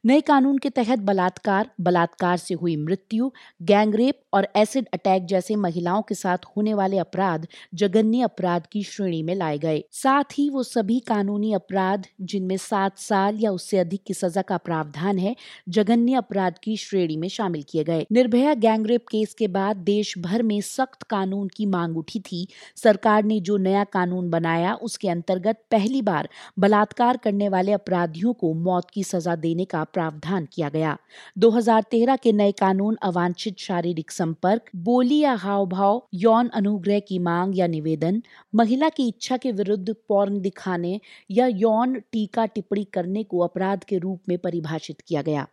नए 0.05 0.21
कानून 0.21 0.59
के 0.59 0.71
तहत 0.71 0.99
बलात्कार 0.99 1.71
बलात्कार 1.81 2.37
से 2.37 2.55
हुई 2.55 2.77
मृत्यु, 2.77 3.31
गैंगरेप 3.63 4.21
और 4.33 4.49
एसिड 4.57 4.87
अटैक 4.95 5.27
जैसे 5.27 5.57
महिलाओं 5.57 6.03
के 6.03 6.15
साथ 6.15 6.39
होने 6.57 6.75
वाले 6.75 6.99
अपराध 6.99 7.47
जघन्य 7.75 8.21
अपराध 8.21 8.67
की 8.67 8.83
श्रेणी 8.83 9.23
में 9.23 9.35
लाए 9.35 9.59
गए। 9.59 9.85
साथ 9.93 10.25
ही 10.39 10.51
वो 10.51 10.63
सभी 10.63 11.01
कानूनी 11.01 11.53
अपराध, 11.53 12.07
जिनमें 12.21 12.57
सात 12.57 12.99
साल 12.99 13.39
या 13.39 13.51
उससे 13.51 13.79
अधिक 13.79 14.03
की 14.07 14.15
सजा 14.15 14.43
का 14.43 14.57
प्रावधान 14.57 15.19
है, 15.19 15.37
जघन्य 15.69 16.15
अपराध 16.15 16.59
की 16.63 16.77
श्रेणी 16.77 17.17
में 17.17 17.29
शामिल 17.29 17.65
किए 17.69 17.85
गए। 17.85 18.07
निर्भया 18.13 18.55
गैंगरेप 18.55 19.05
केस 19.11 19.35
के 19.35 19.49
बाद 19.49 19.77
देश 19.77 20.19
भर 20.19 20.43
में 20.43 20.61
सख्त 20.61 21.03
कानून 21.03 21.49
की 21.49 21.67
मांग 21.67 21.99
उठी 21.99 22.21
थी। 22.21 22.47
सरकार 22.77 23.25
ने 23.25 23.41
जो 23.41 23.57
नया 23.57 23.85
कानून 23.85 24.31
बनाया, 24.31 24.75
उसके 24.75 25.09
अंतर्गत 25.09 25.65
पहली 25.71 26.03
बार 26.03 26.29
बलात्कार 26.59 27.17
करने 27.17 27.49
वाले 27.49 27.73
अपराधियों 27.73 28.33
को 28.33 28.55
मौत 28.55 28.91
की 28.91 29.05
सजा 29.05 29.37
देने 29.37 29.65
का 29.65 29.85
प्रावधान 29.93 30.49
किया 30.53 30.69
गया। 30.69 30.97
2013 31.39 32.17
के 32.17 32.33
नए 32.33 32.53
कानून, 32.53 32.97
अवांछित 33.03 33.59
शारीरिक 33.59 34.11
संपर्क, 34.11 34.63
बोली 34.77 35.19
या 35.19 35.35
हाव 35.35 35.67
भाव 35.67 36.03
यौन 36.15 36.49
अनुग्रह 36.49 37.01
की 37.01 37.19
मांग 37.19 37.59
या 37.59 37.67
निवेदन, 37.67 38.23
महिला 38.55 38.89
की 38.89 39.09
इच्छा 39.09 39.37
के 39.37 39.53
विरुद्ध 39.53 39.95
पौर्ण 40.09 40.41
दिखाने 40.41 41.01
या 41.31 41.47
यौन 41.47 42.01
टीका 42.13 42.47
टिप्पणी 42.47 42.85
करने 42.85 43.25
को 43.25 43.39
अपराध 43.39 43.85
के 43.85 43.99
रूप 43.99 44.23
में 44.29 44.39
परिभाषित 44.39 45.01
किया 45.01 45.23
गया। 45.23 45.47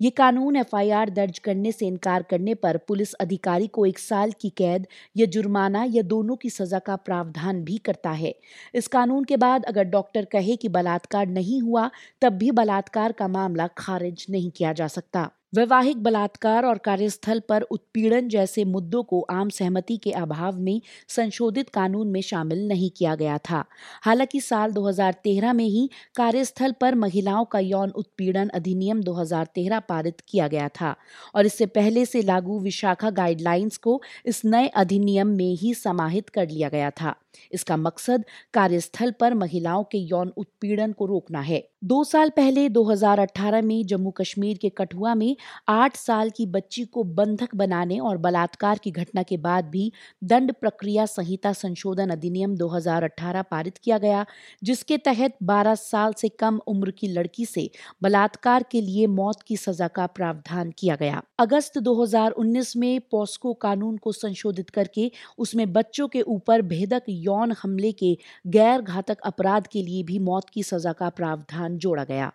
ये 0.00 0.10
कानून 0.10 0.56
एफआईआर 0.56 1.10
दर्ज 1.10 1.38
करने 1.38 1.72
से 1.72 1.86
इनकार 1.86 2.22
करने 2.22 2.54
पर 2.54 2.76
पुलिस 2.76 3.14
अधिकारी 3.14 3.66
को 3.66 3.86
एक 3.86 3.98
साल 3.98 4.32
की 4.32 4.50
कैद 4.50 4.86
या 5.16 5.26
जुर्माना 5.26 5.84
या 5.84 6.02
दोनों 6.02 6.36
की 6.36 6.50
सजा 6.50 6.78
का 6.78 6.96
प्रावधान 6.96 7.64
भी 7.64 7.78
करता 7.78 8.10
है। 8.10 8.34
इस 8.74 8.88
कानून 8.88 9.24
के 9.24 9.36
बाद 9.36 9.64
अगर 9.64 9.84
डॉक्टर 9.84 10.24
कहे 10.24 10.56
कि 10.56 10.68
बलात्कार 10.68 11.26
नहीं 11.26 11.62
हुआ, 11.62 11.90
तब 12.20 12.32
भी 12.32 12.50
बलात्कार 12.50 13.12
का 13.12 13.28
मामला 13.28 13.66
खारिज 13.66 14.26
नहीं 14.30 14.50
किया 14.50 14.72
जा 14.72 14.88
सकता। 14.88 15.30
वैवाहिक 15.52 16.02
बलात्कार 16.02 16.64
और 16.66 16.78
कार्यस्थल 16.78 17.40
पर 17.48 17.62
उत्पीड़न 17.62 18.28
जैसे 18.28 18.64
मुद्दों 18.64 19.02
को 19.02 19.20
आम 19.30 19.48
सहमति 19.48 19.96
के 19.96 20.10
अभाव 20.12 20.58
में 20.58 20.80
संशोधित 21.08 21.68
कानून 21.68 22.08
में 22.08 22.20
शामिल 22.20 22.66
नहीं 22.68 22.90
किया 22.90 23.14
गया 23.14 23.38
था। 23.38 23.64
हालाँकि 24.02 24.40
साल 24.40 24.72
2013 24.72 25.52
में 25.52 25.64
ही 25.64 25.88
कार्यस्थल 26.16 26.72
पर 26.80 26.94
महिलाओं 26.94 27.44
का 27.44 27.58
यौन 27.58 27.90
उत्पीड़न 27.90 28.48
अधिनियम 28.48 29.00
2013 29.02 29.80
पारित 29.88 30.20
किया 30.28 30.48
गया 30.48 30.68
था 30.80 30.94
और 31.34 31.46
इससे 31.46 31.66
पहले 31.66 32.04
से 32.06 32.22
लागू 32.22 32.58
विशाखा 32.60 33.10
गाइडलाइंस 33.10 33.76
को 33.76 34.00
इस 34.26 34.44
नए 34.44 34.66
अधिनियम 34.76 35.28
में 35.28 35.54
ही 35.54 35.74
समाहित 35.74 36.28
कर 36.28 36.48
लिया 36.48 36.68
गया 36.68 36.90
था। 36.90 37.14
इसका 37.52 37.76
मकसद 37.76 38.24
कार्यस्थल 38.54 39.10
पर 39.10 39.34
महिलाओं 39.34 39.84
के 39.84 39.98
यौन 39.98 40.32
उत्पीड़न 40.36 40.92
को 40.92 41.06
रोकना 41.06 41.40
है। 41.40 41.68
दो 41.84 42.04
साल 42.04 42.30
पहले 42.30 42.68
2018 42.68 43.62
में 43.62 43.86
जम्मू 43.86 44.10
कश्मीर 44.10 44.58
के 44.58 44.68
कठुआ 44.68 45.14
में 45.14 45.36
आठ 45.68 45.96
साल 45.96 46.30
की 46.30 46.46
बच्ची 46.46 46.84
को 46.84 47.04
बंधक 47.04 47.54
बनाने 47.54 47.98
और 47.98 48.16
बलात्कार 48.16 48.78
की 48.78 48.90
घटना 48.90 49.22
के 49.22 49.36
बाद 49.36 49.64
भी 49.64 49.92
दंड 50.24 50.52
प्रक्रिया 50.52 51.06
संहिता 51.06 51.52
संशोधन 51.52 52.10
अधिनियम 52.10 52.56
2018 52.56 53.42
पारित 53.42 53.78
किया 53.78 53.98
गया, 53.98 54.26
जिसके 54.64 54.96
तहत 54.98 55.36
12 55.42 55.74
साल 55.74 56.12
से 56.12 56.28
कम 56.28 56.60
उम्र 56.66 56.90
की 56.90 57.08
लड़की 57.08 57.46
से 57.46 57.70
बलात्कार 58.02 58.64
के 58.70 58.80
लिए 58.80 59.06
मौत 59.06 59.42
की 59.42 59.56
सजा 59.56 59.88
का 59.88 60.06
प्रावधान 60.06 60.72
किया 60.78 60.96
गया। 60.96 61.22
अगस्त 61.38 61.78
2019 61.78 62.76
में 62.76 63.00
पॉस्को 63.10 63.52
कानून 63.54 63.96
को 63.96 64.12
संशोधित 64.12 64.70
करके 64.70 65.10
उसमें 65.38 65.72
बच्चों 65.72 66.08
के 66.08 66.20
ऊपर 66.20 66.62
भेदक 66.62 67.02
यौन 67.28 67.54
हमले 67.62 67.92
के 67.92 68.16
गैर 68.56 68.82
घातक 68.82 69.20
अपराध 69.26 69.66
के 69.66 69.82
लिए 69.82 70.02
भी 70.02 70.18
मौत 70.24 70.50
की 70.50 70.62
सजा 70.64 70.92
का 70.92 71.08
प्रावधान 71.12 71.78
जोड़ा 71.78 72.04
गया। 72.04 72.32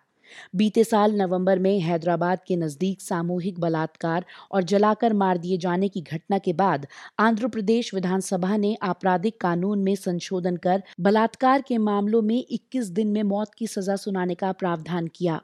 बीते 0.56 0.82
साल 0.84 1.14
नवंबर 1.14 1.58
में 1.58 1.78
हैदराबाद 1.80 2.38
के 2.46 2.56
नज़दीक 2.56 3.00
सामूहिक 3.00 3.58
बलात्कार 3.60 4.24
और 4.50 4.62
जलाकर 4.62 5.12
मार 5.12 5.38
दिए 5.38 5.58
जाने 5.58 5.88
की 5.88 6.00
घटना 6.02 6.38
के 6.38 6.52
बाद 6.52 6.86
आंध्र 7.18 7.48
प्रदेश 7.48 7.94
विधानसभा 7.94 8.56
ने 8.56 8.74
आपराधिक 8.82 9.40
कानून 9.40 9.82
में 9.84 9.94
संशोधन 9.94 10.56
कर 10.56 10.82
बलात्कार 11.00 11.62
के 11.68 11.78
मामलों 11.78 12.22
में 12.22 12.38
21 12.50 12.90
दिन 12.90 13.08
में 13.08 13.22
मौत 13.22 13.54
की 13.58 13.66
सजा 13.66 13.96
सुनाने 13.96 14.34
का 14.34 14.52
प्रावधान 14.52 15.06
किया। 15.16 15.40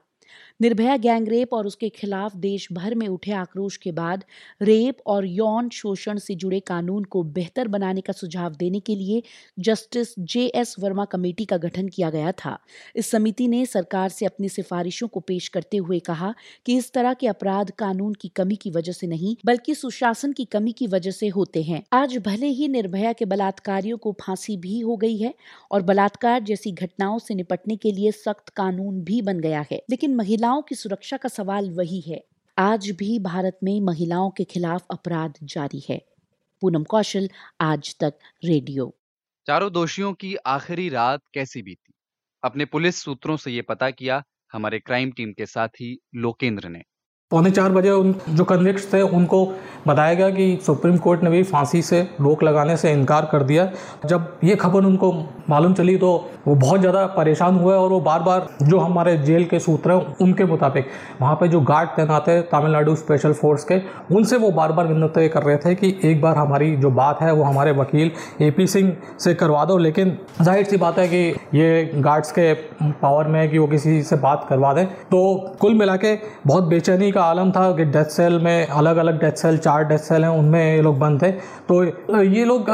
निर्भया 0.61 0.95
गैंगरेप 0.97 1.53
और 1.53 1.67
उसके 1.67 1.87
खिलाफ 1.89 2.35
देश 2.35 2.67
भर 2.71 2.95
में 2.95 3.07
उठे 3.07 3.31
आक्रोश 3.31 3.77
के 3.77 3.91
बाद 3.91 4.23
रेप 4.61 4.97
और 5.05 5.25
यौन 5.25 5.69
शोषण 5.69 6.17
से 6.17 6.35
जुड़े 6.35 6.59
कानून 6.59 7.03
को 7.03 7.23
बेहतर 7.23 7.67
बनाने 7.67 8.01
का 8.01 8.13
सुझाव 8.13 8.55
देने 8.55 8.79
के 8.79 8.95
लिए 8.95 9.21
Justice 9.59 10.13
J 10.19 10.45
S 10.55 10.75
Verma 10.79 11.05
committee 11.05 11.45
का 11.45 11.57
गठन 11.57 11.87
किया 11.87 12.09
गया 12.09 12.31
था। 12.31 12.57
इस 12.95 13.09
समिति 13.11 13.47
ने 13.47 13.65
सरकार 13.65 14.09
से 14.09 14.25
अपनी 14.25 14.49
सिफारिशों 14.49 15.07
को 15.07 15.19
पेश 15.19 15.47
करते 15.47 15.77
हुए 15.77 15.99
कहा 15.99 16.33
कि 16.65 16.77
इस 16.77 16.91
तरह 16.93 17.13
के 17.13 17.27
अपराध 17.27 17.71
कानून 17.71 18.13
की 18.13 18.27
कमी 18.27 18.55
की 18.55 18.71
वजह 18.71 18.91
से 18.91 19.07
नहीं, 19.07 19.35
बल्कि 19.45 19.75
सुशासन 19.75 20.33
की 20.33 20.45
कमी 20.45 20.71
की 20.71 20.87
वजह 20.87 21.11
से 21.11 21.27
होते 21.29 21.63
हैं। 21.63 21.83
आज 21.93 22.17
भले 22.17 22.47
ही 22.49 22.67
निर्भया 22.67 23.13
के 23.13 23.25
बलात्कारियों 23.25 23.97
को 23.97 24.15
फांसी 24.21 24.57
भी 24.57 24.79
हो 24.79 24.97
गई 24.97 25.17
है 25.17 25.33
और 25.71 25.81
बलात्कार 25.81 26.43
जैसी 26.43 26.71
घटनाओं 26.73 27.19
से 27.19 27.35
निपटने 27.35 27.75
के 27.75 27.91
लिए 27.91 28.11
सख्त 28.13 28.49
कानून 28.49 29.01
भी 29.01 29.21
बन 29.21 29.39
गया 29.39 29.65
है, 29.71 29.81
लेकिन 29.89 30.15
महिलाओं 30.51 30.61
की 30.61 30.75
सुरक्षा 30.75 31.17
का 31.17 31.29
सवाल 31.29 31.69
वही 31.69 31.99
है। 32.01 32.23
आज 32.57 32.89
भी 32.89 33.19
भारत 33.19 33.59
में 33.63 33.81
महिलाओं 33.81 34.29
के 34.29 34.43
खिलाफ 34.43 34.85
अपराध 34.91 35.33
जारी 35.43 35.83
है। 35.89 36.05
पूनम 36.61 36.83
कौशल 36.83 37.29
आज 37.61 37.95
तक 37.99 38.13
रेडियो। 38.45 38.95
चारों 39.47 39.71
दोषियों 39.71 40.13
की 40.13 40.35
आखिरी 40.35 40.89
रात 40.89 41.21
कैसी 41.33 41.61
बीती? 41.61 41.93
अपने 42.43 42.65
पुलिस 42.65 43.01
सूत्रों 43.03 43.37
से 43.37 43.51
ये 43.51 43.61
पता 43.61 43.89
किया 43.89 44.23
हमारे 44.53 44.79
क्राइम 44.79 45.11
टीम 45.11 45.31
के 45.31 45.45
साथी 45.45 45.97
लोकेंद्र 46.15 46.69
ने। 46.69 46.81
पौने 47.31 47.51
चार 47.51 47.71
बजे 47.71 47.89
उन 47.89 48.13
जो 48.29 48.43
कन्विक्ट 48.43 48.93
थे 48.93 49.01
उनको 49.01 49.45
बताया 49.87 50.13
गया 50.13 50.29
कि 50.29 50.59
सुप्रीम 50.65 50.97
कोर्ट 50.97 51.21
ने 51.23 51.29
भी 51.29 51.43
फांसी 51.43 51.81
से 51.81 52.01
रोक 52.21 52.43
लगाने 52.43 52.77
से 52.77 52.91
इनकार 52.91 53.29
कर 53.31 53.43
दिया। 53.43 53.71
जब 54.05 54.39
ये 54.43 54.55
खबर 54.55 54.85
उनको 54.85 55.11
मालूम 55.49 55.73
चली 55.73 55.95
तो 55.97 56.11
वो 56.47 56.55
बहुत 56.55 56.79
ज़्यादा 56.79 57.05
परेशान 57.07 57.55
हुए 57.55 57.75
और 57.75 57.89
वो 57.89 57.99
बार 58.01 58.19
बार 58.21 58.47
जो 58.63 58.79
हमारे 58.79 59.17
जेल 59.19 59.45
के 59.45 59.59
सूत्र 59.59 59.91
हैं, 59.91 60.15
उनके 60.21 60.45
मुताबिक 60.45 60.87
वहाँ 61.21 61.35
पे 61.35 61.47
जो 61.47 61.61
गार्ड 61.61 61.89
तैनात 61.91 62.27
है 62.29 62.41
तमिलनाडु 62.43 62.95
स्पेशल 62.95 63.33
फोर्स 63.33 63.63
के, 63.63 63.79
उनसे 64.11 64.37
वो 64.37 64.51
बार 64.51 64.71
बार 64.71 64.87
विनती 64.87 65.27
कर 65.29 65.43
रहे 65.43 65.57
थे 65.57 65.73
कि 65.75 65.99
एक 66.03 66.21
बार 66.21 66.37
हमारी 66.37 66.75
जो 66.77 66.91
बात 66.91 67.21
है 67.21 67.31
वो 67.33 67.43
हमारे 67.43 67.71
वकील 67.73 68.11
ए 68.41 68.49
पी 68.51 68.67
सिंह 68.67 68.91
से 69.19 69.33
करवा 69.33 69.65
दो, 69.65 69.77
लेकिन 69.77 70.17
ज़ाहिर 70.41 70.65
सी 70.65 70.77
बात 70.77 70.99
है 70.99 71.07
कि 71.07 71.17
ये 71.53 71.83
गार्ड्स 71.95 72.31
के 72.31 72.53
पावर 73.01 73.27
में 73.27 73.39
है 73.39 73.47
कि 73.47 73.57
वो 73.57 73.67
किसी 73.67 74.01
से 74.03 74.15
बात 74.17 74.45
करवा 74.49 74.73
दें। 74.73 74.85
तो 74.85 75.21
कुल 75.61 75.73
मिला 75.75 75.95
के 75.97 76.17
बहुत 76.45 76.63
बेचैनी 76.65 77.11
का 77.11 77.23
आलम 77.23 77.51
था 77.51 77.71
कि 77.71 77.85
डेथ 77.87 78.05
सेल 78.11 78.39
में 78.39 78.67
अलग 78.67 78.97
अलग 78.97 79.19
डेथ 79.21 79.31
सेल, 79.33 79.57
चार 79.59 79.83
डेथ 79.85 79.97
सेल 79.99 80.23
हैं, 80.23 80.31
उनमें 80.31 80.75
ये 80.75 80.81
लोग 80.81 80.99
बंद 80.99 81.21
थे। 81.23 81.31
तो 81.67 81.83
ये 82.15 82.45
लोग 82.45 82.69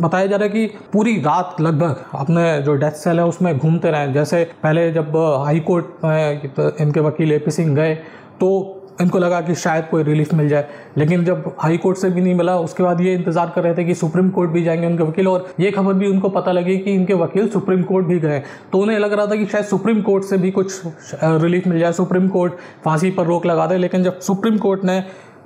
बताया 0.00 0.26
जा 0.26 0.36
रहा 0.36 0.44
है 0.44 0.50
कि 0.50 0.66
पूरी 0.92 1.16
रात 1.20 1.60
लगभग 1.60 2.04
अपने 2.22 2.60
जो 2.62 2.74
डेथ 2.76 2.98
सेल 2.98 3.18
है, 3.18 3.26
उसमें 3.26 3.56
घूमते 3.58 3.90
रहें। 3.90 4.12
जैसे 4.12 4.44
पहले 4.62 4.90
जब 4.92 5.16
हाई 5.44 5.60
कोर्ट 5.62 6.04
में 6.04 6.48
तो 6.50 6.70
इनके 6.80 7.00
वकील 7.02 7.32
ए 7.32 7.38
पी 7.38 7.50
सिंह 7.50 7.74
गए 7.76 7.94
तो 8.40 8.78
इनको 9.00 9.18
लगा 9.18 9.40
कि 9.40 9.54
शायद 9.54 9.84
कोई 9.90 10.02
रिलीफ 10.02 10.32
मिल 10.34 10.48
जाए। 10.48 10.66
लेकिन 10.98 11.24
जब 11.24 11.44
हाई 11.58 11.76
कोर्ट 11.76 11.98
से 11.98 12.08
भी 12.10 12.20
नहीं 12.20 12.34
मिला, 12.34 12.56
उसके 12.58 12.82
बाद 12.82 13.00
ये 13.00 13.14
इंतज़ार 13.14 13.52
कर 13.54 13.62
रहे 13.62 13.74
थे 13.74 13.84
कि 13.84 13.94
सुप्रीम 13.94 14.28
कोर्ट 14.30 14.50
भी 14.50 14.62
जाएँगे 14.64 14.86
उनके 14.86 15.02
वकील, 15.02 15.28
और 15.28 15.48
ये 15.60 15.70
खबर 15.70 15.94
भी 15.94 16.06
उनको 16.06 16.28
पता 16.28 16.52
लगी 16.52 16.76
कि 16.78 16.94
इनके 16.94 17.14
वकील 17.14 17.48
सुप्रीम 17.48 17.82
कोर्ट 17.82 18.06
भी 18.06 18.18
गए। 18.20 18.42
तो 18.72 18.78
उन्हें 18.78 18.98
लग 18.98 19.12
रहा 19.12 19.26
था 19.26 19.36
कि 19.36 19.46
शायद 19.46 19.64
सुप्रीम 19.64 20.02
कोर्ट 20.02 20.24
से 20.24 20.36
भी 20.38 20.50
कुछ 20.50 20.80
रिलीफ 21.24 21.66
मिल 21.66 21.78
जाए। 21.78 21.92
सुप्रीम 21.92 22.28
कोर्ट 22.28 22.52
फांसी 22.84 23.10
पर 23.10 23.26
रोक 23.26 23.46
लगा 23.46 23.66
दे, 23.66 23.76
लेकिन 23.78 24.02
जब 24.04 24.20
सुप्रीम 24.20 24.58
कोर्ट 24.58 24.84
ने 24.84 25.02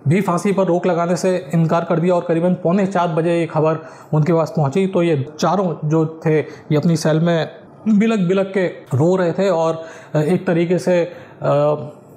भी 0.09 0.21
फांसी 0.21 0.53
पर 0.53 0.67
रोक 0.67 0.87
लगाने 0.87 1.17
से 1.17 1.37
इनकार 1.55 1.85
कर 1.85 2.01
दिया 2.01 2.15
और 2.15 2.25
करीबन 2.25 2.55
पौने 2.55 2.87
चार 2.87 3.09
बजे 3.15 3.39
ये 3.39 3.47
खबर 3.47 3.79
उनके 4.15 4.33
पास 4.33 4.53
पहुँची। 4.57 4.87
तो 4.87 5.03
ये 5.03 5.17
चारों 5.31 5.89
जो 5.89 6.05
थे, 6.27 6.39
ये 6.39 6.77
अपनी 6.77 6.97
सेल 6.97 7.21
में 7.21 7.49
बिलक 7.89 8.21
बिलक 8.29 8.53
के 8.55 8.67
रो 8.97 9.15
रहे 9.17 9.33
थे 9.33 9.49
और 9.51 9.85
एक 10.17 10.47
तरीके 10.47 10.79
से 10.79 11.03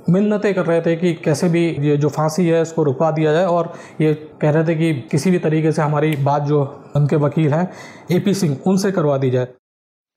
मिन्नतें 0.10 0.54
कर 0.54 0.66
रहे 0.66 0.82
थे 0.82 0.96
कि 0.96 1.14
कैसे 1.16 1.50
भी 1.50 1.68
ये 1.82 1.98
जो 1.98 2.10
फांसी 2.10 2.48
है 2.48 2.62
इसको 2.62 2.84
रुकवा 2.84 3.10
दिया 3.12 3.32
जाए। 3.34 3.46
और 3.46 3.74
ये 4.02 4.14
कह 4.42 4.52
रहे 4.52 4.64
थे 4.68 4.76
कि 4.76 4.94
किसी 5.12 5.32
भी 5.32 5.40
तरीके 5.40 5.72
से 5.72 5.82
हमारी 5.82 6.16
बात 6.16 6.44
जो 6.44 6.62
उनके 6.96 7.16
वकील 7.16 7.54
हैं, 7.54 7.72
एपी 8.12 8.34
सिंह, 8.34 8.58
उनसे 8.68 8.92
करवा 8.92 9.18
दी 9.18 9.30
जाए। 9.30 9.48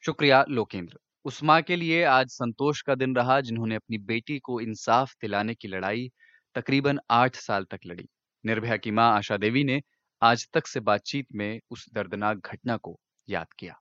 शुक्रिया 0.02 0.44
लोकेंद्र। 0.50 0.98
उस 1.24 1.42
माँ 1.44 1.60
के 1.62 1.76
लिए 1.76 2.02
आज 2.04 2.28
संतोष 2.30 2.80
का 2.82 2.94
दिन 2.94 3.14
रहा, 3.16 3.40
जिन्होंने 3.40 3.74
अपनी 3.74 3.98
बेटी 3.98 4.38
को 4.38 4.60
इंसाफ 4.60 5.12
दिलाने 5.22 5.54
की 5.54 5.68
लड़ाई 5.68 6.10
तकरीबन 6.54 6.98
आठ 7.10 7.34
साल 7.34 7.64
तक 7.64 7.78
लड़ी। 7.86 8.08
निर्भया 8.46 8.76
की 8.76 8.90
माँ 8.90 9.12
आशा 9.16 9.36
देवी 9.36 9.64
ने 9.64 9.80
आज 10.22 10.46
तक 10.54 10.66
से 10.66 10.80
बातचीत 10.80 11.26
में 11.34 11.60
उस 11.70 11.86
दर्दनाक 11.94 12.36
घटना 12.36 12.76
को 12.76 12.98
याद 13.28 13.46
किया। 13.58 13.74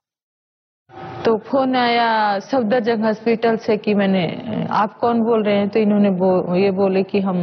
तो 1.24 1.38
फ़ोन 1.38 1.76
आया 1.76 2.38
सफदरजंग 2.38 3.04
हॉस्पिटल 3.04 3.56
से 3.56 3.76
कि 3.76 3.94
मैंने 3.94 4.66
आप 4.70 4.94
कौन 4.94 5.20
बोल 5.20 5.42
रहे 5.42 5.56
हैं? 5.56 5.68
तो 5.68 5.78
इन्होंने 5.78 6.10
बो, 6.10 6.56
ये 6.56 6.70
बोले 6.70 7.02
कि 7.02 7.20
हम 7.20 7.38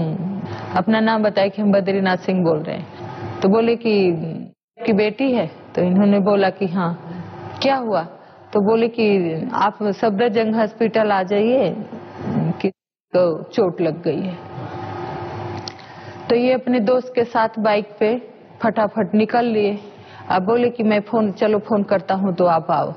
अपना 0.75 0.99
नाम 0.99 1.23
बताया 1.23 1.47
कि 1.47 1.61
हम 1.61 1.71
बद्रीनाथ 1.71 2.17
सिंह 2.17 2.43
बोल 2.43 2.63
रहे 2.63 2.77
हैं। 2.77 3.39
तो 3.39 3.49
बोले 3.49 3.75
कि 3.75 4.11
की 4.85 4.93
बेटी 4.93 5.31
है? 5.31 5.47
तो 5.47 5.81
इन्होंने 5.81 6.19
बोला 6.19 6.49
कि 6.49 6.67
हाँ। 6.67 6.93
क्या 7.61 7.75
हुआ? 7.75 8.03
तो 8.53 8.61
बोले 8.61 8.87
कि 8.87 9.07
आप 9.53 9.77
सफदरजंग 9.83 10.55
हॉस्पिटल 10.55 11.11
आ 11.11 11.23
जाइए 11.23 11.75
कि 12.61 12.69
तो 13.13 13.43
चोट 13.43 13.81
लग 13.81 14.03
गई 14.03 14.21
है। 14.21 14.48
तो 16.29 16.35
ये 16.35 16.53
अपने 16.53 16.79
दोस्त 16.79 17.11
के 17.15 17.23
साथ 17.23 17.59
बाइक 17.59 17.85
पे 17.99 18.15
फटाफट 18.63 19.13
निकल 19.15 19.45
लिए। 19.45 19.77
अब 20.29 20.43
बोले 20.45 20.69
कि 20.69 20.83
मैं 20.83 20.99
फ़ोन 21.01 21.31
चलो 21.31 21.59
फ़ोन 21.59 21.83
करता 21.83 22.15
हूँ 22.15 22.33
तो 22.35 22.45
आप 22.45 22.71
आओ। 22.71 22.91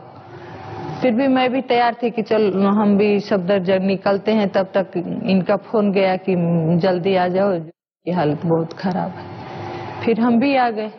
फिर 1.03 1.15
भी 1.15 1.27
मैं 1.29 1.49
भी 1.53 1.61
तैयार 1.61 1.95
थी 2.03 2.11
कि 2.11 2.23
चल, 2.23 2.53
हम 2.63 2.97
भी 2.99 3.19
सब 3.21 3.27
सफदरजंग 3.27 3.87
निकलते 3.87 4.33
हैं, 4.33 4.49
तब 4.49 4.67
तक 4.77 4.97
इनका 5.27 5.57
फ़ोन 5.57 5.91
गया 5.93 6.17
कि 6.17 6.35
जल्दी 6.83 7.15
आ 7.17 7.27
जाओ, 7.29 7.59
की 7.59 8.11
हालत 8.11 8.45
बहुत 8.47 8.73
खराब 8.73 9.11
है। 9.11 10.05
फिर 10.05 10.21
हम 10.21 10.39
भी 10.41 10.57
आ 10.57 10.69
गए। 10.71 10.91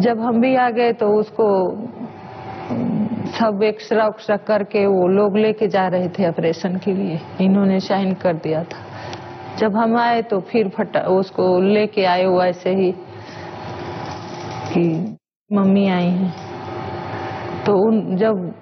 जब 0.00 0.20
हम 0.20 0.40
भी 0.40 0.54
आ 0.56 0.68
गए 0.70 0.92
तो 0.92 1.08
उसको 1.14 1.48
सब 3.32 3.62
एक्सरा 3.62 4.06
उक्सरा 4.06 4.36
करके 4.36 4.86
वो 4.86 5.06
लोग 5.08 5.36
लेके 5.36 5.68
जा 5.68 5.86
रहे 5.88 6.08
थे 6.08 6.28
ऑपरेशन 6.28 6.76
के 6.76 6.92
लिए। 6.92 7.18
इन्होंने 7.40 7.80
साइन 7.80 8.14
कर 8.14 8.34
दिया 8.36 8.62
था। 8.64 8.86
जब 9.58 9.76
हम 9.76 9.96
आए 9.96 10.22
तो 10.22 10.40
फिर 10.40 10.68
फटा, 10.68 11.00
उसको 11.00 11.60
लेके 11.60 12.04
आए 12.04 12.24
ऐसे 12.24 12.70
ही 12.70 12.92
कि 14.72 15.16
मम्मी 15.52 15.88
आई 15.88 16.06
हैं। 16.06 16.34
तो 17.64 17.88
उन, 17.88 18.16
जब 18.16 18.54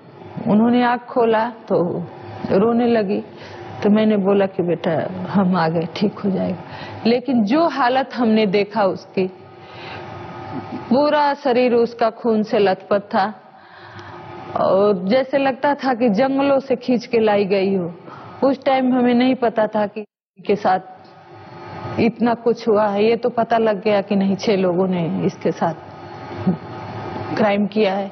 उन्होंने 0.49 0.83
आँख 0.83 1.01
खोला 1.01 1.51
तो 1.51 2.05
रोने 2.53 2.87
लगी। 2.87 3.21
तो 3.83 3.91
मैंने 3.91 4.17
बोला 4.17 4.47
कि 4.47 4.63
बेटा, 4.63 5.25
हम 5.29 5.57
आ 5.57 5.69
गए, 5.69 5.89
ठीक 5.97 6.19
हो 6.19 6.31
जाएगा। 6.31 6.59
लेकिन 7.07 7.45
जो 7.45 7.69
हालत 7.69 8.11
हमने 8.15 8.47
देखा 8.47 8.85
उसकी, 8.85 9.27
पूरा 10.91 11.35
शरीर 11.35 11.75
उसका 11.75 12.11
खून 12.11 12.43
से 12.43 12.59
लथपथ 12.59 13.01
था। 13.01 13.35
और 14.57 15.09
जैसे 15.09 15.39
लगता 15.39 15.75
था 15.75 15.95
कि 15.95 16.09
जंगलों 16.09 16.59
से 16.59 16.77
खींच 16.77 17.07
के 17.07 17.21
लाई 17.21 17.45
गई 17.45 17.75
हो, 17.75 17.95
उस 18.45 18.65
टाइम 18.65 18.95
हमें 18.95 19.15
नहीं 19.15 19.35
पता 19.35 19.67
था 19.67 19.87
कि 19.87 20.05
के 20.39 20.55
साथ 20.57 22.01
इतना 22.01 22.33
कुछ 22.35 22.67
हुआ 22.69 22.87
है 22.89 23.05
ये 23.05 23.17
तो 23.17 23.29
पता 23.31 23.59
लग 23.59 23.83
गया 23.85 24.01
कि 24.01 24.17
नहीं 24.17 24.35
छह 24.37 24.57
लोगों 24.57 24.87
ने 24.89 25.05
इसके 25.27 25.53
साथ 25.53 25.75
क्राइम 27.37 27.67
किया 27.67 27.95
है। 27.95 28.11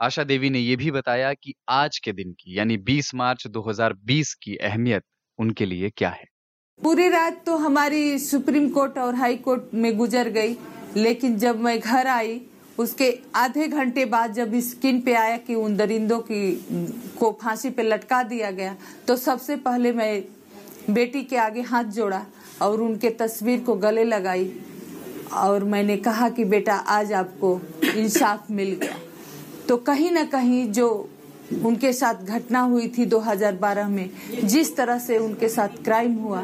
आशा 0.00 0.24
देवी 0.24 0.50
ने 0.50 0.58
यह 0.58 0.76
भी 0.76 0.90
बताया 0.90 1.32
कि 1.34 1.54
आज 1.68 1.98
के 1.98 2.12
दिन 2.12 2.32
की 2.32 2.58
यानी 2.58 2.76
20 2.86 3.14
मार्च 3.14 3.46
2020 3.48 4.32
की 4.42 4.56
अहमियत 4.58 5.02
उनके 5.38 5.66
लिए 5.66 5.90
क्या 5.96 6.08
है। 6.08 6.24
पूरी 6.80 7.08
रात 7.08 7.42
तो 7.46 7.56
हमारी 7.56 8.18
सुप्रीम 8.18 8.68
कोर्ट 8.70 8.98
और 8.98 9.14
हाई 9.14 9.36
कोर्ट 9.38 9.74
में 9.74 9.96
गुजर 9.96 10.28
गई 10.30 10.56
लेकिन 10.96 11.36
जब 11.38 11.60
मैं 11.60 11.78
घर 11.80 12.06
आई 12.06 12.40
उसके 12.78 13.10
आधे 13.34 13.68
घंटे 13.68 14.04
बाद 14.04 14.32
जब 14.32 14.54
स्किन 14.60 15.00
पे 15.00 15.14
आया 15.14 15.36
कि 15.36 15.54
उन 15.54 15.76
दरिंदों 15.76 16.18
की 16.20 16.40
को 17.18 17.30
फांसी 17.42 17.70
पे 17.70 17.82
लटका 17.82 18.22
दिया 18.22 18.50
गया 18.50 18.76
तो 19.08 19.16
सबसे 19.16 19.56
पहले 19.66 19.92
मैं 19.92 20.22
बेटी 20.90 21.22
के 21.24 21.36
आगे 21.36 21.60
हाथ 21.62 21.84
जोड़ा 21.84 22.24
और 22.62 22.80
उनके 22.80 23.10
तस्वीर 23.20 23.60
को 23.60 23.74
गले 23.76 24.04
लगाई 24.04 24.50
और 25.34 25.64
मैंने 25.64 25.96
कहा 25.98 26.28
कि 26.28 26.44
बेटा, 26.44 26.74
आज 26.74 27.12
आपको 27.12 27.60
इंसाफ 27.96 28.50
मिल 28.50 28.72
गया। 28.82 28.96
तो 29.68 29.76
कहीं 29.78 30.10
ना 30.10 30.24
कहीं 30.24 30.70
जो 30.72 30.88
उनके 31.64 31.92
साथ 31.92 32.22
घटना 32.24 32.60
हुई 32.60 32.88
थी 32.88 33.06
2012 33.06 33.88
में, 33.88 34.10
जिस 34.44 34.76
तरह 34.76 34.98
से 34.98 35.18
उनके 35.18 35.48
साथ 35.48 35.82
क्राइम 35.84 36.14
हुआ 36.14 36.42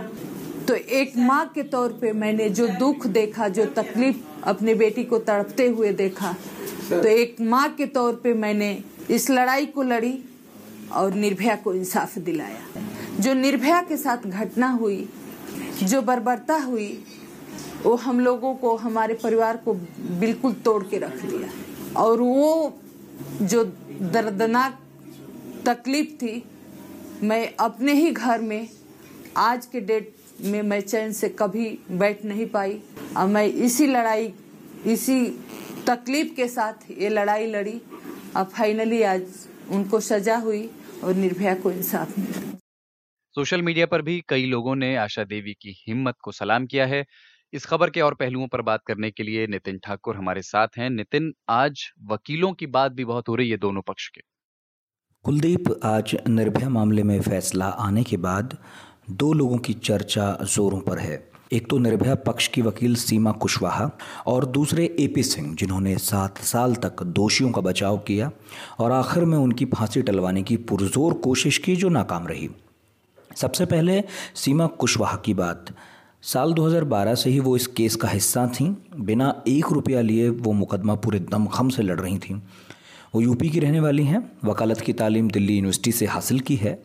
तो 0.69 0.75
एक 0.75 1.17
माँ 1.19 1.45
के 1.55 1.63
तौर 1.65 1.93
पे 2.01 2.13
मैंने 2.13 2.49
जो 2.51 2.67
दुख 2.69 3.07
देखा, 3.09 3.49
जो 3.49 3.65
तकलीफ़ 3.67 4.17
अपने 4.45 4.75
बेटी 4.75 5.05
को 5.05 5.19
तड़पते 5.21 5.67
हुए 5.69 5.93
देखा 5.93 6.35
तो 6.91 7.03
एक 7.05 7.41
माँ 7.41 7.69
के 7.69 7.87
तौर 7.89 8.21
पे 8.25 8.35
मैंने 8.35 8.79
इस 9.11 9.31
लड़ाई 9.31 9.67
को 9.67 9.83
लड़ी 9.83 10.19
और 10.93 11.15
निर्भया 11.15 11.57
को 11.57 11.75
इंसाफ 11.75 12.19
दिलाया। 12.21 12.91
जो 13.23 13.35
निर्भया 13.35 13.81
के 13.83 13.97
साथ 13.97 14.27
घटना 14.27 14.69
हुई, 14.71 15.09
जो 15.83 16.03
बर्बरता 16.03 16.57
हुई, 16.57 17.05
वो 17.83 17.95
हम 17.97 18.21
लोगों 18.21 18.55
को, 18.55 18.77
हमारे 18.77 19.15
परिवार 19.15 19.57
को 19.57 19.75
बिल्कुल 20.21 20.53
तोड़ 20.53 20.83
के 20.85 20.99
रख 20.99 21.17
दिया। 21.23 21.49
और 22.03 22.21
वो 22.21 22.79
जो 23.43 23.65
दर्दनाक 24.03 24.79
तकलीफ़ 25.67 26.09
थी, 26.09 26.43
मैं 27.23 27.55
अपने 27.61 27.93
ही 27.93 28.11
घर 28.11 28.41
में, 28.41 28.69
आज 29.37 29.67
के 29.67 29.81
डेट 29.81 30.15
में 30.41 30.63
मैं 30.63 30.81
चैन 30.81 31.13
से 31.13 31.29
कभी 31.29 31.79
बैठ 31.91 32.25
नहीं 32.25 32.47
पाई। 32.47 32.81
और 33.17 33.27
मैं 33.27 33.47
इसी 33.47 33.87
लड़ाई, 33.87 34.33
इसी 34.87 35.27
तकलीफ़ 35.87 36.35
के 36.35 36.49
साथ 36.49 36.91
ये 36.99 37.09
लड़ाई 37.09 37.47
लड़ी। 37.47 37.81
और 38.37 38.45
फाइनली 38.45 39.03
आज 39.03 39.23
उनको 39.71 40.01
सजा 40.01 40.37
हुई 40.37 40.71
और 41.05 41.15
निर्भया 41.15 41.55
को 41.55 41.71
इंसाफ 41.71 42.19
मिला। 42.19 42.62
सोशल 43.35 43.63
मीडिया 43.63 43.87
पर 43.87 44.03
भी 44.03 44.25
कई 44.29 44.45
लोगों 44.47 44.75
ने 44.77 44.97
आशा 44.97 45.25
देवी 45.25 45.53
की 45.53 45.75
हिम्मत 45.89 46.15
को 46.23 46.33
सलाम 46.33 46.67
किया 46.67 46.87
है। 46.87 47.05
इस 47.53 47.67
खबर 47.67 47.91
के 47.91 48.01
और 48.01 48.15
पहलुओं 48.15 48.49
पर 48.49 48.63
बात 48.63 48.81
करने 48.87 49.11
के 49.11 49.23
लिए 49.23 49.47
नितिन 49.47 49.79
ठाकुर 49.79 50.17
हमारे 50.17 50.43
साथ 50.43 50.69
हैं। 50.79 50.91
नितिन, 50.91 51.33
आज 51.49 51.93
वकीलों 52.03 52.53
की 52.53 52.67
बात 52.67 52.93
भी 52.93 53.05
बहुत 53.05 53.29
हो 53.29 53.35
रही 53.35 53.51
है 53.51 53.57
दोनों 53.57 53.83
पक्ष 53.83 54.09
के। 54.09 54.21
कुलदीप, 55.25 55.81
आज 55.85 56.17
निर्भया 56.29 56.69
मामले 56.69 57.03
में 57.03 57.21
फैसला 57.21 57.67
आने 57.67 58.03
के 58.03 58.17
बाद 58.17 58.59
दो 59.11 59.33
लोगों 59.33 59.59
की 59.59 59.73
चर्चा 59.73 60.39
जोरों 60.43 60.81
पर 60.81 60.99
है। 60.99 61.31
एक 61.53 61.71
तो 61.71 61.79
निर्भया 61.79 62.15
पक्ष 62.15 62.49
की 62.49 62.63
वकील 62.63 62.95
सीमा 62.95 63.33
कुशवाहा 63.33 63.91
और 64.27 64.47
दूसरे 64.47 64.97
एपी 65.01 65.23
सिंह, 65.23 65.55
जिन्होंने 65.55 65.99
सात 65.99 66.39
साल 66.39 66.75
तक 66.75 67.03
दोषियों 67.03 67.51
का 67.51 67.61
बचाव 67.61 67.99
किया 67.99 68.31
और 68.79 68.93
आखिर 68.93 69.25
में 69.25 69.39
उनकी 69.39 69.65
फांसी 69.65 70.03
टलवाने 70.03 70.43
की 70.43 70.57
पुरजोर 70.57 71.15
कोशिश 71.15 71.59
की 71.59 71.77
जो 71.77 71.89
नाकाम 71.89 72.27
रही। 72.27 72.49
सबसे 73.37 73.67
पहले 73.67 74.03
सीमा 74.35 74.67
कुशवाहा 74.67 75.17
की 75.17 75.35
बात। 75.35 75.67
साल 76.23 76.53
2012 76.53 77.15
से 77.15 77.31
ही 77.31 77.41
वो 77.41 77.57
इस 77.57 77.67
केस 77.67 77.97
का 77.97 78.09
हिस्सा 78.09 78.47
थीं। 78.47 78.75
बिना 78.97 79.43
एक 79.49 79.67
रुपया 79.73 80.01
लिए 80.01 80.29
वो 80.29 80.53
मुकदमा 80.53 80.95
पूरे 80.95 81.19
दमखम 81.19 81.69
से 81.69 81.83
लड़ 81.83 82.01
रही 82.01 82.19
थीं। 82.19 82.41
वो 83.15 83.21
यूपी 83.21 83.49
की 83.49 83.61
रहने 83.61 83.81
वाली 83.81 84.05
हैं। 84.05 84.33
वकालत 84.45 84.81
की 84.81 84.93
तालीम 84.93 85.31
दिल्ली 85.31 85.55
यूनिवर्सिटी 85.55 85.93
से 85.93 86.07
हासिल 86.07 86.41
की 86.41 86.57
है। 86.57 86.83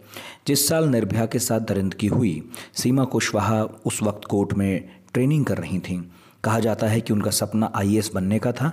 जिस 0.47 0.67
साल 0.67 0.87
निर्भया 0.87 1.25
के 1.25 1.39
साथ 1.39 1.59
दरिंदगी 1.59 2.07
हुई, 2.07 2.49
सीमा 2.73 3.03
कुशवाहा 3.03 3.63
उस 3.63 4.03
वक्त 4.03 4.25
कोर्ट 4.25 4.53
में 4.53 4.89
ट्रेनिंग 5.13 5.45
कर 5.45 5.57
रही 5.57 5.79
थीं। 5.79 6.03
कहा 6.43 6.59
जाता 6.59 6.87
है 6.87 7.01
कि 7.01 7.13
उनका 7.13 7.31
सपना 7.31 7.71
आईएएस 7.75 8.11
बनने 8.15 8.39
का 8.39 8.51
था। 8.51 8.71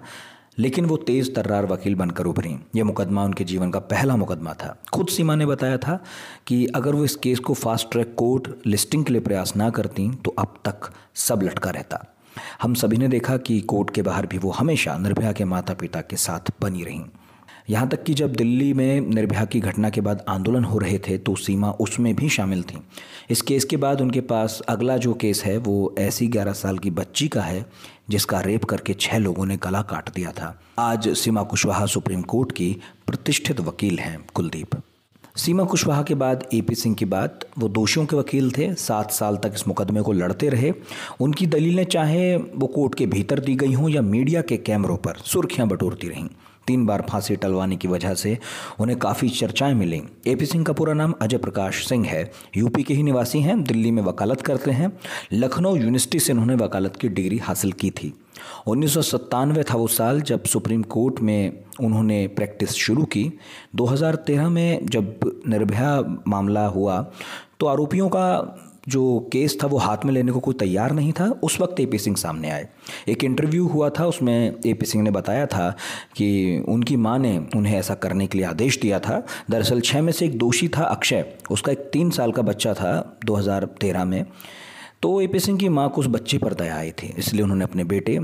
लेकिन 0.59 0.87
वो 0.87 0.97
तेज़ 0.97 1.31
तर्रार 1.33 1.67
वकील 1.67 1.95
बनकर 1.95 2.25
उभरी। 2.25 2.57
यह 2.77 2.85
मुकदमा 2.85 3.25
उनके 3.25 3.45
जीवन 3.45 3.71
का 3.71 3.79
पहला 3.79 4.17
मुकदमा 4.17 4.53
था। 4.55 4.77
खुद 4.93 5.09
सीमा 5.09 5.35
ने 5.35 5.47
बताया 5.47 5.79
था 5.79 5.99
कि 6.47 6.65
अगर 6.67 6.95
वो 6.95 7.05
इस 7.05 7.17
केस 7.17 7.39
को 7.39 7.55
फास्ट 7.55 7.91
ट्रैक 7.91 8.15
कोर्ट 8.15 8.67
लिस्टिंग 8.67 9.05
के 9.05 9.13
लिए 9.13 9.23
प्रयास 9.23 9.57
ना 9.57 9.71
करती 9.71 10.11
तो 10.15 10.35
अब 10.39 10.55
तक 10.65 10.91
सब 11.15 11.43
लटका 11.43 11.71
रहता। 11.71 12.05
हम 12.63 12.75
सभी 12.75 12.97
ने 12.97 13.09
देखा 13.09 13.37
कि 13.37 13.61
कोर्ट 13.61 13.91
के 13.91 14.03
बाहर 14.03 14.27
भी 14.27 14.39
वो 14.39 14.51
हमेशा 14.51 14.97
निर्भया 14.99 15.33
के 15.33 15.45
माता 15.45 15.75
पिता 15.75 16.01
के 16.01 16.17
साथ 16.17 16.51
बनी 16.61 16.85
रहीं। 16.85 17.05
यहाँ 17.69 17.89
तक 17.89 18.03
कि 18.03 18.15
जब 18.15 18.33
दिल्ली 18.33 18.73
में 18.73 19.01
निर्भया 19.01 19.45
की 19.45 19.61
घटना 19.61 19.91
के 19.91 20.01
बाद 20.01 20.25
आंदोलन 20.29 20.65
हो 20.65 20.79
रहे 20.79 20.99
थे 20.99 21.17
तो 21.19 21.35
सीमा 21.37 21.71
उसमें 21.71 22.15
भी 22.17 22.29
शामिल 22.29 22.63
थी। 22.63 22.79
इस 23.31 23.43
केस 23.43 23.65
के 23.65 23.77
बाद 23.77 24.01
उनके 24.01 24.21
पास 24.21 24.61
अगला 24.69 24.97
जो 24.97 25.15
केस 25.15 25.43
है, 25.45 25.57
वो 25.59 25.95
ऐसी 25.99 26.27
ग्यारह 26.27 26.53
साल 26.53 26.79
की 26.79 26.91
बच्ची 26.91 27.29
का 27.29 27.43
है, 27.43 27.65
जिसका 28.11 28.41
रेप 28.41 28.65
करके 28.65 28.95
छह 28.95 29.19
लोगों 29.19 29.47
ने 29.47 29.57
गला 29.57 29.83
काट 29.83 30.15
दिया 30.15 30.33
था। 30.33 30.59
आज 30.79 31.09
सीमा 31.09 31.43
कुशवाहा 31.43 31.87
सुप्रीम 31.87 32.23
कोर्ट 32.23 32.53
की 32.53 32.71
प्रतिष्ठित 33.07 33.61
वकील 33.61 33.99
हैं 33.99 34.25
कुलदीप। 34.35 34.81
सीमा 35.37 35.65
कुशवाहा 35.65 36.03
के 36.03 36.15
बाद 36.15 36.45
एपी 36.55 36.75
सिंह 36.75 36.95
की 36.95 37.05
बात, 37.05 37.41
वो 37.59 37.69
दोषियों 37.69 38.07
के 38.07 38.17
वकील 38.17 38.51
थे, 38.53 38.73
सात 38.75 39.11
साल 39.11 39.37
तक 39.37 39.53
इस 39.55 39.69
मुकदमे 39.69 40.03
को 40.03 40.13
लड़ते 40.13 40.49
रहे। 40.49 40.73
उनकी 41.21 41.47
दलीलें 41.47 41.85
चाहे 41.85 42.37
वो 42.37 42.67
कोर्ट 42.67 42.95
के 42.95 43.07
भीतर 43.07 43.41
दी 43.41 43.55
गई 43.55 43.73
हों 43.73 43.89
या 43.89 44.03
मीडिया 44.03 44.43
के 44.43 44.57
कैमरों 44.57 44.97
पर 44.97 45.17
सुर्खियाँ 45.25 45.69
बटोरती 45.69 46.09
रहीं। 46.09 46.29
तीन 46.67 46.87
बार 46.87 47.07
फांसी 47.11 47.37
टलवाने 47.37 47.77
की 47.77 47.89
वजह 47.89 48.15
से 48.15 48.39
उन्हें 48.81 48.99
काफ़ी 48.99 49.29
चर्चाएँ 49.29 49.75
मिली। 49.75 50.03
एपी 50.27 50.47
सिंह 50.47 50.65
का 50.65 50.73
पूरा 50.73 50.93
नाम 50.93 51.15
अजय 51.23 51.39
प्रकाश 51.39 51.89
सिंह 51.89 52.07
है। 52.07 52.31
यूपी 52.57 52.83
के 52.83 52.95
ही 52.95 53.03
निवासी 53.03 53.41
हैं, 53.41 53.63
दिल्ली 53.65 53.91
में 53.91 54.03
वकालत 54.03 54.41
करते 54.41 54.71
हैं। 54.71 54.93
लखनऊ 55.33 55.77
यूनिवर्सिटी 55.77 56.19
से 56.19 56.33
उन्होंने 56.33 56.55
वकालत 56.55 56.97
की 56.97 57.09
डिग्री 57.09 57.39
हासिल 57.39 57.73
की 57.73 57.91
थी। 57.91 58.13
उन्नीस 58.67 58.95
सौ 58.95 59.03
सत्तानवे 59.03 59.63
था 59.63 59.77
वो 59.77 59.87
साल 59.87 60.21
जब 60.21 60.45
सुप्रीम 60.45 60.83
कोर्ट 60.83 61.21
में 61.21 61.65
उन्होंने 61.81 62.27
प्रैक्टिस 62.27 62.71
शुरू 62.71 63.05
की। 63.05 63.33
2013 63.75 64.49
में 64.49 64.87
जब 64.87 65.21
निर्भया 65.49 66.23
मामला 66.29 66.67
हुआ 66.67 67.13
तो 67.61 67.67
आरोपियों 67.67 68.09
का 68.09 68.25
जो 68.89 69.29
केस 69.33 69.57
था 69.63 69.67
वो 69.67 69.79
हाथ 69.79 70.05
में 70.05 70.13
लेने 70.13 70.33
को 70.33 70.41
कोई 70.41 70.55
तैयार 70.55 70.93
नहीं 70.93 71.13
था, 71.13 71.29
उस 71.43 71.61
वक्त 71.61 71.81
ए 71.81 71.87
पी 71.87 71.99
सिंह 71.99 72.17
सामने 72.17 72.51
आए। 72.51 72.69
एक 73.09 73.25
इंटरव्यू 73.25 73.67
हुआ 73.67 73.89
था, 73.91 74.07
उसमें 74.07 74.55
ए 74.67 74.73
पी 74.73 74.87
सिंह 74.87 75.05
ने 75.05 75.11
बताया 75.11 75.47
था 75.47 75.71
कि 76.17 76.65
उनकी 76.69 76.97
माँ 76.97 77.19
ने 77.19 77.37
उन्हें 77.57 77.79
ऐसा 77.79 77.95
करने 77.95 78.27
के 78.27 78.39
लिए 78.39 78.47
आदेश 78.47 78.81
दिया 78.81 78.99
था। 79.01 79.23
दरअसल 79.51 79.81
छः 79.81 80.03
में 80.03 80.13
से 80.13 80.25
एक 80.25 80.39
दोषी 80.39 80.69
था 80.69 80.85
अक्षय, 80.85 81.25
उसका 81.51 81.73
एक 81.73 81.91
तीन 81.93 82.11
साल 82.11 82.33
का 82.33 82.43
बच्चा 82.43 82.75
था 82.75 83.19
2013 83.25 84.05
में। 84.05 84.25
तो 85.03 85.21
ए 85.21 85.27
पी 85.27 85.41
सिंह 85.41 85.59
की 85.59 85.69
माँ 85.69 85.89
को 85.89 86.01
उस 86.01 86.07
बच्चे 86.07 86.39
पर 86.39 86.55
दया 86.55 86.77
आई 86.77 86.91
थी, 86.93 87.15
इसलिए 87.19 87.43
उन्होंने 87.43 87.65
अपने 87.65 87.85
बेटे 87.85 88.19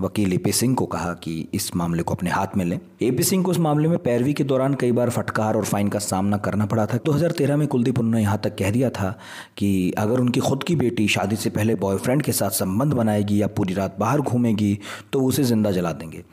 वकील 0.00 0.32
ए 0.32 0.36
पी 0.36 0.52
सिंह 0.52 0.74
को 0.74 0.86
कहा 0.86 1.12
कि 1.14 1.48
इस 1.54 1.70
मामले 1.76 2.02
को 2.02 2.14
अपने 2.14 2.30
हाथ 2.30 2.56
में 2.56 2.64
लें। 2.64 2.78
ए 3.02 3.10
पी 3.10 3.22
सिंह 3.22 3.44
को 3.44 3.52
इस 3.52 3.58
मामले 3.58 3.88
में 3.88 3.98
पैरवी 3.98 4.32
के 4.32 4.44
दौरान 4.44 4.74
कई 4.74 4.92
बार 4.92 5.10
फटकार 5.10 5.56
और 5.56 5.64
फाइन 5.64 5.88
का 5.88 5.98
सामना 5.98 6.36
करना 6.36 6.66
पड़ा 6.66 6.86
था। 6.86 6.98
2013 7.06 7.56
में 7.56 7.66
कुलदीप 7.68 7.98
उन्होंने 7.98 8.22
यहाँ 8.22 8.40
तक 8.44 8.56
कह 8.56 8.70
दिया 8.70 8.90
था 8.90 9.10
कि 9.56 9.92
अगर 9.98 10.20
उनकी 10.20 10.40
खुद 10.40 10.62
की 10.62 10.76
बेटी 10.76 11.08
शादी 11.08 11.36
से 11.36 11.50
पहले 11.50 11.74
बॉयफ्रेंड 11.74 12.22
के 12.22 12.32
साथ 12.32 12.50
संबंध 12.50 12.92
बनाएगी 12.92 13.40
या 13.42 13.46
पूरी 13.46 13.74
रात 13.74 13.96
बाहर 13.98 14.20
घूमेगी 14.20 14.78
तो 15.12 15.22
उसे 15.22 15.44
ज़िंदा 15.44 15.70
जला 15.70 15.92
देंगे। 15.92 16.24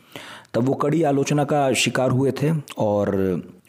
तब 0.53 0.63
वो 0.63 0.73
कड़ी 0.73 1.03
आलोचना 1.03 1.43
का 1.43 1.71
शिकार 1.73 2.11
हुए 2.11 2.31
थे 2.31 2.51
और 2.77 3.15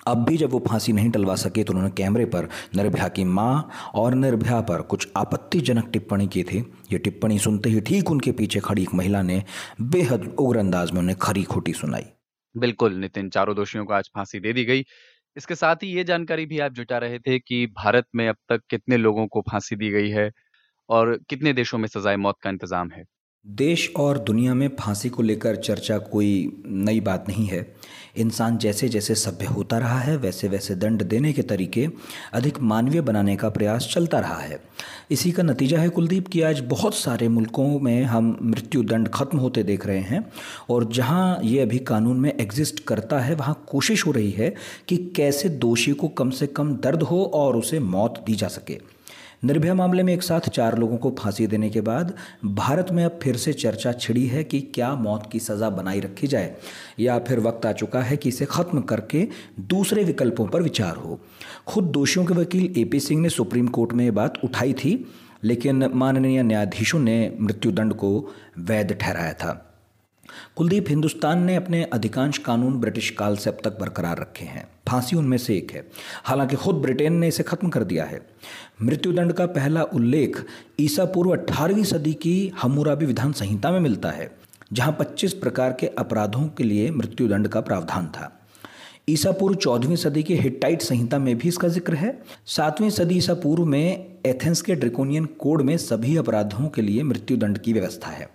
अब 0.06 0.24
भी 0.24 0.36
जब 0.36 0.50
वो 0.50 0.58
फांसी 0.60 0.92
नहीं 0.92 1.10
टलवा 1.10 1.34
सके 1.36 1.64
तो 1.64 1.72
उन्होंने 1.72 1.90
कैमरे 1.96 2.24
पर 2.26 2.48
निर्भया 2.76 3.08
की 3.08 3.24
माँ 3.26 3.70
और 3.94 4.14
निर्भया 4.14 4.60
पर 4.60 4.82
कुछ 4.84 5.08
आपत्तिजनक 5.16 5.90
टिप्पणी 5.92 6.26
की 6.26 6.42
थी। 6.44 6.58
ये 6.92 6.98
टिप्पणी 6.98 7.38
सुनते 7.38 7.70
ही 7.70 7.80
ठीक 7.80 8.10
उनके 8.10 8.32
पीछे 8.32 8.60
खड़ी 8.60 8.82
एक 8.82 8.94
महिला 8.94 9.22
ने 9.22 9.42
बेहद 9.82 10.24
उग्र 10.40 10.58
अंदाज 10.58 10.90
में 10.92 11.00
उन्हें 11.00 11.16
खरी 11.18 11.44
खोटी 11.44 11.72
सुनाई। 11.72 12.04
बिल्कुल, 12.54 12.94
नितिन, 12.94 13.28
चारों 13.30 13.54
दोषियों 13.56 13.84
को 13.84 13.92
आज 13.92 14.10
फांसी 14.14 14.40
दे 14.40 14.52
दी 14.52 14.64
गई। 14.64 14.84
इसके 15.36 15.54
साथ 15.54 15.82
ही 15.82 15.88
ये 15.88 16.04
जानकारी 16.04 16.46
भी 16.46 16.58
आप 16.58 16.72
जुटा 16.72 16.98
रहे 16.98 17.18
थे 17.18 17.38
कि 17.38 17.66
भारत 17.76 18.06
में 18.14 18.28
अब 18.28 18.36
तक 18.48 18.62
कितने 18.70 18.96
लोगों 18.96 19.26
को 19.26 19.40
फांसी 19.42 19.76
दी 19.76 19.90
गई 19.90 20.10
है 20.10 20.30
और 20.88 21.16
कितने 21.28 21.52
देशों 21.52 21.78
में 21.78 21.88
सजाए 21.88 22.16
मौत 22.16 22.36
का 22.42 22.50
इंतज़ाम 22.50 22.90
है। 22.90 23.04
देश 23.46 23.92
और 23.96 24.18
दुनिया 24.18 24.54
में 24.54 24.68
फांसी 24.80 25.08
को 25.08 25.22
लेकर 25.22 25.56
चर्चा 25.56 25.98
कोई 25.98 26.62
नई 26.66 27.00
बात 27.00 27.24
नहीं 27.28 27.46
है। 27.46 27.74
इंसान 28.16 28.58
जैसे 28.58 28.88
जैसे 28.88 29.14
सभ्य 29.14 29.46
होता 29.46 29.78
रहा 29.78 29.98
है, 29.98 30.16
वैसे 30.16 30.48
वैसे 30.48 30.74
दंड 30.74 31.02
देने 31.02 31.32
के 31.32 31.42
तरीके 31.42 31.86
अधिक 32.32 32.60
मानवीय 32.60 33.00
बनाने 33.00 33.36
का 33.36 33.48
प्रयास 33.48 33.88
चलता 33.92 34.20
रहा 34.20 34.38
है। 34.38 34.60
इसी 35.10 35.32
का 35.32 35.42
नतीजा 35.42 35.78
है 35.78 35.88
कुलदीप, 35.88 36.28
कि 36.28 36.42
आज 36.42 36.60
बहुत 36.60 36.94
सारे 36.94 37.28
मुल्कों 37.28 37.80
में 37.80 38.02
हम 38.04 38.38
मृत्यु 38.42 38.82
दंड 38.82 39.08
खत्म 39.08 39.38
होते 39.38 39.62
देख 39.62 39.86
रहे 39.86 40.00
हैं, 40.00 40.32
और 40.70 40.84
जहाँ 40.92 41.40
ये 41.44 41.60
अभी 41.60 41.78
कानून 41.78 42.20
में 42.20 42.32
एग्जिस्ट 42.40 42.84
करता 42.84 43.20
है, 43.20 43.34
वहाँ 43.34 43.64
कोशिश 43.68 44.06
हो 44.06 44.12
रही 44.12 44.30
है 44.30 44.54
कि 44.88 44.96
कैसे 45.16 45.48
दोषी 45.48 45.92
को 45.92 46.08
कम 46.08 46.30
से 46.30 46.46
कम 46.46 46.76
दर्द 46.76 47.02
हो 47.02 47.24
और 47.24 47.56
उसे 47.56 47.80
मौत 47.80 48.24
दी 48.26 48.34
जा 48.34 48.48
सके। 48.48 48.91
निर्भया 49.42 49.74
मामले 49.74 50.02
में 50.02 50.12
एक 50.12 50.22
साथ 50.22 50.48
चार 50.48 50.76
लोगों 50.78 50.96
को 50.96 51.10
फांसी 51.18 51.46
देने 51.46 51.70
के 51.70 51.80
बाद 51.80 52.12
भारत 52.44 52.90
में 52.92 53.04
अब 53.04 53.18
फिर 53.22 53.36
से 53.36 53.52
चर्चा 53.52 53.92
छिड़ी 53.92 54.26
है 54.26 54.42
कि 54.44 54.60
क्या 54.74 54.94
मौत 54.94 55.28
की 55.32 55.38
सज़ा 55.40 55.70
बनाई 55.70 56.00
रखी 56.00 56.26
जाए, 56.26 56.54
या 57.00 57.18
फिर 57.18 57.40
वक्त 57.40 57.66
आ 57.66 57.72
चुका 57.72 58.02
है 58.02 58.16
कि 58.16 58.28
इसे 58.28 58.44
ख़त्म 58.44 58.80
करके 58.82 59.26
दूसरे 59.60 60.04
विकल्पों 60.04 60.46
पर 60.46 60.62
विचार 60.62 60.96
हो। 60.96 61.18
खुद 61.66 61.84
दोषियों 61.84 62.26
के 62.26 62.34
वकील 62.34 62.72
ए 62.78 62.84
पी 62.84 63.00
सिंह 63.00 63.22
ने 63.22 63.28
सुप्रीम 63.28 63.68
कोर्ट 63.68 63.92
में 63.92 64.04
ये 64.04 64.10
बात 64.12 64.38
उठाई 64.44 64.72
थी, 64.74 64.94
लेकिन 65.44 65.90
माननीय 65.94 66.42
न्यायाधीशों 66.42 67.00
ने 67.00 67.36
मृत्युदंड 67.40 67.94
को 67.94 68.16
वैध 68.60 68.96
ठहराया 69.00 69.32
था। 69.34 69.71
कुलदीप 70.56 70.88
हिंदुस्तान 70.88 71.42
ने 71.42 71.56
अपने 71.56 71.82
अधिकांश 71.84 72.38
कानून 72.38 72.80
ब्रिटिश 72.80 73.10
काल 73.10 73.36
से 73.36 73.50
अब 73.50 73.58
तक 73.64 73.78
बरकरार 73.80 74.18
रखे 74.18 74.44
हैं। 74.44 74.68
फांसी 74.88 75.16
उनमें 75.16 75.38
से 75.38 75.56
एक 75.56 75.72
है। 75.72 75.84
हालाँकि 76.24 76.56
खुद 76.56 76.76
ब्रिटेन 76.76 77.12
ने 77.12 77.28
इसे 77.28 77.42
खत्म 77.42 77.68
कर 77.68 77.84
दिया 77.84 78.04
है। 78.04 78.20
मृत्युदंड 78.82 79.32
का 79.32 79.46
पहला 79.46 79.82
उल्लेख 79.82 80.44
ईसा 80.80 81.04
पूर्व 81.04 81.32
अठारहवीं 81.32 81.84
सदी 81.84 82.12
की 82.12 82.52
हमूराबी 82.62 83.06
विधान 83.06 83.32
संहिता 83.32 83.70
में 83.70 83.80
मिलता 83.80 84.10
है, 84.10 84.30
जहाँ 84.72 84.96
25 85.00 85.32
प्रकार 85.32 85.76
के 85.80 85.86
अपराधों 85.86 86.46
के 86.48 86.64
लिए 86.64 86.90
मृत्युदंड 86.90 87.48
का 87.48 87.60
प्रावधान 87.60 88.06
था। 88.06 88.38
ईसा 89.08 89.30
पूर्व 89.32 89.54
चौदहवीं 89.54 89.96
सदी 89.96 90.22
की 90.22 90.34
हिटाइट 90.36 90.82
संहिता 90.82 91.18
में 91.18 91.38
भी 91.38 91.48
इसका 91.48 91.68
ज़िक्र 91.68 91.94
है। 91.94 92.22
सातवीं 92.46 92.90
सदी 92.90 93.16
ईसा 93.16 93.34
पूर्व 93.34 93.64
में 93.64 94.18
एथेंस 94.26 94.62
के 94.62 94.74
ड्रिकोनियन 94.74 95.24
कोड 95.24 95.62
में 95.62 95.76
सभी 95.76 96.16
अपराधों 96.16 96.68
के 96.68 96.82
लिए 96.82 97.02
मृत्युदंड 97.02 97.58
की 97.58 97.72
व्यवस्था 97.72 98.08
है। 98.08 98.28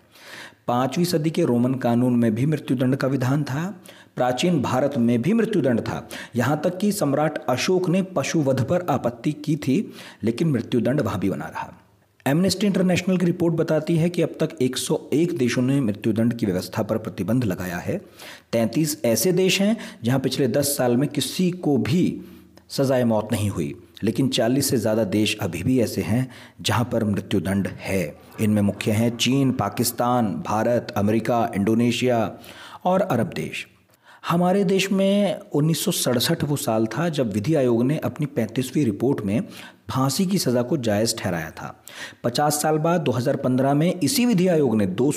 पांचवीं 0.67 1.05
सदी 1.05 1.29
के 1.29 1.43
रोमन 1.45 1.73
कानून 1.73 2.15
में 2.15 2.33
भी 2.35 2.45
मृत्युदंड 2.45 2.95
का 2.95 3.07
विधान 3.07 3.43
था, 3.43 3.63
प्राचीन 4.15 4.61
भारत 4.61 4.97
में 4.97 5.21
भी 5.21 5.33
मृत्युदंड 5.33 5.81
था। 5.81 6.07
यहाँ 6.35 6.61
तक 6.63 6.77
कि 6.77 6.91
सम्राट 6.91 7.37
अशोक 7.49 7.89
ने 7.89 8.01
पशुवध 8.15 8.63
पर 8.63 8.85
आपत्ति 8.89 9.31
की 9.31 9.55
थी, 9.55 9.93
लेकिन 10.23 10.51
मृत्युदंड 10.51 11.01
वहाँ 11.01 11.19
भी 11.19 11.29
बना 11.29 11.45
रहा। 11.45 11.73
एमनेस्टी 12.25 12.67
इंटरनेशनल 12.67 13.17
की 13.17 13.25
रिपोर्ट 13.25 13.55
बताती 13.55 13.95
है 13.97 14.09
कि 14.09 14.21
अब 14.21 14.35
तक 14.39 14.57
101 14.61 15.37
देशों 15.37 15.61
ने 15.61 15.79
मृत्युदंड 15.81 16.33
की 16.33 16.45
व्यवस्था 16.45 16.83
पर 16.83 16.97
प्रतिबंध 16.97 17.43
लगाया 17.43 17.77
है। 17.77 17.97
33 18.51 18.97
ऐसे 19.05 19.31
देश 19.31 19.61
हैं, 19.61 19.77
जहाँ 20.03 20.19
पिछले 20.19 20.47
10 20.47 20.75
साल 20.77 20.97
में 20.97 21.07
किसी 21.09 21.49
को 21.51 21.77
भी 21.77 22.21
सजाए 22.69 23.03
मौत 23.03 23.31
नहीं 23.31 23.49
हुई, 23.49 23.73
लेकिन 24.03 24.27
40 24.29 24.69
से 24.69 24.77
ज़्यादा 24.77 25.03
देश 25.03 25.37
अभी 25.41 25.63
भी 25.63 25.79
ऐसे 25.79 26.01
हैं, 26.01 26.29
जहाँ 26.61 26.89
पर 26.91 27.03
मृत्युदंड 27.03 27.67
है। 27.67 28.26
इनमें 28.41 28.61
मुख्य 28.61 28.91
हैं 28.91 29.17
चीन, 29.17 29.51
पाकिस्तान, 29.51 30.43
भारत, 30.47 30.93
अमेरिका, 30.97 31.51
इंडोनेशिया 31.55 32.31
और 32.85 33.01
अरब 33.01 33.27
देश। 33.27 33.67
हमारे 34.29 34.63
देश 34.63 34.91
में 34.91 35.39
उन्नीस 35.39 35.85
सौ 35.85 35.91
सड़सठ 35.91 36.43
वो 36.43 36.55
साल 36.55 36.85
था 36.85 37.09
जब 37.09 37.33
विधि 37.33 37.55
आयोग 37.55 37.83
ने 37.83 37.97
अपनी 37.97 38.25
पैंतीसवीं 38.25 38.85
रिपोर्ट 38.85 39.21
में 39.21 39.41
फांसी 39.89 40.25
की 40.25 40.37
सज़ा 40.37 40.61
को 40.61 40.77
जायज़ 40.77 41.15
ठहराया 41.17 41.51
था। 41.51 41.83
50 42.23 42.61
साल 42.61 42.77
बाद 42.77 43.01
2015 43.01 43.73
में 43.73 43.99
इसी 43.99 44.25
विधि 44.25 44.47
आयोग 44.47 44.75
ने 44.75 44.85
दो 44.85 45.11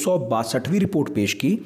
रिपोर्ट 0.68 1.14
पेश 1.14 1.34
की, 1.34 1.58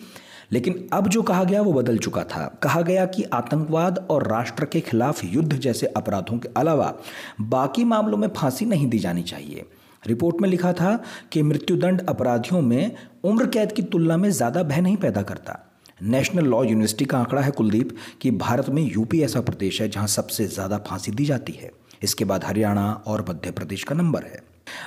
लेकिन 0.52 0.88
अब 0.92 1.08
जो 1.08 1.22
कहा 1.22 1.44
गया 1.44 1.62
वो 1.62 1.72
बदल 1.72 1.98
चुका 1.98 2.24
था। 2.24 2.58
कहा 2.62 2.82
गया 2.82 3.06
कि 3.06 3.22
आतंकवाद 3.22 4.06
और 4.10 4.26
राष्ट्र 4.26 4.64
के 4.64 4.80
खिलाफ 4.80 5.24
युद्ध 5.24 5.52
जैसे 5.52 5.86
अपराधों 5.86 6.38
के 6.38 6.48
अलावा 6.56 6.94
बाकी 7.40 7.84
मामलों 7.84 8.18
में 8.18 8.28
फांसी 8.28 8.64
नहीं 8.64 8.86
दी 8.86 8.98
जानी 8.98 9.22
चाहिए। 9.22 9.64
रिपोर्ट 10.06 10.40
में 10.40 10.48
लिखा 10.48 10.72
था 10.72 10.98
कि 11.32 11.42
मृत्युदंड 11.42 12.06
अपराधियों 12.08 12.60
में 12.62 12.96
उम्र 13.24 13.46
कैद 13.46 13.72
की 13.72 13.82
तुलना 13.84 14.16
में 14.16 14.30
ज़्यादा 14.30 14.62
भय 14.62 14.80
नहीं 14.80 14.96
पैदा 14.96 15.22
करता। 15.22 15.58
नेशनल 16.02 16.44
लॉ 16.44 16.62
यूनिवर्सिटी 16.64 17.04
का 17.04 17.18
आंकड़ा 17.18 17.42
है 17.42 17.50
कुलदीप 17.50 17.96
कि 18.22 18.30
भारत 18.30 18.68
में 18.68 18.82
यूपी 18.82 19.22
ऐसा 19.22 19.40
प्रदेश 19.40 19.80
है 19.80 19.88
जहाँ 19.88 20.06
सबसे 20.06 20.46
ज़्यादा 20.46 20.78
फांसी 20.78 21.12
दी 21.12 21.24
जाती 21.24 21.52
है। 21.52 21.70
इसके 22.02 22.24
बाद 22.24 22.44
हरियाणा 22.44 22.90
और 23.06 23.24
मध्य 23.28 23.50
प्रदेश 23.50 23.84
का 23.84 23.94
नंबर 23.94 24.22
है। 24.22 24.42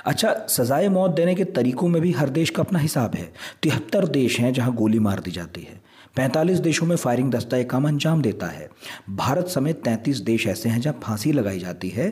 अच्छा 0.06 0.34
सजाए 0.48 0.88
मौत 0.88 1.10
देने 1.10 1.34
के 1.34 1.44
तरीकों 1.44 1.88
में 1.88 2.00
भी 2.02 2.12
हर 2.12 2.28
देश 2.28 2.50
का 2.50 2.62
अपना 2.62 2.78
हिसाब 2.78 3.14
है। 3.14 3.32
तिहत्तर 3.62 4.06
देश 4.08 4.38
हैं 4.40 4.52
जहाँ 4.52 4.74
गोली 4.74 4.98
मार 4.98 5.20
दी 5.20 5.30
जाती 5.30 5.60
है। 5.60 5.80
पैंतालीस 6.16 6.58
देशों 6.58 6.86
में 6.86 6.94
फायरिंग 6.96 7.30
दस्ता 7.32 7.56
एक 7.56 7.70
काम 7.70 7.88
अंजाम 7.88 8.22
देता 8.22 8.46
है। 8.46 8.68
भारत 9.10 9.48
समेत 9.48 9.82
तैंतीस 9.84 10.18
देश 10.20 10.46
ऐसे 10.46 10.68
हैं 10.68 10.80
जहाँ 10.80 10.98
फांसी 11.02 11.32
लगाई 11.32 11.58
जाती 11.58 11.88
है। 11.88 12.08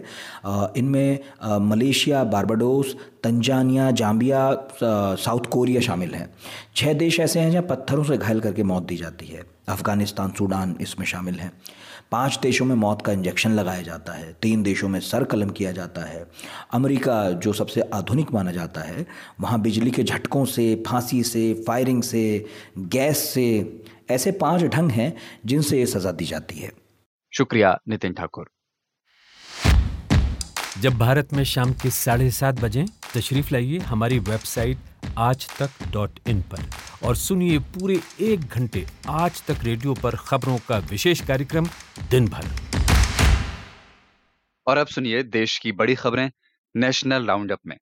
इनमें 0.76 1.18
Malaysia, 1.60 2.22
Barbados, 2.24 2.94
Tanzania, 3.24 3.90
Zambia 3.90 4.50
South 4.82 5.46
Korea 5.50 5.80
शामिल 5.80 6.14
हैं। 6.14 6.28
छः 6.76 6.92
देश 6.94 7.20
ऐसे 7.20 7.40
हैं 7.40 7.50
जहाँ 7.50 7.62
पत्थरों 7.62 8.04
से 8.04 8.16
घायल 8.16 8.40
करके 8.40 8.62
मौत 8.62 8.82
दी 8.82 8.96
जाती 8.96 9.26
है। 9.26 9.44
अफ़गानिस्तान, 9.68 10.32
सूडान 10.38 10.76
इसमें 10.80 11.06
शामिल 11.06 11.34
हैं। 11.34 11.52
पाँच 12.12 12.38
देशों 12.42 12.64
में 12.66 12.74
मौत 12.74 13.00
का 13.02 13.12
इंजेक्शन 13.12 13.50
लगाया 13.50 13.82
जाता 13.82 14.12
है। 14.12 14.32
तीन 14.42 14.62
देशों 14.62 14.88
में 14.88 14.98
सर 15.00 15.24
कलम 15.24 15.48
किया 15.48 15.72
जाता 15.72 16.00
है। 16.00 16.24
अमेरिका, 16.72 17.30
जो 17.30 17.52
सबसे 17.52 17.80
आधुनिक 17.94 18.32
माना 18.32 18.52
जाता 18.52 18.80
है, 18.80 19.06
वहाँ 19.40 19.60
बिजली 19.60 19.90
के 19.90 20.02
झटकों 20.04 20.44
से, 20.44 20.74
फांसी 20.86 21.22
से, 21.22 21.52
फायरिंग 21.66 22.02
से, 22.02 22.44
गैस 22.78 23.28
से 23.28 23.82
ऐसे 24.10 24.30
पाँच 24.32 24.62
ढंग 24.64 24.90
हैं 24.90 25.12
जिनसे 25.46 25.78
ये 25.78 25.86
सज़ा 25.86 26.12
दी 26.12 26.24
जाती 26.24 26.58
है। 26.58 26.70
शुक्रिया 27.32 27.78
नितिन 27.88 28.12
ठाकुर। 28.12 28.50
जब 30.80 30.98
भारत 30.98 31.32
में 31.32 31.42
शाम 31.44 31.72
के 31.72 31.90
साढ़े 31.90 32.30
सात 32.30 32.60
बजे 32.60 32.84
तशरीफ़ 33.14 33.52
लाइए 33.52 33.78
हमारी 33.78 34.18
वेबसाइट 34.18 34.78
आज 35.18 35.46
तक 35.58 35.86
डॉट 35.92 36.18
इन 36.28 36.42
पर 36.42 36.68
और 37.06 37.16
सुनिए 37.16 37.58
पूरे 37.58 37.98
एक 38.20 38.40
घंटे 38.40 38.84
आज 39.08 39.42
तक 39.42 39.64
रेडियो 39.64 39.94
पर 39.94 40.16
खबरों 40.16 40.58
का 40.58 40.78
विशेष 40.90 41.20
कार्यक्रम 41.20 41.66
दिन 42.10 42.28
भर। 42.28 42.50
और 44.66 44.76
अब 44.76 44.86
सुनिए 44.86 45.22
देश 45.22 45.58
की 45.58 45.72
बड़ी 45.72 45.94
खबरें 45.94 46.30
नेशनल 46.74 47.26
राउंडअप 47.26 47.60
में। 47.66 47.76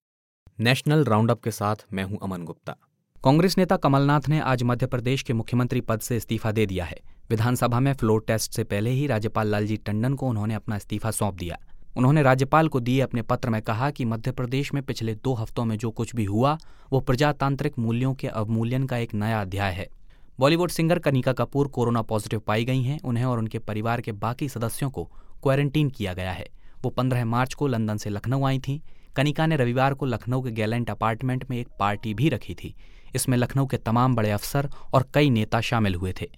नेशनल 0.61 1.05
राउंडअप 1.05 1.43
के 1.43 1.51
साथ 1.51 1.77
मैं 1.93 2.05
हूँ 2.05 2.19
अमन 2.23 2.45
गुप्ता। 2.45 2.77
कांग्रेस 3.25 3.59
नेता 3.59 3.77
कमलनाथ 3.77 4.21
ने 4.29 4.41
आज 4.41 4.63
मध्य 4.63 4.87
प्रदेश 4.87 5.23
के 5.23 5.33
मुख्यमंत्री 5.33 5.81
पद 5.81 6.01
से 6.01 6.17
इस्तीफा 6.17 6.53
दे 6.53 6.67
दिया 6.67 6.85
है। 6.85 6.97
विधानसभा 7.31 7.81
में 7.81 7.93
फ्लोर 7.93 8.25
टेस्ट 8.27 8.53
से 8.53 8.65
पहले 8.65 8.91
ही 8.91 9.07
राज्यपाल 9.07 9.49
लालजी 9.49 9.77
टंडन 9.77 10.15
को 10.15 10.27
उन्होंने 10.27 10.55
अपना 10.55 10.77
इस्तीफा 10.77 11.11
सौंप 11.11 11.35
दिया। 11.35 11.59
उन्होंने 11.97 12.23
राज्यपाल 12.23 12.69
को 12.69 12.81
दिए 12.81 13.01
अपने 13.01 13.23
पत्र 13.23 13.51
में 13.51 13.63
कहा 13.63 13.91
कि 13.91 14.05
मध्य 14.05 14.33
प्रदेश 14.33 14.75
में 14.75 14.83
पिछले 14.83 15.15
दो 15.15 15.35
हफ्तों 15.35 15.65
में 15.65 15.79
जो 15.79 15.91
कुछ 15.91 16.15
भी 16.15 16.25
हुआ, 16.25 16.59
वो 16.93 17.01
प्रजातांत्रिक 17.01 17.79
मूल्यों 17.79 18.15
के 18.15 18.29
अवमूल्यन 18.29 18.87
का 18.87 18.97
एक 18.97 19.15
नया 19.15 19.41
अध्याय 19.41 19.73
है। 19.73 19.89
Bollywood 20.39 20.71
singer 20.71 20.99
Kanika 20.99 21.33
Kapoor 21.33 21.69
corona 21.69 22.03
positive 22.03 22.41
पाई 22.41 22.65
गई 22.65 22.83
हैं, 22.83 23.01
उन्हें 23.01 23.25
और 23.25 23.39
उनके 23.39 23.59
परिवार 23.59 24.01
के 24.01 24.13
बाकी 24.13 24.49
सदस्यों 24.49 24.91
को 24.91 25.05
क्वारंटीन 25.43 25.91
किया 25.91 26.15
गया 26.15 26.33
है। 26.33 26.47
वो 26.83 26.91
पंद्रह 26.91 27.25
मार्च 27.25 27.55
को 27.55 27.67
लंदन 27.67 27.97
से 27.97 28.11
लखनऊ 28.11 28.45
आई 28.45 28.59
थीं। 28.59 28.81
कनिका 29.17 29.47
ने 29.47 29.57
रविवार 29.57 29.95
को 29.95 30.07
लखनऊ 30.07 30.43
के 30.43 30.51
गैलेंट 30.51 30.91
अपार्टमेंट 30.91 31.51
में 31.51 31.59
एक 31.59 31.69
पार्टी 31.81 32.15
भी 32.15 32.29
रखी 32.29 32.55
थी। 32.55 32.75
इसमें 33.15 33.39
लखनऊ 33.39 33.67
के 33.67 33.77
तमाम 33.77 34.15
बड़े 34.15 34.31
अफसर 34.31 34.71
और 34.95 35.09
कई 35.15 35.31
नेता 35.31 35.61
शामिल 35.61 35.95
हुए 35.95 36.15
थे। 36.21 36.31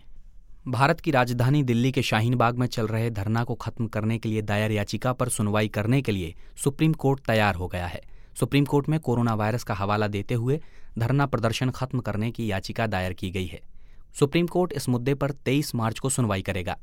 भारत 0.68 1.00
की 1.00 1.10
राजधानी 1.10 1.62
दिल्ली 1.62 1.92
के 1.92 2.02
शाहीन 2.02 2.34
बाग 2.34 2.58
में 2.58 2.66
चल 2.66 2.86
रहे 2.86 3.10
धरना 3.10 3.44
को 3.44 3.54
खत्म 3.54 3.86
करने 3.86 4.18
के 4.18 4.28
लिए 4.28 4.42
दायर 4.42 4.72
याचिका 4.72 5.12
पर 5.12 5.28
सुनवाई 5.28 5.68
करने 5.68 6.02
के 6.02 6.12
लिए 6.12 6.34
सुप्रीम 6.56 6.92
कोर्ट 6.92 7.20
तैयार 7.20 7.54
हो 7.54 7.68
गया 7.68 7.86
है। 7.86 8.00
सुप्रीम 8.40 8.64
कोर्ट 8.64 8.88
में 8.88 9.00
कोरोना 9.00 9.34
वायरस 9.34 9.64
का 9.64 9.74
हवाला 9.74 10.06
देते 10.06 10.34
हुए 10.34 10.60
धरना 10.98 11.26
प्रदर्शन 11.26 11.70
खत्म 11.70 12.00
करने 12.00 12.30
की 12.30 12.50
याचिका 12.50 12.86
दायर 12.86 13.12
की 13.12 13.30
गई 13.30 13.46
है। 13.46 13.60
सुप्रीम 14.18 14.46
कोर्ट 14.46 14.72
इस 14.72 14.88
मुद्दे 14.88 15.14
पर 15.14 15.30
23 15.30 15.74
मार्च 15.74 15.98
को 15.98 16.08
सुनवाई 16.08 16.42
करेगा। 16.42 16.76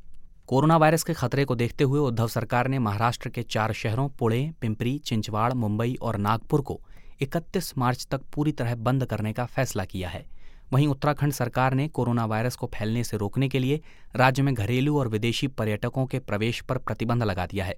कोरोना 0.46 0.76
वायरस 0.76 1.02
के 1.02 1.14
खतरे 1.14 1.44
को 1.44 1.54
देखते 1.54 1.84
हुए 1.84 2.00
उद्धव 2.00 2.28
सरकार 2.28 2.68
ने 2.68 2.78
महाराष्ट्र 2.78 3.28
के 3.28 3.42
चार 3.42 3.72
शहरों 3.72 4.08
पुणे, 4.08 4.52
पिंपरी, 4.60 4.98
चिंचवाड़, 4.98 5.52
मुंबई 5.52 5.94
और 6.02 6.16
नागपुर 6.16 6.60
को 6.60 6.80
31 7.22 7.78
मार्च 7.78 8.06
तक 8.10 8.20
पूरी 8.34 8.52
तरह 8.52 8.74
बंद 8.74 9.04
करने 9.04 9.32
का 9.32 9.44
फैसला 9.44 9.84
किया 9.84 10.08
है। 10.08 10.24
वहीं 10.72 10.88
उत्तराखंड 10.88 11.32
सरकार 11.32 11.74
ने 11.74 11.88
कोरोना 11.88 12.24
वायरस 12.24 12.56
को 12.56 12.70
फैलने 12.74 13.04
से 13.04 13.16
रोकने 13.16 13.48
के 13.48 13.58
लिए 13.58 13.80
राज्य 14.16 14.42
में 14.42 14.54
घरेलू 14.54 14.98
और 14.98 15.08
विदेशी 15.08 15.46
पर्यटकों 15.46 16.06
के 16.06 16.18
प्रवेश 16.18 16.60
पर 16.60 16.78
प्रतिबंध 16.78 17.22
लगा 17.22 17.46
दिया 17.46 17.64
है। 17.64 17.76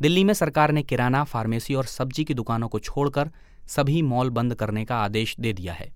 दिल्ली 0.00 0.24
में 0.24 0.34
सरकार 0.34 0.70
ने 0.70 0.82
किराना, 0.82 1.24
फार्मेसी 1.24 1.74
और 1.74 1.84
सब्ज़ी 1.84 2.24
की 2.24 2.34
दुकानों 2.34 2.68
को 2.68 2.78
छोड़कर 2.78 3.30
सभी 3.66 4.02
मॉल 4.02 4.30
बंद 4.30 4.54
करने 4.54 4.84
का 4.84 4.96
आदेश 4.96 5.36
दे 5.40 5.52
दिया 5.52 5.72
है। 5.72 5.92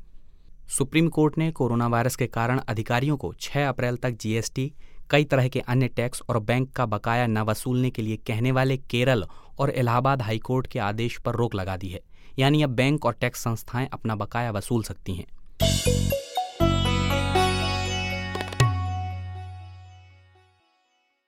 सुप्रीम 0.69 1.09
कोर्ट 1.09 1.39
ने 1.39 1.51
कोरोना 1.51 1.87
वायरस 1.87 2.17
के 2.17 2.27
कारण 2.27 2.59
अधिकारियों 2.59 3.17
को 3.17 3.33
6 3.33 3.69
अप्रैल 3.69 3.97
तक 3.97 4.11
जीएसटी, 4.11 4.73
कई 5.11 5.25
तरह 5.25 5.49
के 5.49 5.61
अन्य 5.61 5.89
टैक्स 5.89 6.23
और 6.29 6.39
बैंक 6.39 6.73
का 6.73 6.87
बकाया 6.87 7.27
न 7.27 7.39
वसूलने 7.39 7.91
के 7.91 8.03
लिए 8.03 8.17
कहने 8.17 8.53
वाले 8.53 8.77
केरल 8.77 9.25
और 9.59 9.71
इलाहाबाद 9.71 10.23
हाईकोर्ट 10.23 10.67
के 10.67 10.79
आदेश 10.79 11.19
पर 11.19 11.35
रोक 11.35 11.55
लगा 11.55 11.77
दी 11.77 11.89
है। 11.89 12.01
यानी 12.39 12.63
अब 12.63 12.71
बैंक 12.71 13.07
और 13.07 13.13
टैक्स 13.13 13.41
संस्थाएँ 13.41 13.89
अपना 13.93 14.15
बकाया 14.17 14.51
वसूल 14.51 14.83
सकती 14.83 15.15
हैं। 15.15 15.27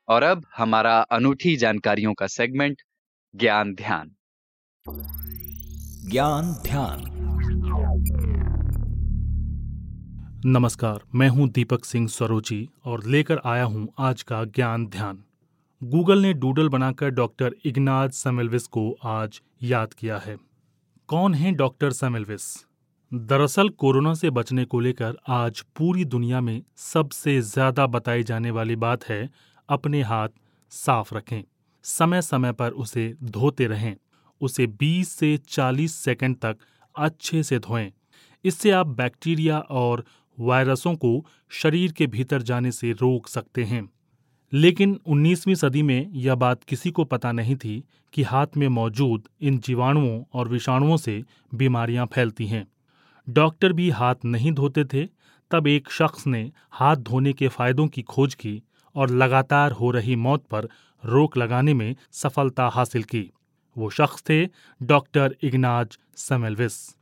और 0.08 0.22
अब 0.22 0.44
हमारा 0.56 0.98
अनूठी 1.00 1.56
जानकारियों 1.56 2.14
का 2.14 2.26
सेगमेंट 2.26 2.82
ज्ञान 3.36 3.74
ध्यान। 3.74 4.10
ज्ञान 6.10 6.52
ध्यान। 6.52 7.04
नमस्कार 10.46 11.00
मैं 11.14 11.28
हूँ 11.28 11.48
दीपक 11.48 11.84
सिंह 11.84 12.08
सरोजी 12.08 12.68
और 12.84 13.04
लेकर 13.06 13.40
आया 13.44 13.64
हूँ 13.64 13.88
आज 13.98 14.22
का 14.22 14.44
ज्ञान 14.44 14.86
ध्यान। 14.86 15.24
गूगल 15.84 16.18
ने 16.18 16.32
डूडल 16.32 16.68
बनाकर 16.68 17.10
डॉक्टर 17.10 17.54
इग्नाज 17.64 18.10
समेलविस 18.10 18.66
को 18.66 18.96
आज 19.04 19.40
याद 19.62 19.94
किया 19.94 20.18
है। 20.18 20.49
कौन 21.10 21.34
है 21.34 21.50
डॉक्टर 21.52 21.90
समेलविस? 21.92 22.42
दरअसल 23.12 23.68
कोरोना 23.68 24.14
से 24.14 24.30
बचने 24.30 24.64
को 24.64 24.80
लेकर 24.80 25.16
आज 25.28 25.60
पूरी 25.76 26.04
दुनिया 26.04 26.40
में 26.40 26.62
सबसे 26.76 27.40
ज़्यादा 27.40 27.86
बताई 27.86 28.22
जाने 28.22 28.50
वाली 28.50 28.76
बात 28.76 29.04
है, 29.04 29.30
अपने 29.68 30.02
हाथ 30.02 30.28
साफ़ 30.70 31.14
रखें। 31.14 31.42
समय 31.82 32.22
समय 32.22 32.52
पर 32.52 32.70
उसे 32.70 33.14
धोते 33.22 33.66
रहें। 33.66 33.96
उसे 34.40 34.66
20 34.66 35.08
से 35.08 35.36
40 35.36 35.94
सेकंड 35.94 36.36
तक 36.36 36.56
अच्छे 36.96 37.42
से 37.42 37.58
धोएँ। 37.58 37.92
इससे 38.44 38.70
आप 38.70 38.86
बैक्टीरिया 38.86 39.58
और 39.58 40.04
वायरसों 40.38 40.94
को 40.94 41.26
शरीर 41.50 41.92
के 41.92 42.06
भीतर 42.06 42.42
जाने 42.42 42.72
से 42.72 42.92
रोक 42.92 43.28
सकते 43.28 43.64
हैं। 43.64 43.88
लेकिन 44.52 45.00
19वीं 45.06 45.54
सदी 45.54 45.82
में 45.82 46.10
यह 46.12 46.34
बात 46.34 46.64
किसी 46.64 46.90
को 46.90 47.04
पता 47.04 47.32
नहीं 47.32 47.56
थी 47.56 47.84
कि 48.12 48.22
हाथ 48.22 48.46
में 48.56 48.68
मौजूद 48.68 49.28
इन 49.40 49.58
जीवाणुओं 49.58 50.22
और 50.34 50.48
विषाणुओं 50.48 50.96
से 50.96 51.24
बीमारियाँ 51.54 52.06
फैलती 52.06 52.46
हैं। 52.46 52.66
डॉक्टर 53.28 53.72
भी 53.72 53.90
हाथ 53.90 54.14
नहीं 54.24 54.52
धोते 54.52 54.84
थे, 54.84 55.06
तब 55.50 55.66
एक 55.66 55.90
शख्स 55.90 56.26
ने 56.26 56.52
हाथ 56.70 56.96
धोने 56.96 57.32
के 57.32 57.48
फायदों 57.48 57.86
की 57.88 58.02
खोज 58.02 58.34
की 58.34 58.62
और 58.94 59.10
लगातार 59.10 59.72
हो 59.72 59.90
रही 59.90 60.16
मौत 60.16 60.44
पर 60.44 60.68
रोक 61.04 61.36
लगाने 61.36 61.74
में 61.74 61.96
सफलता 62.12 62.68
हासिल 62.68 63.02
की। 63.02 63.30
वो 63.78 63.90
शख्स 63.90 64.22
थे 64.22 64.46
डॉक्टर 64.82 65.36
इग्नाज 65.42 65.98
समेलविस। 66.16 66.96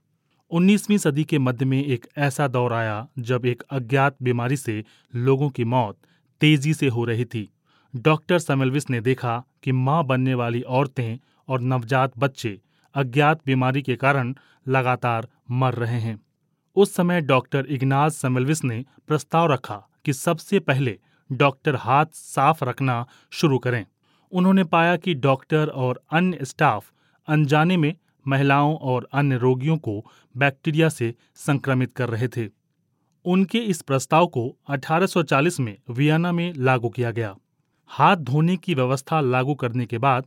19वीं 0.50 0.98
सदी 0.98 1.24
के 1.24 1.38
मध्य 1.38 1.64
में 1.64 1.84
एक 1.84 2.06
ऐसा 2.18 2.48
दौर 2.48 2.72
आया 2.72 3.08
जब 3.18 3.46
एक 3.46 3.62
अज्ञात 3.70 4.16
बीमारी 4.22 4.56
से 4.56 4.84
लोगों 5.14 5.48
की 5.50 5.64
मौत 5.64 5.96
तेज़ी 6.40 6.74
से 6.74 6.88
हो 6.88 7.04
रही 7.04 7.24
थी। 7.24 7.48
डॉक्टर 7.96 8.38
समेलविस 8.38 8.90
ने 8.90 9.00
देखा 9.00 9.42
कि 9.62 9.72
माँ 9.72 10.04
बनने 10.04 10.34
वाली 10.34 10.60
औरतें 10.60 11.18
और 11.48 11.60
नवजात 11.60 12.12
बच्चे 12.18 12.60
अज्ञात 12.94 13.40
बीमारी 13.46 13.82
के 13.82 13.96
कारण 13.96 14.34
लगातार 14.68 15.28
मर 15.50 15.74
रहे 15.74 16.00
हैं। 16.00 16.20
उस 16.76 16.94
समय 16.94 17.20
डॉक्टर 17.20 17.66
इग्नाज 17.66 18.12
समेलविस 18.12 18.64
ने 18.64 18.84
प्रस्ताव 19.06 19.52
रखा 19.52 19.88
कि 20.04 20.12
सबसे 20.12 20.58
पहले 20.58 20.98
डॉक्टर 21.32 21.76
हाथ 21.76 22.06
साफ़ 22.12 22.64
रखना 22.64 23.06
शुरू 23.30 23.58
करें। 23.58 23.86
उन्होंने 24.32 24.64
पाया 24.64 24.96
कि 24.96 25.14
डॉक्टर 25.14 25.68
और 25.68 26.02
अन्य 26.10 26.38
स्टाफ 26.42 26.92
अनजाने 27.28 27.76
में 27.76 27.94
महिलाओं 28.26 28.76
और 28.76 29.08
अन्य 29.12 29.36
रोगियों 29.36 29.76
को 29.76 30.04
बैक्टीरिया 30.36 30.88
से 30.88 31.14
संक्रमित 31.34 31.92
कर 31.92 32.08
रहे 32.08 32.28
थे। 32.28 32.57
उनके 33.24 33.58
इस 33.58 33.82
प्रस्ताव 33.82 34.26
को 34.26 34.56
1840 34.68 35.60
में 35.60 35.76
वियना 35.90 36.32
में 36.32 36.52
लागू 36.56 36.88
किया 36.88 37.10
गया। 37.10 37.34
हाथ 37.90 38.16
धोने 38.16 38.56
की 38.56 38.74
व्यवस्था 38.74 39.20
लागू 39.20 39.54
करने 39.54 39.86
के 39.86 39.98
बाद 39.98 40.26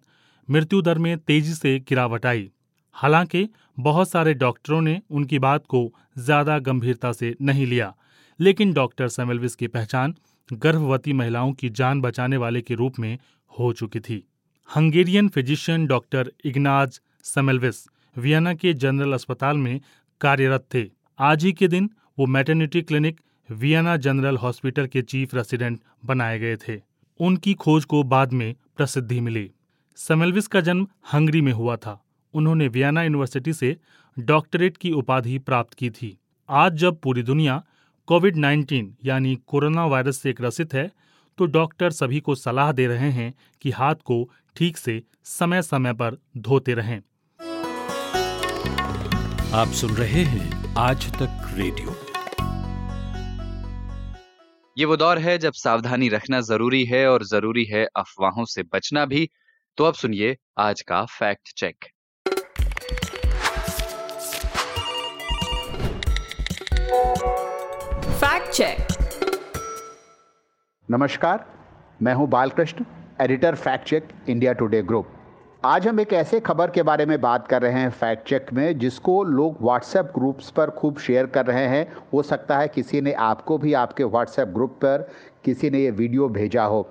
मृत्यु 0.50 0.82
दर 0.82 0.98
में 0.98 1.18
तेज़ी 1.18 1.54
से 1.54 1.80
गिरावट 1.80 2.26
आई। 2.26 2.50
हालाँकि, 2.96 3.48
बहुत 3.80 4.10
सारे 4.10 4.34
डॉक्टरों 4.34 4.82
ने 4.82 5.02
उनकी 5.12 5.40
बात 5.40 5.66
को 5.66 5.94
ज़्यादा 6.18 6.58
गंभीरता 6.60 7.12
से 7.12 7.36
नहीं 7.42 7.66
लिया, 7.68 7.94
लेकिन 8.40 8.74
डॉक्टर 8.74 9.08
सेमेलविस 9.08 9.56
की 9.56 9.68
पहचान 9.68 10.16
गर्भवती 10.50 11.14
महिलाओं 11.14 11.54
की 11.54 11.70
जान 11.70 12.02
बचाने 12.02 12.38
वाले 12.38 12.62
के 12.62 12.74
रूप 12.74 13.00
में 13.00 13.18
हो 13.52 13.72
चुकी 13.74 14.00
थी। 14.00 14.24
Hungarian 14.70 15.30
physician 15.30 15.86
doctor 15.86 16.32
Ignaz 16.46 17.00
Semmelweis 17.24 17.86
Vienna 18.16 18.54
के 18.54 18.74
जनरल 18.74 19.14
अस्पताल 19.14 19.58
में 19.58 19.80
कार्यरत 20.22 20.66
थे। 20.74 20.86
आज 21.20 21.44
ही 21.44 21.54
के 21.54 21.68
दिन 21.68 21.90
वो 22.22 22.26
maternity 22.28 22.82
clinic 22.82 23.20
Vienna 23.50 23.96
General 23.98 24.38
Hospital 24.38 24.88
के 24.88 25.02
चीफ 25.02 25.34
रेसिडेंट 25.36 25.80
बनाए 26.06 26.40
गए 26.40 26.58
थे। 26.58 26.76
उनकी 27.20 27.54
खोज 27.54 27.86
को 27.86 28.04
बाद 28.04 28.34
में 28.34 28.54
प्रसिद्धि 28.78 29.20
मिली। 29.20 29.52
समेल्विस 29.96 30.48
का 30.48 30.62
जन्म 30.62 30.88
हंगरी 31.14 31.42
में 31.42 31.52
हुआ 31.52 31.76
था। 31.76 32.06
उन्होंने 32.34 32.68
वियना 32.68 33.04
यूनिवर्सिटी 33.04 33.54
से 33.54 33.76
डॉक्टरेट 34.20 34.78
की 34.78 34.92
उपाधि 34.92 35.38
प्राप्त 35.40 35.74
की 35.74 35.90
थी। 35.90 36.20
आज 36.50 36.74
जब 36.74 37.00
पूरी 37.00 37.24
दुनिया 37.24 37.64
कोविड 38.08 38.36
19 38.36 38.92
यानी 39.06 39.36
कोरोना 39.48 39.86
वायरस 39.86 40.20
से 40.20 40.34
ग्रसित 40.34 40.74
है 40.74 40.92
तो 41.38 41.46
डॉक्टर 41.46 41.92
सभी 41.92 42.20
को 42.20 42.36
सलाह 42.36 42.72
दे 42.72 42.88
रहे 42.88 43.12
हैं 43.12 43.34
कि 43.62 43.72
हाथ 43.72 43.96
को 43.96 44.30
ठीक 44.56 44.78
से 44.78 45.02
समय 45.24 45.62
समय 45.62 45.94
पर 45.94 46.18
धोते 46.38 46.74
रहें। 46.74 47.02
आप 49.54 49.68
सुन 49.68 49.92
रहे 49.92 50.24
हैं 50.26 50.76
आज 50.78 51.12
तक 51.14 51.54
रेडियो। 51.58 52.01
ये 54.78 54.86
वो 54.86 54.96
दौर 54.98 55.18
है 55.18 55.38
जब 55.38 55.54
सावधानी 55.54 56.08
रखना 56.10 56.40
ज़रूरी 56.42 56.84
है 56.86 57.06
और 57.08 57.24
ज़रूरी 57.24 57.64
है 57.66 57.84
अफवाहों 57.96 58.46
से 58.46 58.64
बचना 58.64 59.06
भी। 59.06 59.30
तो 59.78 59.84
अब 59.84 59.94
सुनिए 59.94 60.38
आज 60.58 60.82
का 60.82 61.04
फैक्ट 61.06 61.54
चेक। 61.58 61.86
Fact 68.22 68.52
check. 68.52 68.88
नमस्कार 70.90 71.46
मैं 72.02 72.14
हूँ 72.14 72.30
Balakrishna 72.30 72.86
editor 73.22 73.56
fact 73.56 73.88
check 73.88 74.08
India 74.30 74.54
Today 74.54 74.82
Group. 74.82 75.14
आज 75.66 75.88
हम 75.88 76.00
एक 76.00 76.14
ऐसे 76.14 76.40
खबर 76.40 76.70
के 76.72 76.84
बारे 76.84 77.06
में 77.06 77.20
बात 77.22 77.48
कर 77.48 77.62
रहे 77.62 77.72
हैं 77.74 77.90
फैक्ट 77.90 78.28
चेक 78.30 78.46
में, 78.54 78.80
जिसको 78.80 79.24
लोग 79.24 79.58
व्हाट्सएप 79.62 80.12
ग्रुप्स 80.16 80.50
पर 80.50 80.70
खूब 80.70 80.98
शेयर 80.98 81.26
कर 81.26 81.46
रहे 81.46 81.66
हैं। 81.68 81.86
हो 82.14 82.22
सकता 82.22 82.58
है 82.58 82.68
किसी 82.68 83.02
ने 83.02 83.14
आपको 83.14 83.58
भी 83.58 83.74
आपके 83.74 84.04
व्हाट्सएप 84.04 84.48
ग्रुप 84.48 84.72
पर 84.72 85.08
किसी 85.46 85.70
ने 85.70 85.80
ये 85.80 85.92
वीडियो 85.92 86.30
भेजा 86.30 86.64
हो। 86.64 86.82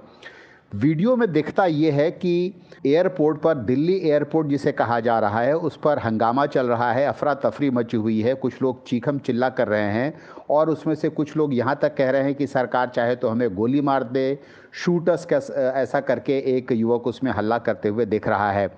वीडियो 0.73 1.15
में 1.17 1.31
दिखता 1.33 1.65
ये 1.67 1.91
है 1.91 2.11
कि 2.11 2.55
एयरपोर्ट 2.87 3.41
पर, 3.43 3.55
दिल्ली 3.55 3.97
एयरपोर्ट 4.01 4.49
जिसे 4.49 4.73
कहा 4.73 4.99
जा 5.01 5.19
रहा 5.19 5.41
है, 5.41 5.57
उस 5.57 5.77
पर 5.77 5.99
हंगामा 5.99 6.45
चल 6.47 6.67
रहा 6.67 6.93
है 6.93 7.07
अफरा 7.07 7.35
तफरी 7.37 7.71
मची 7.71 7.97
हुई 7.97 8.21
है, 8.23 8.35
कुछ 8.35 8.63
लोग 8.63 8.85
चीखम 8.87 9.19
चिल्ला 9.19 9.49
कर 9.49 9.69
रहे 9.69 9.91
हैं 9.93 10.13
और 10.51 10.71
उसमें 10.71 10.95
से 10.95 11.09
कुछ 11.09 11.37
लोग 11.37 11.55
यहाँ 11.55 11.79
तक 11.83 11.97
कह 11.97 12.11
रहे 12.11 12.23
हैं 12.23 12.35
कि 12.35 12.47
सरकार 12.47 12.89
चाहे 12.89 13.17
तो 13.17 13.29
हमें 13.29 13.55
गोली 13.55 13.81
मार 13.81 14.05
दे, 14.05 14.39
शूटर्स 14.75 15.51
ऐसा 15.51 16.01
करके 16.01 16.39
एक 16.57 16.73
युवक 16.73 17.07
उसमें 17.07 17.33
हल्ला 17.33 17.59
करते 17.61 17.89
हुए 17.89 18.07
दिख 18.07 18.29
रहा 18.29 18.51
है। 18.53 18.69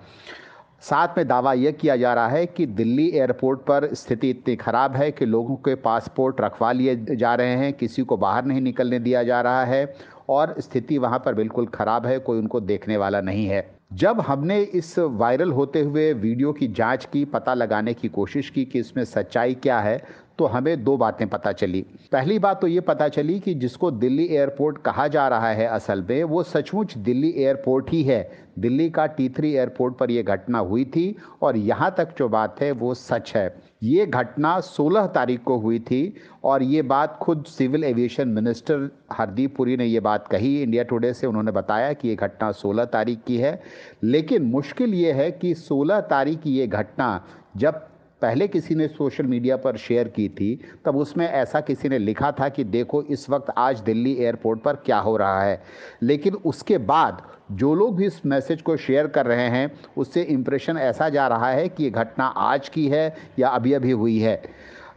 साथ 0.81 1.17
में 1.17 1.27
दावा 1.27 1.51
यह 1.53 1.71
किया 1.71 1.95
जा 1.95 2.13
रहा 2.13 2.27
है 2.27 2.45
कि 2.45 2.65
दिल्ली 2.67 3.07
एयरपोर्ट 3.09 3.59
पर 3.59 3.87
स्थिति 3.93 4.29
इतनी 4.29 4.55
ख़राब 4.55 4.95
है 4.95 5.11
कि 5.11 5.25
लोगों 5.25 5.55
के 5.57 5.75
पासपोर्ट 5.75 6.41
रखवा 6.41 6.71
लिए 6.71 6.95
जा 7.11 7.33
रहे 7.35 7.55
हैं, 7.55 7.71
किसी 7.73 8.01
को 8.01 8.17
बाहर 8.17 8.45
नहीं 8.45 8.61
निकलने 8.61 8.99
दिया 8.99 9.23
जा 9.23 9.39
रहा 9.41 9.63
है। 9.65 9.85
और 10.29 10.55
स्थिति 10.59 10.97
वहाँ 10.97 11.19
पर 11.19 11.33
बिल्कुल 11.35 11.65
ख़राब 11.65 12.05
है, 12.05 12.17
कोई 12.19 12.39
उनको 12.39 12.59
देखने 12.61 12.97
वाला 12.97 13.21
नहीं 13.21 13.45
है। 13.45 13.65
जब 13.93 14.19
हमने 14.19 14.59
इस 14.59 14.97
वायरल 14.99 15.51
होते 15.51 15.81
हुए 15.81 16.11
वीडियो 16.13 16.51
की 16.53 16.67
जाँच 16.69 17.05
की, 17.05 17.23
पता 17.25 17.53
लगाने 17.53 17.93
की 17.93 18.07
कोशिश 18.09 18.49
की 18.49 18.65
कि 18.65 18.79
इसमें 18.79 19.03
सच्चाई 19.05 19.53
क्या 19.55 19.79
है 19.79 20.01
तो 20.39 20.45
हमें 20.45 20.83
दो 20.83 20.95
बातें 20.97 21.27
पता 21.29 21.51
चली। 21.51 21.81
पहली 22.11 22.37
बात 22.39 22.61
तो 22.61 22.67
ये 22.67 22.79
पता 22.81 23.07
चली 23.09 23.39
कि 23.39 23.53
जिसको 23.53 23.91
दिल्ली 23.91 24.25
एयरपोर्ट 24.27 24.77
कहा 24.77 25.07
जा 25.07 25.27
रहा 25.27 25.49
है 25.49 25.67
असल 25.67 26.01
में, 26.09 26.23
वो 26.23 26.43
सचमुच 26.43 26.97
दिल्ली 26.97 27.33
एयरपोर्ट 27.37 27.91
ही 27.91 28.01
है। 28.03 28.42
दिल्ली 28.59 28.89
का 28.89 29.05
टी 29.05 29.29
थ्री 29.29 29.53
एयरपोर्ट 29.53 29.97
पर 29.97 30.11
यह 30.11 30.23
घटना 30.23 30.59
हुई 30.59 30.85
थी 30.85 31.15
और 31.41 31.57
यहाँ 31.57 31.93
तक 31.97 32.15
जो 32.17 32.29
बात 32.29 32.61
है 32.61 32.71
वो 32.71 32.93
सच 32.93 33.33
है। 33.35 33.55
ये 33.83 34.05
घटना 34.05 34.59
16 34.59 35.07
तारीख 35.07 35.43
को 35.43 35.57
हुई 35.57 35.79
थी 35.79 36.13
और 36.43 36.63
ये 36.63 36.81
बात 36.81 37.17
खुद 37.21 37.45
civil 37.45 37.83
aviation 37.83 38.27
minister 38.27 38.89
Hardeep 39.11 39.55
Puri 39.55 39.77
ने 39.77 39.85
ये 39.85 39.99
बात 39.99 40.27
कही। 40.27 40.61
इंडिया 40.63 40.83
टुडे 40.83 41.13
से 41.13 41.27
उन्होंने 41.27 41.51
बताया 41.51 41.93
कि 41.93 42.09
ये 42.09 42.15
घटना 42.15 42.51
16 42.51 42.85
तारीख 42.85 43.19
की 43.27 43.37
है। 43.37 43.61
लेकिन 44.03 44.43
मुश्किल 44.43 44.93
ये 44.93 45.11
है 45.11 45.31
कि 45.31 45.53
16 45.53 45.99
तारीख 45.99 46.41
की 46.41 46.51
ये 46.51 46.67
घटना 46.67 47.25
जब 47.57 47.87
पहले 48.21 48.47
किसी 48.47 48.75
ने 48.75 48.87
सोशल 48.87 49.25
मीडिया 49.25 49.57
पर 49.57 49.77
शेयर 49.77 50.07
की 50.07 50.29
थी, 50.29 50.59
तब 50.85 50.97
उसमें 50.97 51.27
ऐसा 51.27 51.61
किसी 51.61 51.89
ने 51.89 51.97
लिखा 51.97 52.31
था 52.31 52.49
कि 52.49 52.63
देखो 52.63 53.01
इस 53.03 53.29
वक्त 53.29 53.53
आज 53.57 53.79
दिल्ली 53.79 54.13
एयरपोर्ट 54.15 54.61
पर 54.61 54.75
क्या 54.75 54.99
हो 54.99 55.17
रहा 55.17 55.43
है। 55.43 55.63
लेकिन 56.01 56.33
उसके 56.33 56.77
बाद 56.77 57.21
जो 57.49 57.73
लोग 57.75 57.95
भी 57.97 58.05
इस 58.05 58.25
मैसेज 58.25 58.61
को 58.61 58.75
शेयर 58.77 59.07
कर 59.07 59.25
रहे 59.25 59.47
हैं, 59.49 59.71
उससे 59.97 60.21
इम्प्रेशन 60.23 60.77
ऐसा 60.77 61.09
जा 61.09 61.27
रहा 61.27 61.49
है 61.49 61.67
कि 61.69 61.83
ये 61.83 61.89
घटना 61.89 62.25
आज 62.25 62.69
की 62.69 62.87
है 62.87 63.15
या 63.39 63.49
अभी 63.49 63.73
अभी 63.73 63.91
हुई 63.91 64.19
है। 64.19 64.41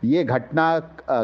ये 0.05 0.23
घटना 0.25 0.79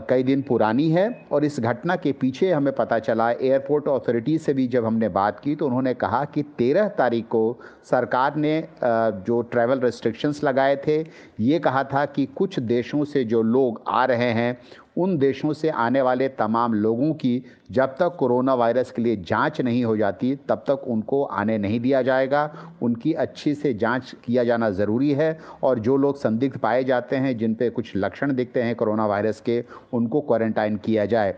कई 0.09 0.23
दिन 0.23 0.43
पुरानी 0.43 0.89
है 0.91 1.09
और 1.33 1.45
इस 1.45 1.59
घटना 1.61 1.97
के 1.97 2.13
पीछे 2.13 2.51
हमें 2.53 2.73
पता 2.75 2.99
चला 2.99 3.31
एयरपोर्ट 3.31 3.89
अथॉरिटी 3.89 4.37
से 4.39 4.55
भी 4.55 4.67
जब 4.69 4.85
हमने 4.85 5.09
बात 5.09 5.41
की 5.41 5.55
तो 5.57 5.67
उन्होंने 5.67 5.93
कहा 5.95 6.25
कि 6.25 6.43
तेरह 6.59 6.89
तारीख 6.89 7.27
को 7.27 7.59
सरकार 7.91 8.37
ने 8.37 8.59
जो 8.83 9.41
ट्रैवल 9.43 9.81
रेस्ट्रिक्शंस 9.81 10.43
लगाए 10.45 10.77
थे, 10.87 11.01
ये 11.41 11.59
कहा 11.59 11.85
था 11.85 12.05
कि 12.07 12.27
कुछ 12.37 12.59
देशों 12.59 13.05
से 13.05 13.25
जो 13.25 13.43
लोग 13.43 13.83
आ 13.89 14.05
रहे 14.05 14.31
हैं 14.31 14.57
उन 14.97 15.17
देशों 15.19 15.53
से 15.53 15.69
आने 15.69 16.01
वाले 16.03 16.29
तमाम 16.29 16.75
लोगों 16.75 17.13
की 17.15 17.43
जब 17.71 17.95
तक 17.99 18.17
कोरोना 18.19 18.55
वायरस 18.55 18.91
के 18.91 19.03
लिए 19.03 19.17
जाँच 19.19 19.61
नहीं 19.61 19.85
हो 19.85 19.97
जाती, 19.97 20.35
तब 20.49 20.65
तक 20.69 20.85
उनको 20.89 21.23
आने 21.25 21.59
नहीं 21.59 21.81
दिया 21.81 22.03
जाएगा। 22.03 22.75
उनकी 22.83 23.13
अच्छी 23.15 23.55
से 23.55 23.75
जाँच 23.75 24.15
किया 24.25 24.45
जाना 24.45 24.71
ज़रूरी 24.71 25.11
है 25.13 25.39
और 25.63 25.79
जो 25.79 25.97
लोग 25.97 26.17
संदिग्ध 26.17 26.59
पाए 26.59 26.85
जाते 26.85 27.17
हैं, 27.17 27.37
जिन 27.39 27.55
पे 27.55 27.71
कुछ 27.71 27.93
लक्षण 27.97 28.35
दिखते 28.35 28.63
हैं 28.63 28.77
कोरोना 28.77 29.07
वायरस 29.07 29.41
के, 29.41 29.65
उनको 29.93 30.21
क्वारंटाइन 30.21 30.77
किया 30.77 31.07
जाए। 31.07 31.35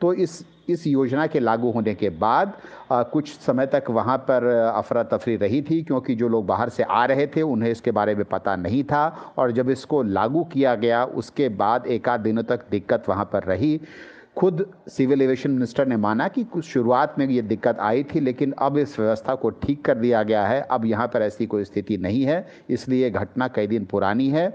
तो 0.00 0.12
इस 0.12 0.44
इस 0.68 0.86
योजना 0.86 1.26
के 1.26 1.40
लागू 1.40 1.70
होने 1.70 1.94
के 1.94 2.08
बाद 2.10 2.52
आ, 2.92 3.02
कुछ 3.02 3.28
समय 3.40 3.66
तक 3.66 3.84
वहाँ 3.90 4.16
पर 4.28 4.44
अफरा 4.74 5.02
तफरी 5.02 5.36
रही 5.36 5.60
थी 5.62 5.82
क्योंकि 5.82 6.14
जो 6.14 6.28
लोग 6.28 6.46
बाहर 6.46 6.68
से 6.68 6.82
आ 6.82 7.04
रहे 7.04 7.26
थे 7.26 7.42
उन्हें 7.42 7.70
इसके 7.70 7.90
बारे 7.90 8.14
में 8.14 8.24
पता 8.24 8.56
नहीं 8.56 8.82
था। 8.84 9.06
और 9.38 9.52
जब 9.52 9.70
इसको 9.70 10.02
लागू 10.02 10.44
किया 10.44 10.74
गया 10.74 11.04
उसके 11.04 11.48
बाद 11.56 11.86
एक 11.86 12.08
आध 12.08 12.20
दिनों 12.20 12.42
तक 12.42 12.64
दिक्कत 12.70 13.08
वहाँ 13.08 13.24
पर 13.32 13.44
रही। 13.44 13.80
खुद 14.36 14.64
सिविल 14.88 15.22
एविएशन 15.22 15.50
मिनिस्टर 15.50 15.86
ने 15.86 15.96
माना 15.96 16.26
कि 16.28 16.44
कुछ 16.44 16.64
शुरुआत 16.64 17.14
में 17.18 17.26
ये 17.26 17.42
दिक्कत 17.42 17.78
आई 17.80 18.04
थी 18.04 18.20
लेकिन 18.20 18.52
अब 18.58 18.76
इस 18.78 18.98
व्यवस्था 19.00 19.34
को 19.34 19.50
ठीक 19.62 19.84
कर 19.84 19.94
दिया 19.98 20.22
गया 20.22 20.46
है। 20.46 20.60
अब 20.70 20.84
यहाँ 20.84 21.06
पर 21.06 21.22
ऐसी 21.22 21.46
कोई 21.46 21.64
स्थिति 21.64 21.96
नहीं 21.96 22.22
है 22.24 22.46
इसलिए 22.70 23.10
घटना 23.10 23.48
कई 23.48 23.66
दिन 23.66 23.84
पुरानी 23.84 24.28
है। 24.28 24.48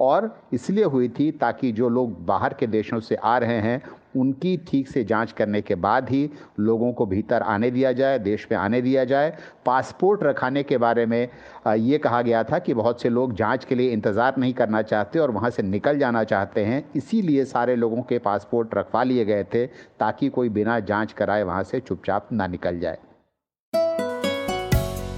और 0.00 0.34
इसलिए 0.52 0.84
हुई 0.84 1.08
थी 1.08 1.30
ताकि 1.32 1.72
जो 1.72 1.88
लोग 1.88 2.24
बाहर 2.26 2.54
के 2.54 2.66
देशों 2.66 3.00
से 3.00 3.14
आ 3.14 3.36
रहे 3.38 3.58
हैं, 3.60 3.82
उनकी 4.16 4.56
ठीक 4.68 4.88
से 4.88 5.02
जाँच 5.04 5.32
करने 5.32 5.60
के 5.62 5.74
बाद 5.76 6.08
ही 6.10 6.30
लोगों 6.60 6.92
को 6.92 7.06
भीतर 7.06 7.42
आने 7.42 7.70
दिया 7.70 7.92
जाए, 7.92 8.18
देश 8.18 8.46
में 8.52 8.58
आने 8.58 8.80
दिया 8.82 9.04
जाए। 9.04 9.32
पासपोर्ट 9.66 10.22
रखाने 10.24 10.62
के 10.62 10.78
बारे 10.78 11.04
में 11.06 11.28
ये 11.68 11.98
कहा 11.98 12.22
गया 12.22 12.42
था 12.44 12.58
कि 12.58 12.74
बहुत 12.74 13.02
से 13.02 13.08
लोग 13.08 13.34
जाँच 13.34 13.64
के 13.64 13.74
लिए 13.74 13.92
इंतज़ार 13.92 14.36
नहीं 14.38 14.52
करना 14.54 14.82
चाहते 14.82 15.18
और 15.18 15.30
वहाँ 15.30 15.50
से 15.50 15.62
निकल 15.62 15.98
जाना 15.98 16.24
चाहते 16.24 16.64
हैं। 16.64 16.82
इसीलिए 16.96 17.44
सारे 17.44 17.76
लोगों 17.76 18.02
के 18.02 18.18
पासपोर्ट 18.20 18.74
रखवा 18.74 19.02
लिए 19.02 19.24
गए 19.24 19.44
थे 19.44 19.66
ताकि 20.00 20.28
कोई 20.28 20.48
बिना 20.48 20.80
जाँच 20.82 21.12
कराए 21.12 21.42
वहाँ 21.42 21.62
से 21.62 21.80
चुपचाप 21.80 22.32
ना 22.32 22.46
निकल 22.46 22.80
जाए। 22.80 22.98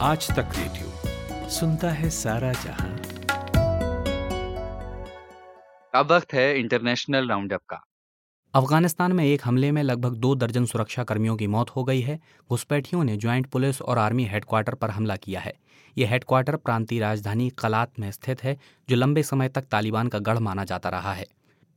आज 0.03 0.31
तक 0.31 0.59
रेडियो, 0.59 1.49
सुनता 1.51 1.91
है 1.91 2.11
सारा 2.13 2.53
जहाँ। 2.55 2.92
अब 5.95 6.13
वक्त 6.13 6.33
है 6.33 6.59
इंटरनेशनल 6.59 7.29
राउंडअप 7.29 7.61
का। 7.69 7.85
अफ़गानिस्तान 8.55 9.13
में 9.13 9.25
एक 9.25 9.41
हमले 9.45 9.71
में 9.73 9.83
लगभग 9.83 10.15
दो 10.17 10.35
दर्जन 10.35 10.65
सुरक्षा 10.65 11.05
कर्मियों 11.05 11.37
की 11.37 11.47
मौत 11.47 11.71
हो 11.71 11.85
गई 11.85 12.01
है। 12.01 12.19
घुसपैठियों 12.51 13.05
ने 13.05 13.17
ज्वाइंट 13.17 13.47
पुलिस 13.47 13.83
और 13.83 13.99
आर्मी 13.99 14.25
हेडक्वार्टर 14.25 14.75
पर 14.75 14.91
हमला 14.91 15.17
किया 15.17 15.41
है। 15.41 15.55
यह 15.99 16.11
हेडक्वार्टर 16.11 16.57
प्रांतीय 16.57 17.01
राजधानी 17.01 17.51
कलात 17.51 18.01
में 18.01 18.11
स्थित 18.11 18.45
है, 18.45 18.59
जो 18.89 18.97
लंबे 18.97 19.23
समय 19.23 19.49
तक 19.49 19.63
तालिबान 19.63 20.09
का 20.09 20.19
गढ़ 20.19 20.39
माना 20.39 20.65
जाता 20.65 20.89
रहा 20.89 21.13
है। 21.13 21.27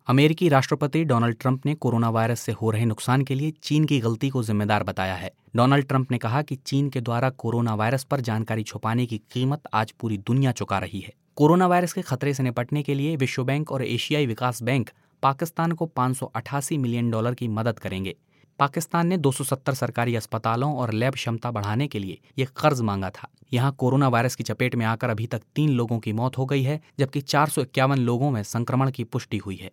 अमेरिकी 0.07 0.49
राष्ट्रपति 0.49 1.03
डोनाल्ड 1.03 1.37
ट्रंप 1.39 1.65
ने 1.65 1.75
कोरोना 1.75 2.09
वायरस 2.09 2.39
से 2.39 2.51
हो 2.51 2.71
रहे 2.71 2.85
नुकसान 2.85 3.23
के 3.23 3.35
लिए 3.35 3.51
चीन 3.51 3.85
की 3.85 3.99
गलती 3.99 4.29
को 4.29 4.43
जिम्मेदार 4.43 4.83
बताया 4.83 5.15
है। 5.15 5.31
डोनाल्ड 5.55 5.87
ट्रंप 5.87 6.11
ने 6.11 6.17
कहा 6.17 6.41
कि 6.41 6.55
चीन 6.55 6.89
के 6.89 7.01
द्वारा 7.01 7.29
कोरोना 7.29 7.75
वायरस 7.75 8.03
पर 8.03 8.21
जानकारी 8.21 8.63
छुपाने 8.63 9.05
की 9.05 9.17
कीमत 9.17 9.61
आज 9.73 9.91
पूरी 9.91 10.17
दुनिया 10.17 10.51
चुका 10.51 10.79
रही 10.79 10.99
है। 10.99 11.13
कोरोना 11.37 11.67
वायरस 11.67 11.93
के 11.93 12.01
खतरे 12.01 12.33
से 12.33 12.43
निपटने 12.43 12.81
के 12.83 12.93
लिए 12.93 13.15
विश्व 13.15 13.43
बैंक 13.43 13.71
और 13.71 13.83
एशियाई 13.83 14.25
विकास 14.25 14.61
बैंक 14.63 14.89
पाकिस्तान 15.23 15.71
को 15.71 15.85
पाँच 15.85 16.17
सौ 16.17 16.25
अठासी 16.25 16.77
मिलियन 16.77 17.09
डॉलर 17.11 17.33
की 17.33 17.47
मदद 17.47 17.79
करेंगे। 17.79 18.15
पाकिस्तान 18.59 19.07
ने 19.07 19.17
270 19.17 19.73
सरकारी 19.73 20.15
अस्पतालों 20.15 20.73
और 20.75 20.93
लैब 20.93 21.13
क्षमता 21.13 21.51
बढ़ाने 21.51 21.87
के 21.87 21.99
लिए 21.99 22.19
ये 22.37 22.47
कर्ज 22.57 22.81
मांगा 22.81 23.09
था। 23.09 23.27
यहाँ 23.53 23.71
कोरोना 23.71 24.07
वायरस 24.07 24.35
की 24.35 24.43
चपेट 24.43 24.75
में 24.75 24.85
आकर 24.85 25.09
अभी 25.09 25.27
तक 25.27 25.41
तीन 25.55 25.69
लोगों 25.69 25.99
की 25.99 26.13
मौत 26.13 26.37
हो 26.37 26.45
गई 26.45 26.63
है, 26.63 26.81
जबकि 26.99 27.21
चार 27.21 27.49
सौ 27.49 27.61
इक्यावन 27.61 27.97
लोगों 27.97 28.31
में 28.31 28.43
संक्रमण 28.43 28.91
की 28.91 29.03
पुष्टि 29.03 29.37
हुई 29.37 29.55
है। 29.55 29.71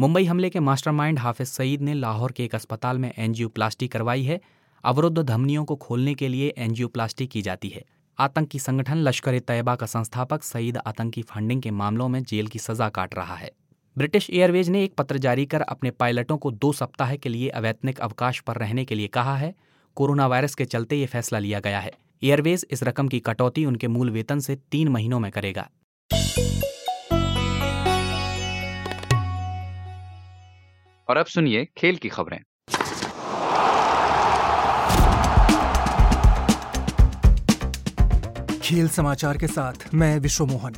मुंबई 0.00 0.24
हमले 0.24 0.50
के 0.50 0.60
मास्टरमाइंड 0.60 1.18
हाफिज 1.18 1.46
सईद 1.46 1.82
ने 1.82 1.94
लाहौर 1.94 2.32
के 2.32 2.44
एक 2.44 2.54
अस्पताल 2.54 2.98
में 2.98 3.12
एनजियोप्लास्टी 3.18 3.88
करवाई 3.88 4.22
है। 4.22 4.40
अवरुद्ध 4.84 5.18
धमनियों 5.22 5.64
को 5.64 5.76
खोलने 5.76 6.14
के 6.14 6.28
लिए 6.28 6.54
एनजियोप्लास्टी 6.58 7.26
की 7.26 7.42
जाती 7.42 7.68
है। 7.68 7.84
आतंकी 8.18 8.58
संगठन 8.58 8.96
लश्कर 8.96 9.34
ए 9.34 9.40
तैयबा 9.40 9.74
का 9.74 9.86
संस्थापक 9.86 10.42
सईद 10.42 10.76
आतंकी 10.76 11.22
फंडिंग 11.22 11.62
के 11.62 11.70
मामलों 11.70 12.08
में 12.08 12.22
जेल 12.22 12.46
की 12.46 12.58
सजा 12.58 12.88
काट 12.88 13.14
रहा 13.14 13.34
है। 13.34 13.50
ब्रिटिश 13.98 14.30
एयरवेज 14.30 14.68
ने 14.68 14.84
एक 14.84 14.94
पत्र 14.94 15.18
जारी 15.18 15.46
कर 15.46 15.60
अपने 15.60 15.90
पायलटों 15.90 16.36
को 16.38 16.50
दो 16.50 16.72
सप्ताह 16.72 17.16
के 17.16 17.28
लिए 17.28 17.48
अवैतनिक 17.48 18.00
अवकाश 18.00 18.40
पर 18.40 18.56
रहने 18.56 18.84
के 18.84 18.94
लिए 18.94 19.06
कहा 19.06 19.36
है। 19.36 19.54
कोरोना 19.94 20.26
वायरस 20.26 20.54
के 20.54 20.64
चलते 20.64 20.96
ये 20.96 21.06
फैसला 21.06 21.38
लिया 21.38 21.60
गया 21.60 21.80
है। 21.80 21.92
एयरवेज 22.22 22.66
इस 22.70 22.82
रकम 22.82 23.08
की 23.08 23.20
कटौती 23.20 23.64
उनके 23.64 23.88
मूल 23.88 24.10
वेतन 24.10 24.38
से 24.38 24.56
तीन 24.56 24.88
महीनों 24.88 25.20
में 25.20 25.32
करेगा। 25.32 25.70
और 31.08 31.16
अब 31.16 31.26
सुनिए 31.26 31.68
खेल 31.76 31.96
की 31.96 32.08
खबरें। 32.08 32.40
खेल 38.74 38.88
समाचार 38.88 39.38
के 39.38 39.46
साथ 39.46 39.94
मैं 39.94 40.18
विश्व 40.18 40.46
मोहन 40.46 40.72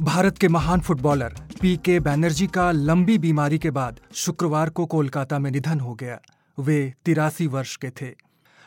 भारत 0.00 0.38
के 0.38 0.48
महान 0.48 0.80
फुटबॉलर 0.80 1.34
पी 1.60 1.76
के 1.76 2.00
बैनर्जी 2.00 2.46
का 2.46 2.72
लंबी 2.72 3.18
बीमारी 3.18 3.58
के 3.58 3.70
बाद 3.70 4.00
शुक्रवार 4.12 4.70
को 4.70 4.86
कोलकाता 4.86 5.38
में 5.38 5.50
निधन 5.50 5.80
हो 5.80 5.94
गया। 5.94 6.20
वे 6.58 6.94
तिरासी 7.04 7.46
वर्ष 7.46 7.76
के 7.76 7.90
थे। 7.90 8.14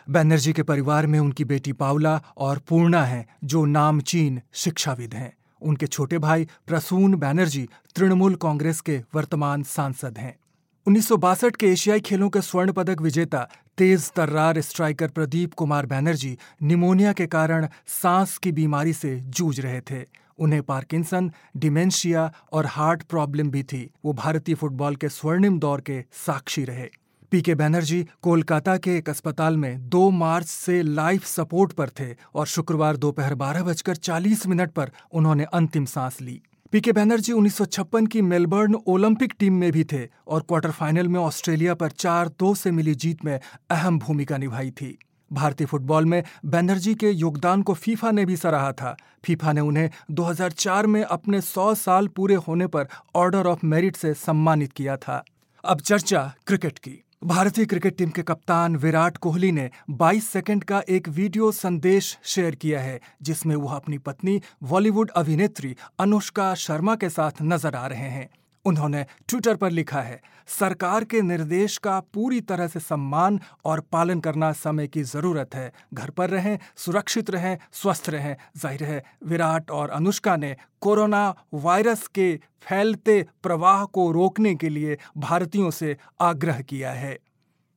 बैनर्जी 0.09 0.53
के 0.53 0.63
परिवार 0.63 1.07
में 1.07 1.19
उनकी 1.19 1.45
बेटी 1.45 1.71
पावला 1.71 2.21
और 2.37 2.59
पूर्णा 2.59 3.03
हैं, 3.03 3.25
जो 3.43 3.65
नामचीन 3.65 4.41
शिक्षाविद 4.53 5.13
हैं। 5.13 5.33
उनके 5.61 5.87
छोटे 5.87 6.17
भाई 6.17 6.47
प्रसून 6.67 7.15
बैनर्जी 7.15 7.69
तृणमूल 7.95 8.35
कांग्रेस 8.35 8.81
के 8.81 9.03
वर्तमान 9.15 9.63
सांसद 9.63 10.17
हैं। 10.17 10.39
उन्नीस 10.87 11.07
सौ 11.07 11.17
बासठ 11.17 11.55
के 11.55 11.67
एशियाई 11.67 11.99
खेलों 11.99 12.29
के 12.29 12.41
स्वर्ण 12.41 12.71
पदक 12.71 13.01
विजेता 13.01 13.49
तेज 13.79 14.09
तर्रार 14.11 14.59
स्ट्राइकर 14.61 15.07
प्रदीप 15.07 15.53
कुमार 15.53 15.85
बैनर्जी 15.85 16.37
निमोनिया 16.63 17.11
के 17.13 17.27
कारण 17.27 17.67
सांस 17.87 18.37
की 18.37 18.51
बीमारी 18.51 18.93
से 18.93 19.15
जूझ 19.19 19.59
रहे 19.59 19.79
थे। 19.81 20.03
उन्हें 20.39 20.61
पार्किंसन, 20.63 21.31
डिमेंशिया 21.57 22.31
और 22.53 22.65
हार्ट 22.65 23.03
प्रॉब्लम 23.03 23.51
भी 23.51 23.63
थी। 23.63 23.89
वो 24.05 24.13
भारतीय 24.13 24.55
फुटबॉल 24.55 24.95
के 24.95 25.09
स्वर्णिम 25.09 25.59
दौर 25.59 25.81
के 25.81 26.01
साक्षी 26.25 26.63
रहे। 26.63 26.89
पीके 27.31 27.55
बैनर्जी 27.55 28.03
कोलकाता 28.21 28.77
के 28.77 28.97
एक 28.97 29.09
अस्पताल 29.09 29.57
में 29.57 29.89
2 29.89 30.09
मार्च 30.11 30.47
से 30.47 30.81
लाइफ 30.83 31.25
सपोर्ट 31.27 31.71
पर 31.71 31.89
थे 31.89 32.13
और 32.35 32.47
शुक्रवार 32.47 32.97
दोपहर 32.97 33.35
बारह 33.37 33.63
बजकर 33.63 33.95
चालीस 33.97 34.47
मिनट 34.47 34.71
पर 34.71 34.91
उन्होंने 35.11 35.43
अंतिम 35.53 35.85
सांस 35.87 36.21
ली। 36.21 36.41
पीके 36.71 36.91
बैनर्जी 36.91 37.31
उन्नीस 37.31 37.55
सौ 37.55 37.65
छप्पन 37.65 38.05
की 38.05 38.21
मेलबर्न 38.21 38.75
ओलंपिक 38.87 39.33
टीम 39.39 39.53
में 39.53 39.71
भी 39.71 39.83
थे 39.83 40.07
और 40.27 40.41
क्वार्टर 40.41 40.71
फाइनल 40.71 41.07
में 41.07 41.19
ऑस्ट्रेलिया 41.19 41.75
पर 41.75 41.89
चार 41.89 42.27
दो 42.27 42.55
से 42.55 42.71
मिली 42.71 42.95
जीत 42.95 43.25
में 43.25 43.39
अहम 43.69 43.99
भूमिका 43.99 44.37
निभाई 44.37 44.71
थी। 44.71 44.97
भारतीय 45.33 45.67
फुटबॉल 45.67 46.05
में 46.05 46.23
बैनर्जी 46.45 46.95
के 46.95 47.09
योगदान 47.09 47.61
को 47.61 47.73
फीफा 47.73 48.11
ने 48.11 48.25
भी 48.25 48.35
सराहा 48.35 48.71
था। 48.71 48.97
फीफा 49.23 49.51
ने 49.51 49.61
उन्हें 49.61 49.89
2004 50.11 50.87
में 50.87 51.03
अपने 51.03 51.41
100 51.41 51.75
साल 51.75 52.07
पूरे 52.07 52.35
होने 52.35 52.67
पर 52.67 52.87
ऑर्डर 53.15 53.45
ऑफ़ 53.45 53.65
मेरिट 53.65 53.95
से 53.95 54.13
सम्मानित 54.13 54.73
किया 54.73 54.97
था। 54.97 55.23
अब 55.65 55.79
चर्चा 55.79 56.33
क्रिकेट 56.47 56.79
की। 56.79 57.03
भारतीय 57.23 57.65
क्रिकेट 57.65 57.97
टीम 57.97 58.09
के 58.09 58.23
कप्तान 58.23 58.75
विराट 58.75 59.17
कोहली 59.17 59.51
ने 59.51 59.69
22 59.91 60.27
सेकंड 60.27 60.63
का 60.63 60.81
एक 60.89 61.09
वीडियो 61.09 61.51
संदेश 61.51 62.17
शेयर 62.23 62.55
किया 62.55 62.79
है, 62.79 62.99
जिसमें 63.21 63.55
वह 63.55 63.75
अपनी 63.75 63.97
पत्नी, 63.97 64.41
बॉलीवुड 64.63 65.09
अभिनेत्री 65.09 65.75
अनुष्का 65.99 66.55
शर्मा 66.55 66.95
के 66.95 67.09
साथ 67.09 67.31
नज़र 67.41 67.75
आ 67.75 67.87
रहे 67.87 68.09
हैं। 68.09 68.29
उन्होंने 68.69 69.05
ट्विटर 69.27 69.55
पर 69.55 69.71
लिखा 69.71 70.01
है, 70.01 70.21
सरकार 70.49 71.03
के 71.03 71.21
निर्देश 71.23 71.77
का 71.77 71.99
पूरी 72.13 72.39
तरह 72.41 72.67
से 72.67 72.79
सम्मान 72.79 73.39
और 73.65 73.79
पालन 73.91 74.19
करना 74.19 74.51
समय 74.53 74.87
की 74.87 75.03
ज़रूरत 75.05 75.55
है। 75.55 75.71
घर 75.93 76.09
पर 76.09 76.29
रहें, 76.29 76.57
सुरक्षित 76.77 77.29
रहें, 77.29 77.57
स्वस्थ 77.73 78.09
रहें। 78.09 78.35
ज़ाहिर 78.57 78.83
है, 78.83 79.03
विराट 79.23 79.71
और 79.71 79.89
अनुष्का 79.91 80.35
ने 80.37 80.55
कोरोना 80.81 81.33
वायरस 81.55 82.07
के 82.07 82.35
फैलते 82.61 83.25
प्रवाह 83.43 83.83
को 83.87 84.11
रोकने 84.11 84.55
के 84.55 84.69
लिए 84.69 84.97
भारतीयों 85.17 85.71
से 85.71 85.95
आग्रह 86.21 86.61
किया 86.61 86.91
है। 86.93 87.17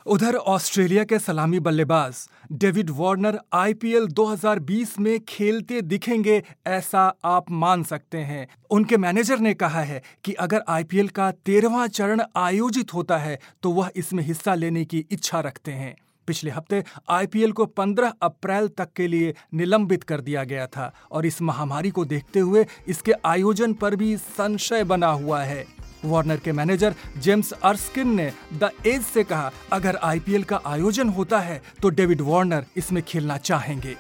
उधर 0.07 0.35
ऑस्ट्रेलिया 0.35 1.03
के 1.05 1.19
सलामी 1.19 1.59
बल्लेबाज 1.61 2.17
डेविड 2.53 2.91
वार्नर 2.91 3.39
आईपीएल 3.55 4.07
2020 4.11 4.99
में 4.99 5.19
खेलते 5.29 5.81
दिखेंगे 5.83 6.43
ऐसा 6.67 7.03
आप 7.25 7.51
मान 7.53 7.83
सकते 7.83 8.19
हैं। 8.19 8.47
उनके 8.71 8.97
मैनेजर 8.97 9.39
ने 9.39 9.53
कहा 9.55 9.81
है 9.81 10.03
कि 10.25 10.33
अगर 10.35 10.63
आईपीएल 10.69 11.09
का 11.09 11.31
तेरहवां 11.47 11.87
चरण 11.89 12.23
आयोजित 12.37 12.95
होता 12.95 13.19
है 13.19 13.39
तो 13.63 13.71
वह 13.71 13.91
इसमें 13.97 14.23
हिस्सा 14.25 14.55
लेने 14.55 14.85
की 14.85 15.05
इच्छा 15.11 15.41
रखते 15.41 15.73
हैं। 15.73 15.95
पिछले 16.29 16.51
हफ़्ते 16.51 16.83
आईपीएल 17.11 17.53
को 17.53 17.67
15 17.79 18.13
अप्रैल 18.23 18.69
तक 18.69 18.93
के 18.97 19.07
लिए 19.07 19.35
निलंबित 19.55 20.03
कर 20.03 20.21
दिया 20.21 20.45
गया 20.45 20.67
था 20.67 20.93
और 21.13 21.27
इस 21.27 21.41
महामारी 21.43 21.91
को 21.91 22.05
देखते 22.05 22.41
हुए 22.41 22.67
इसके 22.89 23.13
आयोजन 23.27 23.73
पर 23.75 23.97
भी 23.97 24.17
संशय 24.17 24.85
बना 24.85 25.11
हुआ 25.13 25.43
है। 25.43 25.65
वार्नर 26.05 26.37
के 26.37 26.53
मैनेजर 26.53 26.95
जेम्स 27.19 27.53
अर्स्किन 27.65 28.15
ने 28.17 28.31
द 28.55 28.71
एज 28.87 29.03
से 29.03 29.25
कहा 29.25 29.51
अगर 29.73 29.97
आईपीएल 30.05 30.45
का 30.45 30.61
आयोजन 30.67 31.09
होता 31.09 31.39
है 31.41 31.61
तो 31.83 31.89
डेविड 31.91 32.21
वार्नर 32.21 32.65
इसमें 32.77 33.03
खेलना 33.03 33.37
चाहेंगे. 33.39 33.97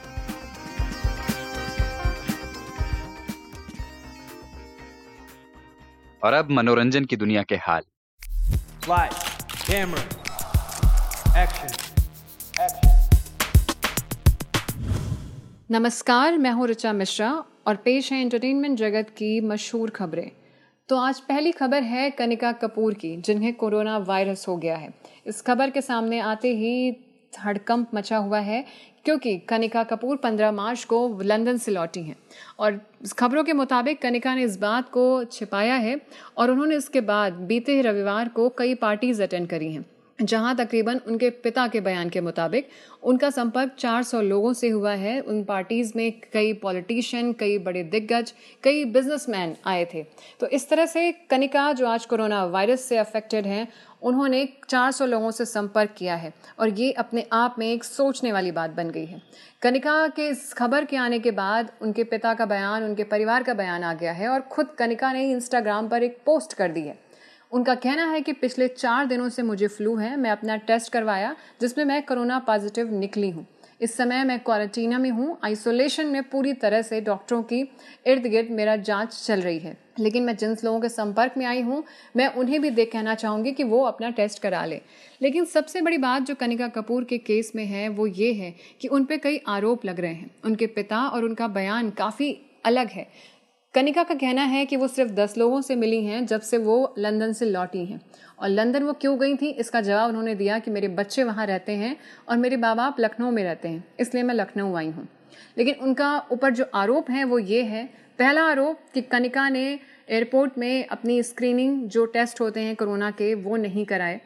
और 6.23 6.33
अब 6.33 6.51
मनोरंजन 6.51 7.05
की 7.05 7.17
दुनिया 7.17 7.43
के 7.43 7.57
हाल। 7.59 7.83
कैमरा 8.89 10.03
एक्शन 11.43 11.81
नमस्कार 15.71 16.37
मैं 16.39 16.51
हूँ 16.53 16.67
ऋचा 16.69 16.93
मिश्रा 16.93 17.31
और 17.67 17.77
पेश 17.77 18.13
है 18.13 18.21
एंटरटेनमेंट 18.21 18.79
जगत 18.79 19.11
की 19.19 19.41
मशहूर 19.41 19.91
खबरें। 19.91 20.31
तो 20.93 20.97
आज 20.97 21.21
पहली 21.21 21.53
खबर 21.53 21.83
है 21.83 22.11
कनिका 22.11 22.53
कपूर 22.53 22.95
की, 22.95 23.17
जिन्हें 23.17 23.55
कोरोना 23.55 23.99
वायरस 23.99 24.49
हो 24.49 24.57
गया 24.57 24.77
है। 24.77 24.95
इस 25.27 25.43
खबर 25.43 25.71
के 25.71 25.81
सामने 25.81 26.19
आते 26.21 26.57
ही 26.57 26.97
हड़कंप 27.45 27.91
मचा 27.95 28.17
हुआ 28.17 28.39
है, 28.39 28.65
क्योंकि 29.05 29.39
कनिका 29.39 29.85
कपूर 29.85 30.17
15 30.17 30.53
मार्च 30.53 30.85
को 30.85 31.21
लंदन 31.23 31.57
से 31.57 31.73
लौटी 31.73 32.03
हैं। 32.03 32.17
और 32.59 32.81
खबरों 33.19 33.45
के 33.45 33.53
मुताबिक 33.53 34.03
कनिका 34.03 34.35
ने 34.35 34.43
इस 34.43 34.59
बात 34.59 34.89
को 34.89 35.25
छिपाया 35.25 35.75
है, 35.75 36.01
और 36.39 36.51
उन्होंने 36.51 36.77
इसके 36.77 37.01
बाद 37.01 37.33
बीते 37.33 37.83
रविवार 37.83 38.29
को 38.29 38.49
कई 38.49 38.75
पार्टीज़ 38.75 39.23
अटेंड 39.23 39.49
करी 39.49 39.73
हैं। 39.73 39.87
जहाँ 40.23 40.55
तकरीबन 40.57 41.01
उनके 41.07 41.31
पिता 41.31 41.67
के 41.69 41.81
बयान 41.81 42.09
के 42.09 42.21
मुताबिक 42.21 42.69
उनका 43.03 43.31
संपर्क 43.31 43.75
400 43.79 44.21
लोगों 44.21 44.53
से 44.53 44.69
हुआ 44.69 44.93
है। 44.93 45.21
उन 45.21 45.43
पार्टीज़ 45.45 45.93
में 45.97 46.13
कई 46.33 46.53
पॉलिटिशियन, 46.53 47.33
कई 47.33 47.59
बड़े 47.59 47.83
दिग्गज, 47.85 48.33
कई 48.65 48.85
बिजनेसमैन 48.85 49.57
आए 49.67 49.85
थे। 49.95 50.03
तो 50.41 50.47
इस 50.47 50.69
तरह 50.69 50.87
से 50.87 51.13
कनिका, 51.31 51.73
जो 51.73 51.87
आज 51.87 52.07
कोरोना 52.07 52.45
वायरस 52.45 52.85
से 52.85 52.99
अफेक्टेड 52.99 53.47
हैं, 53.47 53.69
उन्होंने 54.03 54.49
400 54.69 55.07
लोगों 55.07 55.31
से 55.31 55.45
संपर्क 55.45 55.95
किया 55.99 56.15
है 56.15 56.33
और 56.59 56.69
ये 56.69 56.93
अपने 56.93 57.27
आप 57.33 57.57
में 57.59 57.73
एक 57.73 57.85
सोचने 57.85 58.33
वाली 58.33 58.51
बात 58.51 58.71
बन 58.71 58.91
गई 58.91 59.05
है। 59.07 59.23
कनिका 59.63 60.07
के 60.09 60.29
इस 60.29 60.53
खबर 60.53 60.85
के 60.85 60.97
आने 60.97 61.19
के 61.19 61.31
बाद 61.31 61.71
उनके 61.83 62.05
पिता 62.05 62.35
का 62.35 62.47
बयान, 62.47 62.85
उनके 62.85 63.05
परिवार 63.05 63.43
का 63.43 63.55
बयान 63.55 63.83
आ 63.83 63.95
गया 63.95 64.13
है 64.13 64.29
और 64.29 64.41
खुद 64.41 64.71
कनिका 64.79 65.13
ने 65.13 65.31
इंस्टाग्राम 65.31 65.89
पर 65.89 66.03
एक 66.03 66.19
पोस्ट 66.27 66.53
कर 66.53 66.71
दी 66.71 66.81
है। 66.81 67.12
उनका 67.53 67.75
कहना 67.75 68.11
है 68.11 68.21
कि 68.21 68.33
पिछले 68.33 68.69
चार 68.69 69.07
दिनों 69.07 69.29
से 69.29 69.43
मुझे 69.43 69.67
फ्लू 69.67 69.97
है, 69.97 70.17
मैं 70.17 70.31
अपना 70.31 70.57
टेस्ट 70.57 70.93
करवाया, 70.93 71.37
जिसमें 71.61 71.85
मैं 71.85 72.03
कोरोना 72.03 72.39
पॉजिटिव 72.39 72.93
निकली 72.93 73.31
हूँ। 73.31 73.47
इस 73.81 73.97
समय 73.97 74.25
मैं 74.25 74.41
क्वारंटीना 74.41 74.99
में 74.99 75.11
हूँ, 75.11 75.39
आइसोलेशन 75.45 76.07
में 76.07 76.23
पूरी 76.23 76.53
तरह 76.53 76.83
से 76.83 77.01
डॉक्टरों 77.01 77.43
की 77.43 77.73
इर्द 78.07 78.27
गिर्द 78.27 78.51
मेरा 78.51 78.77
जाँच 78.77 79.25
चल 79.27 79.41
रही 79.41 79.59
है। 79.59 79.79
लेकिन 79.99 80.23
मैं 80.23 80.37
जिन 80.37 80.57
लोगों 80.65 80.81
के 80.81 80.89
संपर्क 80.89 81.33
में 81.37 81.47
आई 81.47 81.61
हूँ, 81.61 81.85
मैं 82.17 82.35
उन्हें 82.35 82.63
भी 82.63 82.71
देख 82.71 82.93
कहना 82.93 83.15
चाहूँगी 83.15 83.53
कि 83.53 83.65
वो 83.65 83.83
अपना 83.83 84.11
टेस्ट 84.11 84.43
करा 84.43 84.65
ले। 84.65 84.81
लेकिन 85.23 85.45
सबसे 85.45 85.81
बड़ी 85.81 85.99
बात 85.99 86.23
जो 86.23 86.35
कनिका 86.35 86.69
कपूर 86.69 87.05
के 87.05 87.19
केस 87.19 87.53
में 87.57 87.67
है, 87.67 87.89
वो 87.89 88.07
ये 88.07 88.33
है 88.33 88.55
कि 88.81 88.89
उन 88.89 89.05
पर 89.05 89.17
कई 89.17 89.41
आरोप 89.49 89.85
लग 89.85 90.01
रहे 90.01 90.15
हैं। 90.15 90.31
उनके 90.45 90.67
पिता 90.67 91.09
और 91.09 91.25
उनका 91.25 91.49
बयान 91.49 91.91
काफ़ी 91.91 92.39
अलग 92.65 92.89
है। 92.89 93.32
कनिका 93.75 94.03
का 94.05 94.15
कहना 94.15 94.43
है 94.45 94.65
कि 94.67 94.77
वो 94.77 94.87
सिर्फ़ 94.89 95.13
दस 95.13 95.37
लोगों 95.39 95.61
से 95.61 95.75
मिली 95.77 96.03
हैं, 96.05 96.25
जब 96.27 96.41
से 96.41 96.59
वो 96.59 96.95
लंदन 96.99 97.33
से 97.33 97.45
लौटी 97.45 97.85
हैं। 97.85 98.01
और 98.39 98.49
लंदन 98.49 98.83
वो 98.83 98.93
क्यों 98.93 99.19
गई 99.19 99.37
थी? 99.37 99.49
इसका 99.51 99.81
जवाब 99.81 100.09
उन्होंने 100.09 100.35
दिया 100.35 100.59
कि 100.59 100.71
मेरे 100.71 100.89
बच्चे 100.91 101.25
वहाँ 101.25 101.47
रहते 101.47 101.73
हैं 101.73 101.97
और 102.29 102.37
मेरे 102.37 102.57
माँ 102.57 102.75
बाप 102.77 102.97
लखनऊ 103.01 103.31
में 103.31 103.43
रहते 103.45 103.69
हैं, 103.69 103.85
इसलिए 104.01 104.23
मैं 104.23 104.35
लखनऊ 104.35 104.75
आई 104.77 104.91
हूँ। 104.91 105.07
लेकिन 105.59 105.75
उनका 105.83 106.17
ऊपर 106.33 106.53
जो 106.53 106.65
आरोप 106.75 107.11
है, 107.11 107.25
वो 107.25 107.39
ये 107.39 107.63
है, 107.63 107.85
पहला 108.19 108.43
आरोप 108.43 108.81
कि 108.95 109.03
कनिका 109.03 109.49
ने 109.49 109.65
एयरपोर्ट 110.09 110.59
में 110.59 110.87
अपनी 110.87 111.23
स्क्रीनिंग 111.23 111.89
जो 111.89 112.05
टेस्ट 112.07 112.41
होते 112.41 112.61
हैं 112.61 112.77
कोरोना 112.77 113.11
के, 113.11 113.35
वो 113.35 113.57
नहीं 113.57 113.85
कराए। 113.85 114.21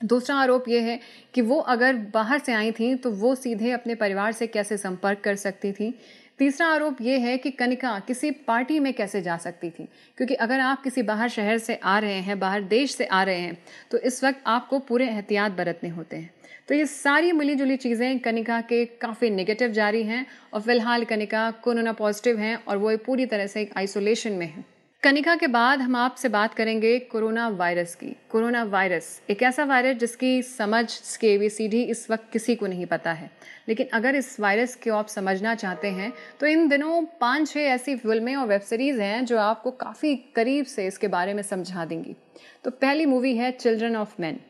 दूसरा 0.00 0.36
आरोप 0.36 0.64
ये 0.68 0.80
है 0.80 0.98
कि 1.34 1.40
वो 1.40 1.58
अगर 1.68 1.96
बाहर 2.14 2.38
से 2.38 2.52
आई 2.52 2.70
थी 2.72 2.94
तो 2.94 3.10
वो 3.12 3.34
सीधे 3.34 3.70
अपने 3.70 3.94
परिवार 3.94 4.32
से 4.32 4.46
कैसे 4.46 4.76
संपर्क 4.76 5.20
कर 5.20 5.36
सकती 5.36 5.70
थी? 5.72 5.94
तीसरा 6.42 6.66
आरोप 6.66 7.00
ये 7.00 7.18
है 7.18 7.36
कि 7.38 7.50
कनिका 7.50 7.98
किसी 7.98 8.30
पार्टी 8.46 8.78
में 8.80 8.92
कैसे 8.94 9.20
जा 9.22 9.36
सकती 9.36 9.68
थी? 9.70 9.84
क्योंकि 10.18 10.34
अगर 10.36 10.60
आप 10.60 10.82
किसी 10.82 11.02
बाहर 11.02 11.28
शहर 11.28 11.58
से 11.58 11.74
आ 11.74 11.98
रहे 11.98 12.20
हैं, 12.20 12.38
बाहर 12.38 12.62
देश 12.62 12.94
से 12.94 13.04
आ 13.04 13.22
रहे 13.22 13.40
हैं 13.40 13.58
तो 13.90 13.98
इस 14.00 14.22
वक्त 14.24 14.42
आपको 14.46 14.78
पूरे 14.78 15.06
एहतियात 15.08 15.52
बरतने 15.52 15.88
होते 15.88 16.16
हैं। 16.16 16.30
तो 16.68 16.74
ये 16.74 16.86
सारी 16.86 17.32
मिली 17.32 17.54
जुली 17.54 17.76
चीज़ें 17.76 18.18
कनिका 18.18 18.60
के 18.62 18.84
काफ़ी 19.00 19.30
नेगेटिव 19.30 19.72
जारी 19.72 20.02
हैं 20.02 20.26
और 20.52 20.60
फ़िलहाल 20.60 21.04
कनिका 21.04 21.50
कोरोना 21.64 21.92
पॉजिटिव 21.92 22.38
हैं 22.38 22.56
और 22.64 22.76
वो 22.76 22.96
पूरी 22.96 23.26
तरह 23.26 23.46
से 23.46 23.62
एक 23.62 23.76
आइसोलेशन 23.76 24.32
में 24.32 24.46
है। 24.46 24.64
कनिका 25.02 25.34
के 25.36 25.46
बाद 25.46 25.80
हम 25.80 25.94
आपसे 25.96 26.28
बात 26.28 26.52
करेंगे 26.54 26.98
कोरोना 27.12 27.48
वायरस 27.50 27.94
की। 27.94 28.14
कोरोना 28.30 28.62
वायरस 28.64 29.06
एक 29.30 29.42
ऐसा 29.42 29.64
वायरस 29.64 29.96
जिसकी 29.96 30.42
समझ 30.42 30.84
इसकी 30.84 31.28
एबीसीडी 31.28 31.82
इस 31.84 32.10
वक्त 32.10 32.28
किसी 32.32 32.54
को 32.56 32.66
नहीं 32.66 32.86
पता 32.86 33.12
है। 33.12 33.30
लेकिन 33.68 33.88
अगर 33.92 34.14
इस 34.14 34.38
वायरस 34.40 34.76
को 34.76 34.94
आप 34.94 35.08
समझना 35.08 35.54
चाहते 35.54 35.88
हैं 35.88 36.12
तो 36.40 36.46
इन 36.46 36.68
दिनों 36.68 37.02
पाँच 37.20 37.48
छः 37.48 37.60
ऐसी 37.62 37.96
फ़िल्में 37.96 38.34
और 38.36 38.46
वेब 38.48 38.60
सीरीज़ 38.60 39.00
हैं 39.00 39.24
जो 39.24 39.38
आपको 39.38 39.70
काफ़ी 39.82 40.14
करीब 40.36 40.66
से 40.66 40.86
इसके 40.86 41.08
बारे 41.08 41.34
में 41.34 41.42
समझा 41.42 41.84
देंगी। 41.84 42.16
तो 42.64 42.70
पहली 42.70 43.06
मूवी 43.06 43.36
है 43.36 43.50
चिल्ड्रन 43.52 43.96
ऑफ़ 43.96 44.20
मैन। 44.20 44.40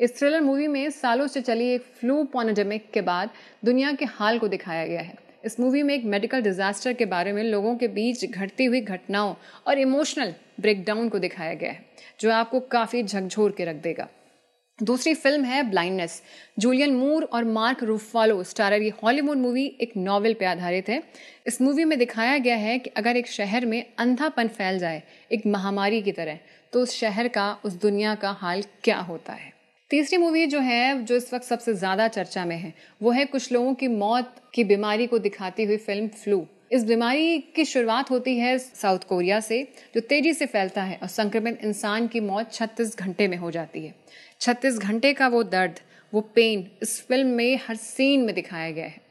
इस 0.00 0.18
थ्रिलर 0.18 0.40
मूवी 0.40 0.66
में 0.68 0.90
सालों 0.92 1.26
से 1.26 1.40
चली 1.40 1.74
एक 1.74 1.84
फ्लू 2.00 2.22
पॉनेडेमिक 2.24 2.90
के 2.90 3.00
बाद 3.02 3.30
दुनिया 3.64 3.92
के 3.92 4.04
हाल 4.04 4.38
को 4.38 4.48
दिखाया 4.48 4.86
गया 4.86 5.00
है। 5.00 5.25
इस 5.46 5.58
मूवी 5.60 5.82
में 5.82 5.94
एक 5.94 6.04
मेडिकल 6.04 6.40
डिजास्टर 6.42 6.92
के 6.92 7.04
बारे 7.04 7.32
में 7.32 7.42
लोगों 7.42 7.74
के 7.76 7.88
बीच 7.88 8.24
घटती 8.24 8.64
हुई 8.64 8.80
घटनाओं 8.80 9.34
और 9.66 9.78
इमोशनल 9.78 10.34
ब्रेकडाउन 10.60 11.08
को 11.08 11.18
दिखाया 11.18 11.54
गया 11.54 11.70
है, 11.70 11.84
जो 12.20 12.32
आपको 12.32 12.60
काफ़ी 12.60 13.02
झकझोर 13.02 13.52
के 13.52 13.64
रख 13.64 13.76
देगा। 13.76 14.08
दूसरी 14.78 15.14
फ़िल्म 15.14 15.44
है 15.44 15.62
ब्लाइंडनेस 15.62 16.22
जूलियन 16.58 16.94
मूर 16.94 17.24
और 17.24 17.44
मार्क 17.44 17.82
रूफालो 17.82 18.42
स्टारर 18.42 18.82
ये 18.82 18.92
हॉलीवुड 19.02 19.38
मूवी 19.38 19.66
एक 19.80 19.92
नॉवल 19.96 20.34
पे 20.34 20.46
आधारित 20.46 20.88
है। 20.88 21.02
इस 21.46 21.60
मूवी 21.62 21.84
में 21.84 21.98
दिखाया 21.98 22.36
गया 22.38 22.56
है 22.56 22.78
कि 22.78 22.90
अगर 22.96 23.16
एक 23.16 23.28
शहर 23.28 23.66
में 23.66 23.84
अंधापन 23.98 24.48
फैल 24.48 24.78
जाए, 24.78 25.02
एक 25.32 25.46
महामारी 25.46 26.02
की 26.02 26.12
तरह 26.12 26.38
तो 26.72 26.82
उस 26.82 26.98
शहर 27.00 27.28
का, 27.28 27.52
उस 27.64 27.72
दुनिया 27.72 28.14
का 28.14 28.30
हाल 28.32 28.62
क्या 28.84 28.98
होता 29.00 29.32
है? 29.32 29.52
तीसरी 29.90 30.18
मूवी 30.18 30.46
जो 30.46 30.60
है, 30.60 31.04
जो 31.04 31.16
इस 31.16 31.32
वक्त 31.34 31.44
सबसे 31.46 31.74
ज़्यादा 31.74 32.06
चर्चा 32.08 32.44
में 32.44 32.56
है, 32.56 32.72
वो 33.02 33.10
है 33.10 33.24
कुछ 33.24 33.52
लोगों 33.52 33.74
की 33.74 33.88
मौत 33.88 34.34
की 34.54 34.64
बीमारी 34.64 35.06
को 35.06 35.18
दिखाती 35.18 35.64
हुई 35.64 35.76
फ़िल्म 35.76 36.08
फ्लू। 36.08 36.46
इस 36.72 36.84
बीमारी 36.84 37.38
की 37.56 37.64
शुरुआत 37.64 38.10
होती 38.10 38.36
है 38.38 38.58
साउथ 38.58 38.98
कोरिया 38.98 39.38
से, 39.40 39.62
जो 39.94 40.00
तेज़ी 40.00 40.32
से 40.34 40.46
फैलता 40.46 40.82
है 40.82 40.98
और 41.02 41.08
संक्रमित 41.08 41.64
इंसान 41.64 42.06
की 42.06 42.20
मौत 42.20 42.52
36 42.52 42.96
घंटे 42.98 43.28
में 43.28 43.36
हो 43.36 43.50
जाती 43.50 43.86
है। 43.86 43.94
36 44.40 44.78
घंटे 44.78 45.12
का 45.12 45.28
वो 45.28 45.42
दर्द, 45.42 45.78
वो 46.12 46.20
पेन 46.20 46.70
इस 46.82 47.00
फ़िल्म 47.06 47.28
में 47.28 47.58
हर 47.68 47.76
सीन 47.76 48.20
में 48.20 48.34
दिखाया 48.34 48.70
गया 48.70 48.86
है। 48.86 49.05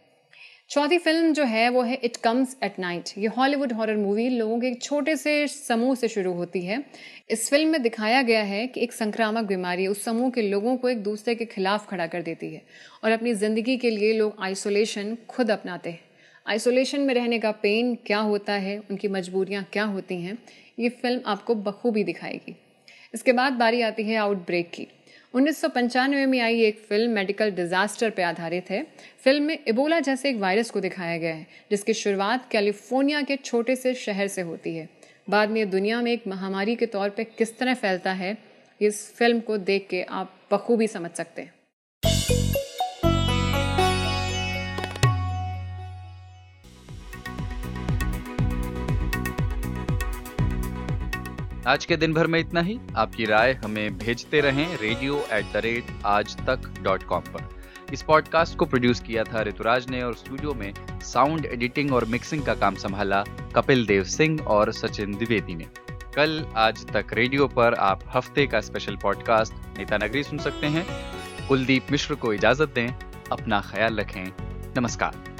चौथी 0.69 0.97
फ़िल्म 0.97 1.31
जो 1.33 1.43
है, 1.43 1.67
वो 1.69 1.81
है 1.81 1.95
इट 1.95 2.15
कम्स 2.17 2.55
एट 2.63 2.79
नाइट 2.79 3.09
ये 3.17 3.27
हॉलीवुड 3.27 3.73
हॉरर 3.73 3.97
मूवी 3.97 4.27
लोगों 4.29 4.59
के 4.59 4.67
एक 4.67 4.81
छोटे 4.83 5.15
से 5.15 5.47
समूह 5.47 5.93
से 5.95 6.07
शुरू 6.07 6.31
होती 6.33 6.61
है। 6.61 6.83
इस 7.29 7.49
फ़िल्म 7.49 7.69
में 7.69 7.81
दिखाया 7.81 8.21
गया 8.21 8.41
है 8.43 8.65
कि 8.67 8.81
एक 8.81 8.93
संक्रामक 8.93 9.45
बीमारी 9.45 9.85
उस 9.87 10.03
समूह 10.03 10.29
के 10.29 10.41
लोगों 10.41 10.75
को 10.77 10.89
एक 10.89 11.03
दूसरे 11.03 11.35
के 11.35 11.45
खिलाफ 11.45 11.87
खड़ा 11.89 12.07
कर 12.07 12.21
देती 12.21 12.53
है 12.53 12.61
और 13.03 13.11
अपनी 13.11 13.33
ज़िंदगी 13.35 13.77
के 13.77 13.89
लिए 13.89 14.11
लोग 14.13 14.35
आइसोलेशन 14.39 15.15
खुद 15.29 15.51
अपनाते 15.51 15.89
हैं। 15.89 15.99
आइसोलेशन 16.45 17.01
में 17.01 17.13
रहने 17.13 17.39
का 17.39 17.51
पेन 17.53 17.95
क्या 18.05 18.19
होता 18.21 18.53
है, 18.53 18.77
उनकी 18.81 19.07
मजबूरियाँ 19.09 19.65
क्या 19.73 19.83
होती 19.85 20.21
हैं, 20.21 20.37
ये 20.79 20.89
फ़िल्म 20.91 21.21
आपको 21.25 21.55
बखूबी 21.55 22.03
दिखाएगी। 22.03 22.55
इसके 23.13 23.33
बाद 23.33 23.53
बारी 23.55 23.81
आती 23.81 24.03
है 24.03 24.15
आउटब्रेक 24.17 24.71
की। 24.71 24.87
उन्नीस 25.35 25.63
में 25.65 26.39
आई 26.39 26.61
एक 26.63 26.77
फ़िल्म 26.79 27.11
मेडिकल 27.11 27.49
डिजास्टर 27.51 28.09
पर 28.09 28.23
आधारित 28.23 28.69
है। 28.69 28.81
फ़िल्म 29.23 29.43
में 29.43 29.57
इबोला 29.67 29.99
जैसे 29.99 30.29
एक 30.29 30.37
वायरस 30.37 30.69
को 30.71 30.79
दिखाया 30.79 31.17
गया 31.17 31.33
है, 31.33 31.47
जिसकी 31.71 31.93
शुरुआत 31.93 32.47
कैलिफ़ोर्निया 32.51 33.21
के 33.21 33.35
छोटे 33.35 33.75
से 33.75 33.93
शहर 33.95 34.27
से 34.27 34.41
होती 34.41 34.75
है। 34.75 34.87
बाद 35.29 35.49
में 35.49 35.69
दुनिया 35.69 36.01
में 36.01 36.11
एक 36.11 36.27
महामारी 36.27 36.75
के 36.75 36.85
तौर 36.85 37.09
पर 37.09 37.23
किस 37.37 37.57
तरह 37.59 37.73
फैलता 37.73 38.11
है, 38.13 38.37
इस 38.81 39.13
फ़िल्म 39.15 39.39
को 39.39 39.57
देख 39.57 39.87
के 39.89 40.01
आप 40.03 40.33
बखूबी 40.51 40.87
समझ 40.87 41.11
सकते 41.11 41.41
हैं। 41.41 41.53
आज 51.67 51.85
के 51.85 51.97
दिन 51.97 52.13
भर 52.13 52.27
में 52.27 52.39
इतना 52.39 52.61
ही। 52.61 52.79
आपकी 52.95 53.25
राय 53.25 53.53
हमें 53.53 53.97
भेजते 53.97 54.41
रहें 54.41 54.77
रेडियो 54.77 55.25
एट 55.33 55.45
द 55.53 55.57
रेट 55.57 55.85
आज 56.05 56.35
तक 56.37 56.73
डॉट 56.81 57.03
कॉम 57.03 57.21
पर। 57.21 57.49
इस 57.93 58.01
पॉडकास्ट 58.01 58.55
को 58.55 58.65
प्रोड्यूस 58.65 58.99
किया 58.99 59.23
था 59.23 59.41
ऋतुराज 59.41 59.89
ने 59.89 60.01
और 60.01 60.15
स्टूडियो 60.15 60.53
में 60.53 60.73
साउंड 61.01 61.45
एडिटिंग 61.45 61.93
और 61.93 62.05
मिक्सिंग 62.05 62.43
का 62.43 62.55
काम 62.55 62.75
संभाला 62.75 63.23
कपिल 63.55 63.85
देव 63.85 64.03
सिंह 64.03 64.41
और 64.41 64.71
सचिन 64.71 65.11
द्विवेदी 65.11 65.55
ने। 65.55 65.67
कल 66.15 66.45
आज 66.55 66.85
तक 66.87 67.13
रेडियो 67.13 67.47
पर 67.47 67.73
आप 67.73 68.03
हफ़्ते 68.15 68.47
का 68.47 68.61
स्पेशल 68.61 68.95
पॉडकास्ट 68.95 69.53
नेता 69.77 69.97
नगरी 69.97 70.23
सुन 70.23 70.37
सकते 70.37 70.67
हैं। 70.67 70.85
कुलदीप 71.47 71.91
मिश्र 71.91 72.15
को 72.15 72.33
इजाज़त 72.33 72.73
दें। 72.75 72.87
अपना 73.31 73.61
ख्याल 73.61 73.95
रखें। 73.95 74.25
नमस्कार। 74.77 75.34